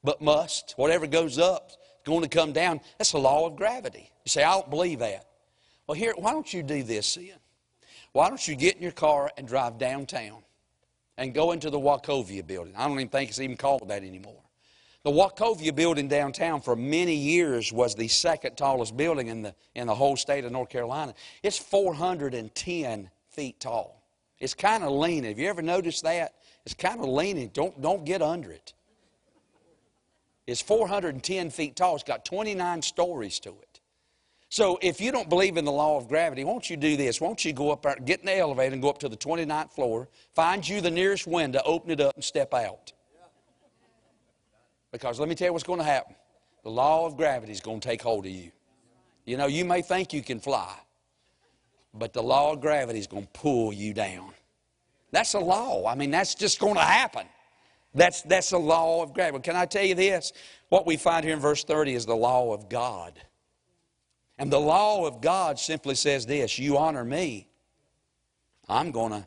but 0.03 0.21
must. 0.21 0.75
Whatever 0.77 1.07
goes 1.07 1.39
up 1.39 1.71
is 1.71 1.77
going 2.05 2.23
to 2.23 2.29
come 2.29 2.53
down. 2.53 2.81
That's 2.99 3.13
the 3.13 3.19
law 3.19 3.47
of 3.47 3.55
gravity. 3.55 4.11
You 4.25 4.29
say, 4.29 4.43
I 4.43 4.55
don't 4.55 4.71
believe 4.71 4.99
that. 4.99 5.27
Well, 5.87 5.95
here, 5.95 6.15
why 6.17 6.33
don't 6.33 6.53
you 6.53 6.65
do 6.65 6.83
this 6.83 7.15
then? 7.15 7.39
Why 8.13 8.29
don't 8.29 8.47
you 8.47 8.57
get 8.57 8.77
in 8.77 8.83
your 8.83 8.93
car 8.93 9.31
and 9.37 9.47
drive 9.47 9.79
downtown? 9.79 10.43
And 11.19 11.35
go 11.35 11.53
into 11.53 11.71
the 11.71 11.79
Wachovia 11.79 12.47
building. 12.47 12.75
I 12.77 12.87
don't 12.87 12.95
even 12.95 13.09
think 13.09 13.31
it's 13.31 13.41
even 13.41 13.57
called 13.57 13.89
that 13.89 14.03
anymore. 14.03 14.43
The 15.05 15.11
Wachovia 15.11 15.75
building 15.75 16.07
downtown 16.07 16.61
for 16.61 16.77
many 16.77 17.15
years 17.15 17.73
was 17.73 17.95
the 17.95 18.09
second 18.09 18.57
tallest 18.57 18.97
building 18.97 19.29
in 19.29 19.43
the, 19.43 19.55
in 19.75 19.89
the 19.89 19.95
whole 19.95 20.17
state 20.17 20.45
of 20.45 20.53
North 20.53 20.69
Carolina. 20.69 21.15
It's 21.43 21.59
410 21.59 23.11
feet 23.31 23.61
tall. 23.61 24.03
It's 24.39 24.55
kind 24.55 24.85
of 24.85 24.93
leaning. 24.93 25.25
Have 25.25 25.39
you 25.39 25.49
ever 25.49 25.63
noticed 25.63 26.05
that? 26.05 26.35
It's 26.65 26.75
kind 26.75 27.01
of 27.01 27.09
leaning. 27.09 27.49
Don't, 27.49 27.81
don't 27.81 28.05
get 28.05 28.23
under 28.23 28.53
it. 28.53 28.75
It's 30.47 30.61
410 30.61 31.51
feet 31.51 31.77
tall. 31.77 31.95
It's 31.97 32.05
got 32.05 32.25
29 32.25 32.83
stories 32.83 33.41
to 33.41 33.51
it. 33.51 33.72
So 34.53 34.79
if 34.83 35.01
you 35.01 35.13
don't 35.13 35.31
believe 35.31 35.57
in 35.57 35.65
the 35.65 35.73
law 35.73 35.97
of 35.97 36.09
gravity, 36.09 36.45
won't 36.45 36.69
you 36.69 36.77
do 36.77 36.95
this? 36.95 37.23
Won't 37.23 37.43
you 37.43 37.55
go 37.55 37.71
up 37.71 37.81
there, 37.81 37.97
get 38.05 38.21
in 38.21 38.27
the 38.27 38.37
elevator 38.37 38.75
and 38.75 38.83
go 38.83 38.91
up 38.91 38.99
to 38.99 39.09
the 39.09 39.17
29th 39.17 39.73
floor, 39.73 40.11
find 40.35 40.69
you 40.69 40.83
the 40.83 40.91
nearest 40.91 41.27
window, 41.27 41.63
open 41.65 41.91
it 41.91 42.03
up, 42.03 42.15
and 42.17 42.23
step 42.23 42.53
out? 42.53 42.93
Because 44.93 45.19
let 45.19 45.31
me 45.31 45.35
tell 45.35 45.47
you 45.47 45.53
what's 45.55 45.65
going 45.65 45.79
to 45.79 45.87
happen. 45.87 46.15
The 46.65 46.71
law 46.71 47.07
of 47.07 47.17
gravity 47.17 47.51
is 47.51 47.61
going 47.61 47.81
to 47.81 47.89
take 47.89 48.03
hold 48.03 48.27
of 48.27 48.31
you. 48.31 48.53
You 49.25 49.39
know, 49.39 49.47
you 49.47 49.65
may 49.65 49.81
think 49.81 50.13
you 50.13 50.21
can 50.21 50.39
fly, 50.39 50.75
but 51.95 52.13
the 52.13 52.23
law 52.23 52.53
of 52.53 52.61
gravity 52.61 52.99
is 52.99 53.07
going 53.07 53.25
to 53.25 53.31
pull 53.33 53.73
you 53.73 53.95
down. 53.95 54.33
That's 55.13 55.33
a 55.33 55.41
law. 55.41 55.87
I 55.87 55.95
mean, 55.95 56.11
that's 56.11 56.35
just 56.35 56.61
going 56.61 56.75
to 56.75 56.83
happen. 56.83 57.27
That's, 57.95 58.21
that's 58.21 58.51
the 58.51 58.59
law 58.59 59.03
of 59.03 59.15
gravity. 59.15 59.45
Can 59.45 59.57
I 59.57 59.65
tell 59.65 59.85
you 59.85 59.95
this? 59.95 60.35
What 60.69 60.85
we 60.85 60.99
find 60.99 61.25
here 61.25 61.33
in 61.33 61.41
verse 61.41 61.65
30 61.65 61.95
is 61.95 62.05
the 62.05 62.15
law 62.15 62.53
of 62.53 62.69
God. 62.69 63.19
And 64.39 64.53
the 64.53 64.61
law 64.61 65.07
of 65.07 65.21
God 65.21 65.59
simply 65.59 65.95
says 65.95 66.27
this 66.27 66.59
you 66.59 66.79
honor 66.79 67.05
me, 67.05 67.49
I'm 68.69 68.91
going 68.91 69.13
to 69.13 69.27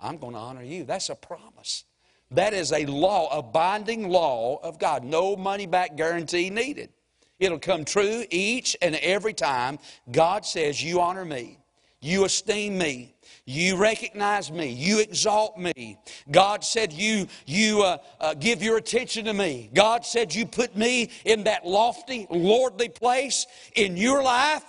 I'm 0.00 0.18
going 0.18 0.34
to 0.34 0.38
honor 0.38 0.62
you. 0.62 0.84
That's 0.84 1.08
a 1.08 1.14
promise. 1.14 1.84
That 2.30 2.52
is 2.52 2.72
a 2.72 2.84
law, 2.86 3.38
a 3.38 3.42
binding 3.42 4.08
law 4.08 4.60
of 4.62 4.78
God. 4.78 5.04
No 5.04 5.36
money 5.36 5.66
back 5.66 5.96
guarantee 5.96 6.50
needed. 6.50 6.90
It'll 7.38 7.58
come 7.58 7.84
true 7.84 8.24
each 8.30 8.76
and 8.82 8.96
every 8.96 9.32
time 9.32 9.78
God 10.10 10.44
says, 10.44 10.82
You 10.82 11.00
honor 11.00 11.24
me, 11.24 11.58
you 12.00 12.24
esteem 12.24 12.78
me, 12.78 13.14
you 13.46 13.76
recognize 13.76 14.50
me. 14.50 14.66
You 14.72 14.98
exalt 14.98 15.56
me. 15.56 15.96
God 16.30 16.64
said, 16.64 16.92
You, 16.92 17.28
you 17.46 17.82
uh, 17.82 17.98
uh, 18.20 18.34
give 18.34 18.60
your 18.60 18.76
attention 18.76 19.24
to 19.26 19.32
me. 19.32 19.70
God 19.72 20.04
said, 20.04 20.34
You 20.34 20.46
put 20.46 20.76
me 20.76 21.10
in 21.24 21.44
that 21.44 21.64
lofty, 21.64 22.26
lordly 22.28 22.88
place 22.88 23.46
in 23.76 23.96
your 23.96 24.20
life. 24.20 24.64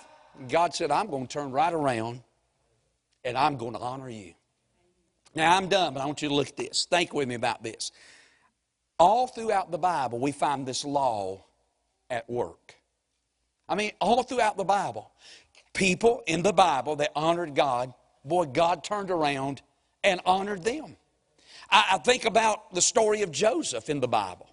God 0.48 0.76
said, 0.76 0.92
I'm 0.92 1.10
going 1.10 1.26
to 1.26 1.32
turn 1.32 1.50
right 1.50 1.72
around 1.72 2.22
and 3.24 3.36
I'm 3.36 3.56
going 3.56 3.72
to 3.72 3.80
honor 3.80 4.08
you. 4.08 4.34
Now, 5.34 5.56
I'm 5.56 5.68
done, 5.68 5.94
but 5.94 6.00
I 6.00 6.06
want 6.06 6.22
you 6.22 6.28
to 6.28 6.34
look 6.34 6.48
at 6.48 6.56
this. 6.56 6.86
Think 6.88 7.12
with 7.12 7.28
me 7.28 7.34
about 7.34 7.64
this. 7.64 7.90
All 9.00 9.26
throughout 9.26 9.72
the 9.72 9.78
Bible, 9.78 10.20
we 10.20 10.30
find 10.30 10.64
this 10.64 10.84
law 10.84 11.44
at 12.08 12.30
work. 12.30 12.76
I 13.68 13.74
mean, 13.74 13.90
all 14.00 14.22
throughout 14.22 14.56
the 14.56 14.64
Bible, 14.64 15.10
people 15.74 16.22
in 16.26 16.42
the 16.42 16.52
Bible 16.52 16.96
that 16.96 17.10
honored 17.16 17.56
God 17.56 17.92
boy, 18.24 18.46
God 18.46 18.84
turned 18.84 19.10
around 19.10 19.62
and 20.04 20.20
honored 20.24 20.64
them. 20.64 20.96
I, 21.70 21.84
I 21.92 21.98
think 21.98 22.24
about 22.24 22.74
the 22.74 22.82
story 22.82 23.22
of 23.22 23.30
Joseph 23.30 23.90
in 23.90 24.00
the 24.00 24.08
Bible. 24.08 24.48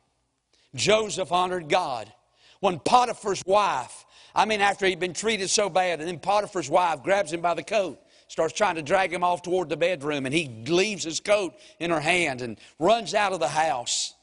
Joseph 0.76 1.32
honored 1.32 1.70
God. 1.70 2.12
When 2.60 2.80
Potiphar's 2.80 3.44
wife, 3.46 4.06
I 4.34 4.46
mean, 4.46 4.62
after 4.62 4.86
he'd 4.86 5.00
been 5.00 5.14
treated 5.14 5.50
so 5.50 5.70
bad, 5.70 6.00
and 6.00 6.08
then 6.08 6.20
Potiphar's 6.20 6.70
wife 6.70 7.04
grabs 7.04 7.32
him 7.32 7.42
by 7.42 7.54
the 7.54 7.64
coat, 7.64 8.00
starts 8.28 8.54
trying 8.54 8.76
to 8.76 8.82
drag 8.82 9.14
him 9.14 9.24
off 9.24 9.42
toward 9.42 9.70
the 9.70 9.78
bedroom, 9.78 10.26
and 10.26 10.34
he 10.34 10.64
leaves 10.68 11.04
his 11.04 11.20
coat 11.20 11.54
in 11.80 11.92
her 11.92 12.00
hand 12.00 12.42
and 12.42 12.58
runs 12.80 13.14
out 13.14 13.34
of 13.34 13.40
the 13.40 13.48
house. 13.48 14.14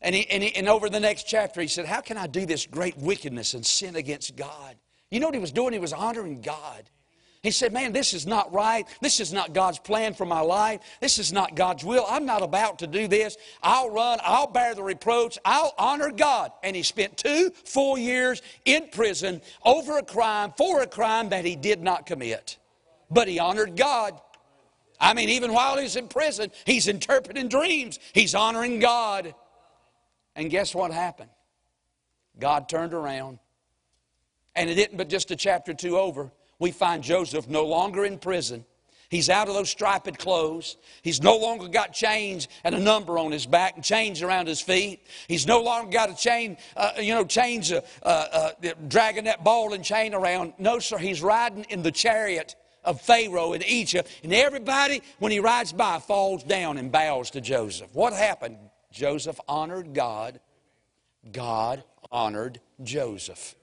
And, 0.00 0.14
he, 0.14 0.28
and, 0.30 0.42
he, 0.42 0.54
and 0.54 0.68
over 0.68 0.88
the 0.88 1.00
next 1.00 1.24
chapter, 1.24 1.60
he 1.60 1.68
said, 1.68 1.86
How 1.86 2.00
can 2.00 2.16
I 2.16 2.26
do 2.26 2.44
this 2.44 2.66
great 2.66 2.96
wickedness 2.98 3.54
and 3.54 3.64
sin 3.64 3.96
against 3.96 4.36
God? 4.36 4.76
You 5.10 5.20
know 5.20 5.26
what 5.26 5.34
he 5.34 5.40
was 5.40 5.52
doing? 5.52 5.72
He 5.72 5.78
was 5.78 5.92
honoring 5.92 6.42
God. 6.42 6.90
He 7.46 7.52
said, 7.52 7.72
Man, 7.72 7.92
this 7.92 8.12
is 8.12 8.26
not 8.26 8.52
right. 8.52 8.84
This 9.00 9.20
is 9.20 9.32
not 9.32 9.52
God's 9.52 9.78
plan 9.78 10.14
for 10.14 10.26
my 10.26 10.40
life. 10.40 10.80
This 11.00 11.20
is 11.20 11.32
not 11.32 11.54
God's 11.54 11.84
will. 11.84 12.04
I'm 12.08 12.26
not 12.26 12.42
about 12.42 12.80
to 12.80 12.88
do 12.88 13.06
this. 13.06 13.36
I'll 13.62 13.88
run. 13.88 14.18
I'll 14.24 14.48
bear 14.48 14.74
the 14.74 14.82
reproach. 14.82 15.38
I'll 15.44 15.72
honor 15.78 16.10
God. 16.10 16.50
And 16.64 16.74
he 16.74 16.82
spent 16.82 17.16
two 17.16 17.52
full 17.64 17.96
years 17.96 18.42
in 18.64 18.88
prison 18.88 19.42
over 19.64 19.96
a 19.98 20.02
crime, 20.02 20.54
for 20.56 20.82
a 20.82 20.88
crime 20.88 21.28
that 21.28 21.44
he 21.44 21.54
did 21.54 21.80
not 21.80 22.04
commit. 22.04 22.58
But 23.12 23.28
he 23.28 23.38
honored 23.38 23.76
God. 23.76 24.20
I 25.00 25.14
mean, 25.14 25.28
even 25.28 25.52
while 25.52 25.78
he's 25.78 25.94
in 25.94 26.08
prison, 26.08 26.50
he's 26.64 26.88
interpreting 26.88 27.46
dreams, 27.46 28.00
he's 28.12 28.34
honoring 28.34 28.80
God. 28.80 29.36
And 30.34 30.50
guess 30.50 30.74
what 30.74 30.90
happened? 30.90 31.30
God 32.40 32.68
turned 32.68 32.92
around. 32.92 33.38
And 34.56 34.68
it 34.68 34.78
isn't 34.78 34.96
but 34.96 35.08
just 35.08 35.30
a 35.30 35.36
chapter 35.36 35.74
two 35.74 35.96
over 35.96 36.32
we 36.58 36.70
find 36.70 37.02
Joseph 37.02 37.48
no 37.48 37.64
longer 37.66 38.04
in 38.04 38.18
prison. 38.18 38.64
He's 39.08 39.30
out 39.30 39.48
of 39.48 39.54
those 39.54 39.70
striped 39.70 40.18
clothes. 40.18 40.76
He's 41.02 41.22
no 41.22 41.36
longer 41.36 41.68
got 41.68 41.92
chains 41.92 42.48
and 42.64 42.74
a 42.74 42.80
number 42.80 43.18
on 43.18 43.30
his 43.30 43.46
back 43.46 43.76
and 43.76 43.84
chains 43.84 44.20
around 44.20 44.48
his 44.48 44.60
feet. 44.60 45.06
He's 45.28 45.46
no 45.46 45.62
longer 45.62 45.90
got 45.90 46.10
a 46.10 46.16
chain, 46.16 46.56
uh, 46.76 46.92
you 46.98 47.14
know, 47.14 47.24
chains 47.24 47.70
uh, 47.70 47.82
uh, 48.02 48.50
uh, 48.64 48.72
dragging 48.88 49.24
that 49.24 49.44
ball 49.44 49.74
and 49.74 49.84
chain 49.84 50.12
around. 50.12 50.54
No, 50.58 50.80
sir, 50.80 50.98
he's 50.98 51.22
riding 51.22 51.64
in 51.68 51.82
the 51.82 51.92
chariot 51.92 52.56
of 52.84 53.00
Pharaoh 53.00 53.52
in 53.52 53.62
Egypt. 53.62 54.08
And 54.24 54.32
everybody, 54.32 55.02
when 55.18 55.30
he 55.30 55.40
rides 55.40 55.72
by, 55.72 55.98
falls 55.98 56.42
down 56.42 56.78
and 56.78 56.90
bows 56.90 57.30
to 57.30 57.40
Joseph. 57.40 57.90
What 57.92 58.12
happened? 58.12 58.58
Joseph 58.90 59.38
honored 59.48 59.94
God. 59.94 60.40
God 61.30 61.84
honored 62.10 62.60
Joseph. 62.82 63.54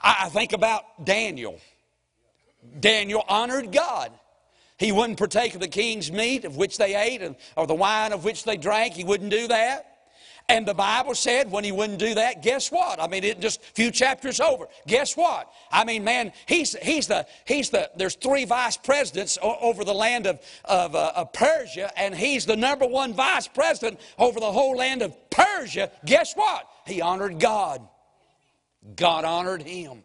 I, 0.00 0.24
I 0.24 0.28
think 0.28 0.52
about 0.52 1.04
Daniel. 1.04 1.58
Daniel 2.80 3.24
honored 3.28 3.72
God. 3.72 4.12
He 4.78 4.92
wouldn't 4.92 5.18
partake 5.18 5.54
of 5.54 5.60
the 5.60 5.68
king's 5.68 6.10
meat 6.10 6.44
of 6.44 6.56
which 6.56 6.78
they 6.78 6.96
ate 6.96 7.22
or 7.56 7.66
the 7.66 7.74
wine 7.74 8.12
of 8.12 8.24
which 8.24 8.44
they 8.44 8.56
drank. 8.56 8.94
He 8.94 9.04
wouldn't 9.04 9.30
do 9.30 9.48
that. 9.48 9.92
And 10.48 10.66
the 10.66 10.74
Bible 10.74 11.14
said 11.14 11.50
when 11.50 11.64
he 11.64 11.72
wouldn't 11.72 11.98
do 11.98 12.14
that, 12.14 12.42
guess 12.42 12.70
what? 12.70 13.00
I 13.00 13.06
mean, 13.06 13.24
it 13.24 13.40
just 13.40 13.62
a 13.62 13.72
few 13.74 13.90
chapters 13.90 14.40
over. 14.40 14.66
Guess 14.86 15.16
what? 15.16 15.50
I 15.70 15.84
mean, 15.84 16.04
man, 16.04 16.32
he's, 16.46 16.76
he's 16.82 17.06
the, 17.06 17.26
he's 17.44 17.70
the, 17.70 17.90
there's 17.96 18.16
three 18.16 18.44
vice 18.44 18.76
presidents 18.76 19.38
over 19.42 19.84
the 19.84 19.94
land 19.94 20.26
of, 20.26 20.40
of, 20.64 20.94
uh, 20.94 21.12
of 21.14 21.32
Persia, 21.32 21.92
and 21.96 22.14
he's 22.14 22.44
the 22.44 22.56
number 22.56 22.86
one 22.86 23.14
vice 23.14 23.48
president 23.48 24.00
over 24.18 24.40
the 24.40 24.50
whole 24.50 24.76
land 24.76 25.02
of 25.02 25.14
Persia. 25.30 25.90
Guess 26.04 26.34
what? 26.34 26.68
He 26.86 27.00
honored 27.00 27.38
God. 27.38 27.86
God 28.96 29.24
honored 29.24 29.62
him. 29.62 30.02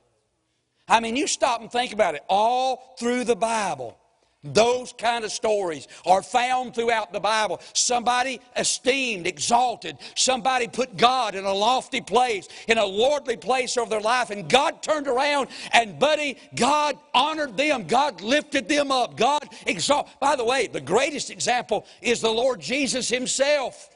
I 0.88 0.99
mean, 0.99 1.15
you 1.15 1.27
stop 1.27 1.61
and 1.61 1.71
think 1.71 1.93
about 1.93 2.15
it. 2.15 2.23
All 2.29 2.95
through 2.97 3.25
the 3.25 3.35
Bible, 3.35 3.97
those 4.43 4.93
kind 4.93 5.25
of 5.25 5.31
stories 5.31 5.88
are 6.05 6.21
found 6.21 6.73
throughout 6.73 7.11
the 7.11 7.19
Bible. 7.19 7.59
Somebody 7.73 8.39
esteemed, 8.55 9.27
exalted. 9.27 9.97
Somebody 10.15 10.67
put 10.67 10.95
God 10.95 11.35
in 11.35 11.43
a 11.43 11.53
lofty 11.53 12.01
place, 12.01 12.47
in 12.67 12.77
a 12.77 12.85
lordly 12.85 13.35
place 13.35 13.77
over 13.77 13.89
their 13.89 13.99
life, 13.99 14.29
and 14.29 14.47
God 14.49 14.81
turned 14.81 15.07
around 15.07 15.49
and, 15.73 15.99
buddy, 15.99 16.38
God 16.55 16.97
honored 17.13 17.57
them. 17.57 17.85
God 17.88 18.21
lifted 18.21 18.69
them 18.69 18.91
up. 18.91 19.17
God 19.17 19.43
exalted. 19.65 20.13
By 20.19 20.35
the 20.35 20.45
way, 20.45 20.67
the 20.67 20.81
greatest 20.81 21.29
example 21.29 21.85
is 22.01 22.21
the 22.21 22.31
Lord 22.31 22.61
Jesus 22.61 23.09
Himself. 23.09 23.89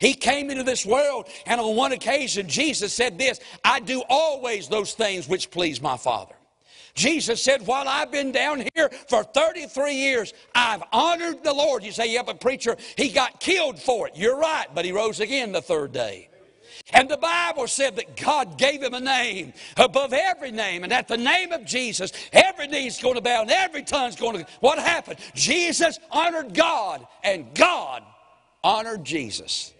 He 0.00 0.14
came 0.14 0.48
into 0.48 0.62
this 0.62 0.86
world, 0.86 1.26
and 1.44 1.60
on 1.60 1.74
one 1.74 1.90
occasion, 1.90 2.48
Jesus 2.48 2.92
said 2.92 3.18
this 3.18 3.40
I 3.64 3.80
do 3.80 4.02
always 4.08 4.68
those 4.68 4.94
things 4.94 5.28
which 5.28 5.50
please 5.50 5.82
my 5.82 5.96
Father. 5.96 6.37
Jesus 6.94 7.42
said, 7.42 7.66
While 7.66 7.88
I've 7.88 8.10
been 8.10 8.32
down 8.32 8.64
here 8.74 8.88
for 9.08 9.24
33 9.24 9.94
years, 9.94 10.34
I've 10.54 10.82
honored 10.92 11.44
the 11.44 11.52
Lord. 11.52 11.82
You 11.84 11.92
say, 11.92 12.12
Yeah, 12.12 12.22
but 12.22 12.40
preacher, 12.40 12.76
he 12.96 13.10
got 13.10 13.40
killed 13.40 13.78
for 13.78 14.08
it. 14.08 14.16
You're 14.16 14.38
right, 14.38 14.66
but 14.74 14.84
he 14.84 14.92
rose 14.92 15.20
again 15.20 15.52
the 15.52 15.62
third 15.62 15.92
day. 15.92 16.28
And 16.92 17.08
the 17.08 17.16
Bible 17.16 17.66
said 17.66 17.96
that 17.96 18.16
God 18.16 18.56
gave 18.56 18.82
him 18.82 18.94
a 18.94 19.00
name 19.00 19.52
above 19.76 20.12
every 20.12 20.50
name. 20.50 20.84
And 20.84 20.92
at 20.92 21.08
the 21.08 21.16
name 21.16 21.52
of 21.52 21.64
Jesus, 21.64 22.12
every 22.32 22.66
knee's 22.66 23.00
going 23.00 23.16
to 23.16 23.20
bow 23.20 23.42
and 23.42 23.50
every 23.50 23.82
tongue's 23.82 24.16
going 24.16 24.38
to. 24.38 24.50
What 24.60 24.78
happened? 24.78 25.18
Jesus 25.34 25.98
honored 26.10 26.54
God, 26.54 27.06
and 27.22 27.54
God 27.54 28.02
honored 28.64 29.04
Jesus. 29.04 29.72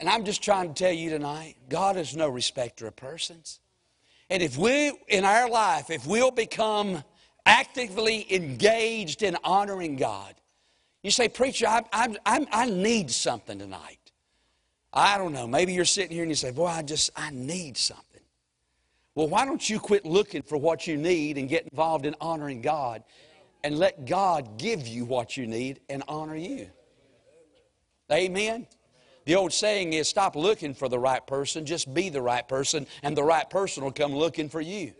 And 0.00 0.08
I'm 0.08 0.24
just 0.24 0.42
trying 0.42 0.72
to 0.72 0.74
tell 0.74 0.92
you 0.92 1.10
tonight 1.10 1.56
God 1.68 1.96
is 1.96 2.16
no 2.16 2.28
respecter 2.28 2.86
of 2.86 2.96
persons. 2.96 3.60
And 4.32 4.42
if 4.42 4.56
we, 4.56 4.90
in 5.08 5.26
our 5.26 5.46
life, 5.46 5.90
if 5.90 6.06
we'll 6.06 6.30
become 6.30 7.04
actively 7.44 8.34
engaged 8.34 9.22
in 9.22 9.36
honoring 9.44 9.96
God, 9.96 10.34
you 11.02 11.10
say, 11.10 11.28
Preacher, 11.28 11.66
I, 11.66 11.82
I, 11.92 12.16
I, 12.24 12.46
I 12.50 12.70
need 12.70 13.10
something 13.10 13.58
tonight. 13.58 13.98
I 14.90 15.18
don't 15.18 15.34
know. 15.34 15.46
Maybe 15.46 15.74
you're 15.74 15.84
sitting 15.84 16.12
here 16.12 16.22
and 16.22 16.30
you 16.30 16.34
say, 16.34 16.50
Boy, 16.50 16.68
I 16.68 16.80
just, 16.80 17.10
I 17.14 17.28
need 17.28 17.76
something. 17.76 18.22
Well, 19.14 19.28
why 19.28 19.44
don't 19.44 19.68
you 19.68 19.78
quit 19.78 20.06
looking 20.06 20.40
for 20.40 20.56
what 20.56 20.86
you 20.86 20.96
need 20.96 21.36
and 21.36 21.46
get 21.46 21.64
involved 21.64 22.06
in 22.06 22.16
honoring 22.18 22.62
God 22.62 23.04
and 23.62 23.78
let 23.78 24.06
God 24.06 24.56
give 24.56 24.88
you 24.88 25.04
what 25.04 25.36
you 25.36 25.46
need 25.46 25.80
and 25.90 26.02
honor 26.08 26.36
you? 26.36 26.70
Amen. 28.10 28.66
The 29.24 29.36
old 29.36 29.52
saying 29.52 29.92
is 29.92 30.08
stop 30.08 30.34
looking 30.34 30.74
for 30.74 30.88
the 30.88 30.98
right 30.98 31.24
person, 31.26 31.64
just 31.64 31.92
be 31.92 32.08
the 32.08 32.22
right 32.22 32.46
person, 32.46 32.86
and 33.02 33.16
the 33.16 33.22
right 33.22 33.48
person 33.48 33.84
will 33.84 33.92
come 33.92 34.14
looking 34.14 34.48
for 34.48 34.60
you. 34.60 34.92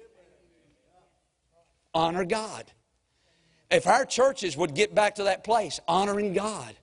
Honor 1.95 2.25
God. 2.25 2.65
If 3.71 3.87
our 3.87 4.05
churches 4.05 4.57
would 4.57 4.75
get 4.75 4.95
back 4.95 5.17
to 5.17 5.25
that 5.25 5.45
place, 5.45 5.81
honoring 5.89 6.35
God, 6.35 6.75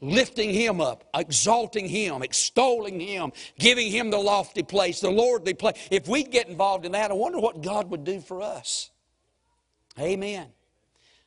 lifting 0.00 0.52
Him 0.52 0.80
up, 0.80 1.08
exalting 1.14 1.88
Him, 1.88 2.22
extolling 2.22 3.00
Him, 3.00 3.32
giving 3.58 3.90
Him 3.90 4.10
the 4.10 4.18
lofty 4.18 4.62
place, 4.62 5.00
the 5.00 5.10
lordly 5.10 5.54
place, 5.54 5.76
if 5.90 6.08
we'd 6.08 6.30
get 6.30 6.48
involved 6.48 6.86
in 6.86 6.92
that, 6.92 7.10
I 7.10 7.14
wonder 7.14 7.40
what 7.40 7.62
God 7.62 7.90
would 7.90 8.04
do 8.04 8.20
for 8.20 8.42
us. 8.42 8.90
Amen. 9.98 10.46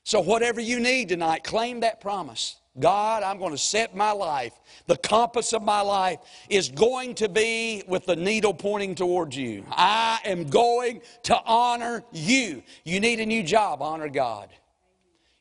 So, 0.04 0.20
whatever 0.20 0.60
you 0.60 0.80
need 0.80 1.10
tonight, 1.10 1.44
claim 1.44 1.82
that 1.82 2.02
promise. 2.02 2.56
God, 2.80 3.22
I'm 3.22 3.38
going 3.38 3.52
to 3.52 3.58
set 3.58 3.96
my 3.96 4.12
life. 4.12 4.54
The 4.88 4.98
compass 4.98 5.54
of 5.54 5.62
my 5.62 5.82
life 5.82 6.20
is 6.50 6.70
going 6.70 7.14
to 7.16 7.30
be 7.30 7.84
with 7.88 8.06
the 8.06 8.16
needle 8.16 8.54
pointing 8.54 8.96
towards 8.96 9.38
you. 9.38 9.64
I 9.70 10.20
am 10.26 10.50
going 10.50 11.02
to 11.24 11.40
honor 11.46 12.04
you. 12.12 12.64
You 12.84 13.00
need 13.00 13.20
a 13.20 13.26
new 13.26 13.44
job, 13.44 13.82
honor 13.84 14.10
God. 14.10 14.50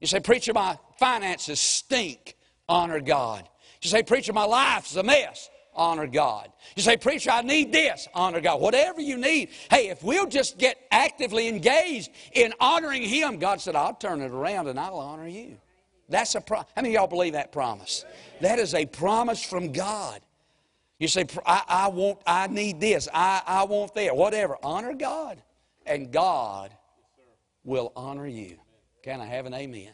You 0.00 0.06
say, 0.08 0.20
Preacher, 0.20 0.52
my 0.52 0.78
finances 0.98 1.58
stink, 1.58 2.36
honor 2.68 3.00
God. 3.00 3.48
You 3.80 3.88
say, 3.88 4.02
Preacher, 4.02 4.34
my 4.34 4.44
life's 4.44 4.94
a 4.96 5.02
mess, 5.02 5.48
honor 5.74 6.06
God. 6.06 6.52
You 6.76 6.82
say, 6.82 6.98
Preacher, 6.98 7.30
I 7.30 7.40
need 7.40 7.72
this, 7.72 8.08
honor 8.12 8.42
God. 8.42 8.60
Whatever 8.60 9.00
you 9.00 9.16
need. 9.16 9.48
Hey, 9.70 9.88
if 9.88 10.02
we'll 10.02 10.26
just 10.26 10.58
get 10.58 10.76
actively 10.90 11.48
engaged 11.48 12.10
in 12.32 12.52
honoring 12.60 13.02
Him, 13.02 13.38
God 13.38 13.62
said, 13.62 13.74
I'll 13.74 13.94
turn 13.94 14.20
it 14.20 14.32
around 14.32 14.68
and 14.68 14.78
I'll 14.78 14.98
honor 14.98 15.28
you. 15.28 15.56
That's 16.08 16.34
a 16.34 16.40
promise. 16.40 16.66
How 16.74 16.82
many 16.82 16.94
of 16.94 17.00
y'all 17.00 17.08
believe 17.08 17.32
that 17.34 17.52
promise? 17.52 18.04
That 18.40 18.58
is 18.58 18.74
a 18.74 18.86
promise 18.86 19.42
from 19.42 19.72
God. 19.72 20.20
You 20.98 21.08
say, 21.08 21.26
I, 21.44 21.62
I 21.66 21.88
want, 21.88 22.20
I 22.26 22.46
need 22.46 22.80
this, 22.80 23.08
I, 23.12 23.42
I 23.46 23.64
want 23.64 23.94
that, 23.94 24.14
whatever. 24.14 24.56
Honor 24.62 24.94
God, 24.94 25.42
and 25.84 26.12
God 26.12 26.72
will 27.64 27.92
honor 27.96 28.26
you. 28.26 28.58
Can 29.02 29.20
I 29.20 29.26
have 29.26 29.46
an 29.46 29.54
amen? 29.54 29.90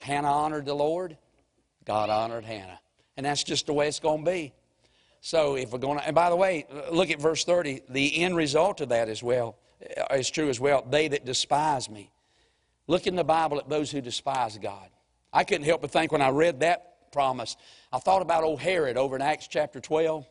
Hannah 0.00 0.30
honored 0.30 0.66
the 0.66 0.74
Lord, 0.74 1.16
God 1.84 2.10
honored 2.10 2.44
Hannah. 2.44 2.78
And 3.16 3.24
that's 3.24 3.42
just 3.42 3.66
the 3.66 3.72
way 3.72 3.88
it's 3.88 4.00
going 4.00 4.24
to 4.24 4.30
be. 4.30 4.52
So 5.20 5.56
if 5.56 5.72
we're 5.72 5.78
going 5.78 5.98
to, 5.98 6.06
and 6.06 6.14
by 6.14 6.30
the 6.30 6.36
way, 6.36 6.66
look 6.92 7.10
at 7.10 7.20
verse 7.20 7.44
30. 7.44 7.82
The 7.88 8.22
end 8.22 8.36
result 8.36 8.80
of 8.80 8.90
that 8.90 9.08
as 9.08 9.22
well 9.22 9.56
is 10.12 10.30
true 10.30 10.48
as 10.48 10.60
well. 10.60 10.84
They 10.88 11.08
that 11.08 11.24
despise 11.24 11.90
me. 11.90 12.10
Look 12.86 13.06
in 13.06 13.16
the 13.16 13.24
Bible 13.24 13.58
at 13.58 13.68
those 13.68 13.90
who 13.90 14.00
despise 14.00 14.56
God. 14.58 14.88
I 15.32 15.44
couldn't 15.44 15.64
help 15.64 15.82
but 15.82 15.90
think 15.90 16.12
when 16.12 16.22
I 16.22 16.30
read 16.30 16.60
that 16.60 17.12
promise, 17.12 17.56
I 17.92 17.98
thought 17.98 18.22
about 18.22 18.44
old 18.44 18.60
Herod 18.60 18.96
over 18.96 19.16
in 19.16 19.22
Acts 19.22 19.48
chapter 19.48 19.80
12 19.80 20.26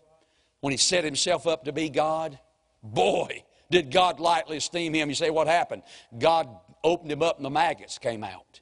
when 0.62 0.72
he 0.72 0.78
set 0.78 1.04
himself 1.04 1.48
up 1.48 1.66
to 1.66 1.72
be 1.72 1.90
God. 1.90 2.38
Boy, 2.84 3.44
did 3.70 3.92
God 3.92 4.20
lightly 4.20 4.58
esteem 4.58 4.94
him. 4.94 5.10
You 5.10 5.16
say, 5.16 5.30
what 5.30 5.48
happened? 5.48 5.84
God 6.18 6.48
opened 6.84 7.12
him 7.12 7.22
up 7.22 7.38
and 7.38 7.46
the 7.46 7.50
maggots 7.50 7.98
came 7.98 8.24
out. 8.24 8.62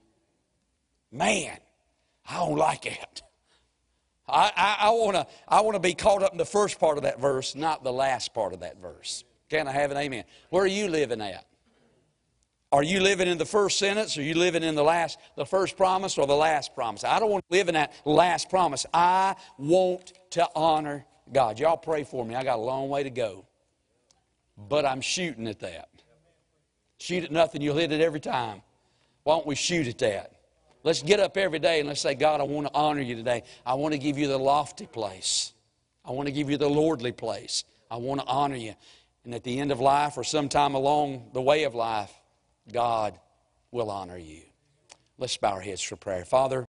Man, 1.11 1.57
I 2.27 2.38
don't 2.38 2.57
like 2.57 2.86
it. 2.86 3.21
I, 4.27 4.51
I, 4.55 4.88
I 4.88 4.89
want 4.89 5.15
to 5.15 5.27
I 5.47 5.61
wanna 5.61 5.79
be 5.79 5.93
caught 5.93 6.23
up 6.23 6.31
in 6.31 6.38
the 6.38 6.45
first 6.45 6.79
part 6.79 6.97
of 6.97 7.03
that 7.03 7.19
verse, 7.19 7.55
not 7.55 7.83
the 7.83 7.93
last 7.93 8.33
part 8.33 8.53
of 8.53 8.61
that 8.61 8.81
verse. 8.81 9.23
Can 9.49 9.67
I 9.67 9.71
have 9.71 9.91
an 9.91 9.97
amen? 9.97 10.23
Where 10.49 10.63
are 10.63 10.67
you 10.67 10.88
living 10.88 11.21
at? 11.21 11.45
Are 12.76 12.84
you 12.84 12.99
living 12.99 13.30
in 13.30 13.38
the 13.38 13.45
first 13.45 13.80
sentence? 13.80 14.17
Are 14.17 14.21
you 14.21 14.34
living 14.34 14.61
in 14.61 14.76
the 14.76 14.84
last, 14.84 15.17
the 15.38 15.45
first 15.45 15.78
promise 15.78 16.17
or 16.17 16.28
the 16.28 16.36
last 16.36 16.76
promise? 16.76 17.05
I 17.05 17.19
don't 17.19 17.32
want 17.32 17.45
to 17.49 17.57
live 17.57 17.69
in 17.69 17.76
that 17.76 17.93
last 18.03 18.49
promise. 18.49 18.86
I 18.93 19.38
want 19.57 20.11
to 20.32 20.45
honor 20.57 21.05
God. 21.32 21.57
Y'all 21.57 21.78
pray 21.78 22.03
for 22.03 22.26
me. 22.26 22.36
I 22.36 22.43
got 22.43 22.57
a 22.57 22.61
long 22.61 22.89
way 22.89 23.03
to 23.03 23.09
go. 23.09 23.45
But 24.57 24.84
I'm 24.84 24.99
shooting 24.99 25.47
at 25.47 25.61
that. 25.61 25.88
Shoot 26.97 27.23
at 27.23 27.32
nothing, 27.32 27.61
you'll 27.61 27.78
hit 27.78 27.93
it 27.93 28.01
every 28.01 28.19
time. 28.19 28.61
Why 29.23 29.36
don't 29.36 29.47
we 29.47 29.55
shoot 29.55 29.88
at 29.88 29.99
that? 29.99 30.34
Let's 30.84 31.01
get 31.01 31.21
up 31.21 31.38
every 31.38 31.59
day 31.59 31.80
and 31.80 31.88
let's 31.88 32.01
say, 32.01 32.13
God, 32.13 32.41
I 32.41 32.43
want 32.43 32.67
to 32.67 32.73
honor 32.73 32.99
you 32.99 33.15
today. 33.15 33.43
I 33.65 33.76
want 33.76 33.93
to 33.93 33.97
give 33.97 34.17
you 34.17 34.28
the 34.28 34.38
lofty 34.38 34.86
place. 34.86 35.53
I 36.03 36.11
want 36.11 36.28
to 36.28 36.34
give 36.34 36.49
you 36.49 36.57
the 36.57 36.69
lordly 36.69 37.13
place. 37.13 37.63
I 37.89 37.95
want 37.95 38.19
to 38.19 38.28
honor 38.28 38.57
you. 38.57 38.76
And 39.23 39.34
at 39.34 39.45
the 39.45 39.61
end 39.61 39.71
of 39.71 39.80
life 39.80 40.17
or 40.17 40.26
sometime 40.26 40.76
along 40.76 41.30
the 41.32 41.41
way 41.41 41.63
of 41.63 41.73
life, 41.73 42.11
God 42.72 43.20
will 43.72 43.89
honor 43.89 44.18
you. 44.18 44.41
Let's 45.18 45.38
bow 45.38 45.53
our 45.53 45.61
heads 45.61 45.82
for 45.82 45.95
prayer. 45.95 46.26
Father, 46.26 46.66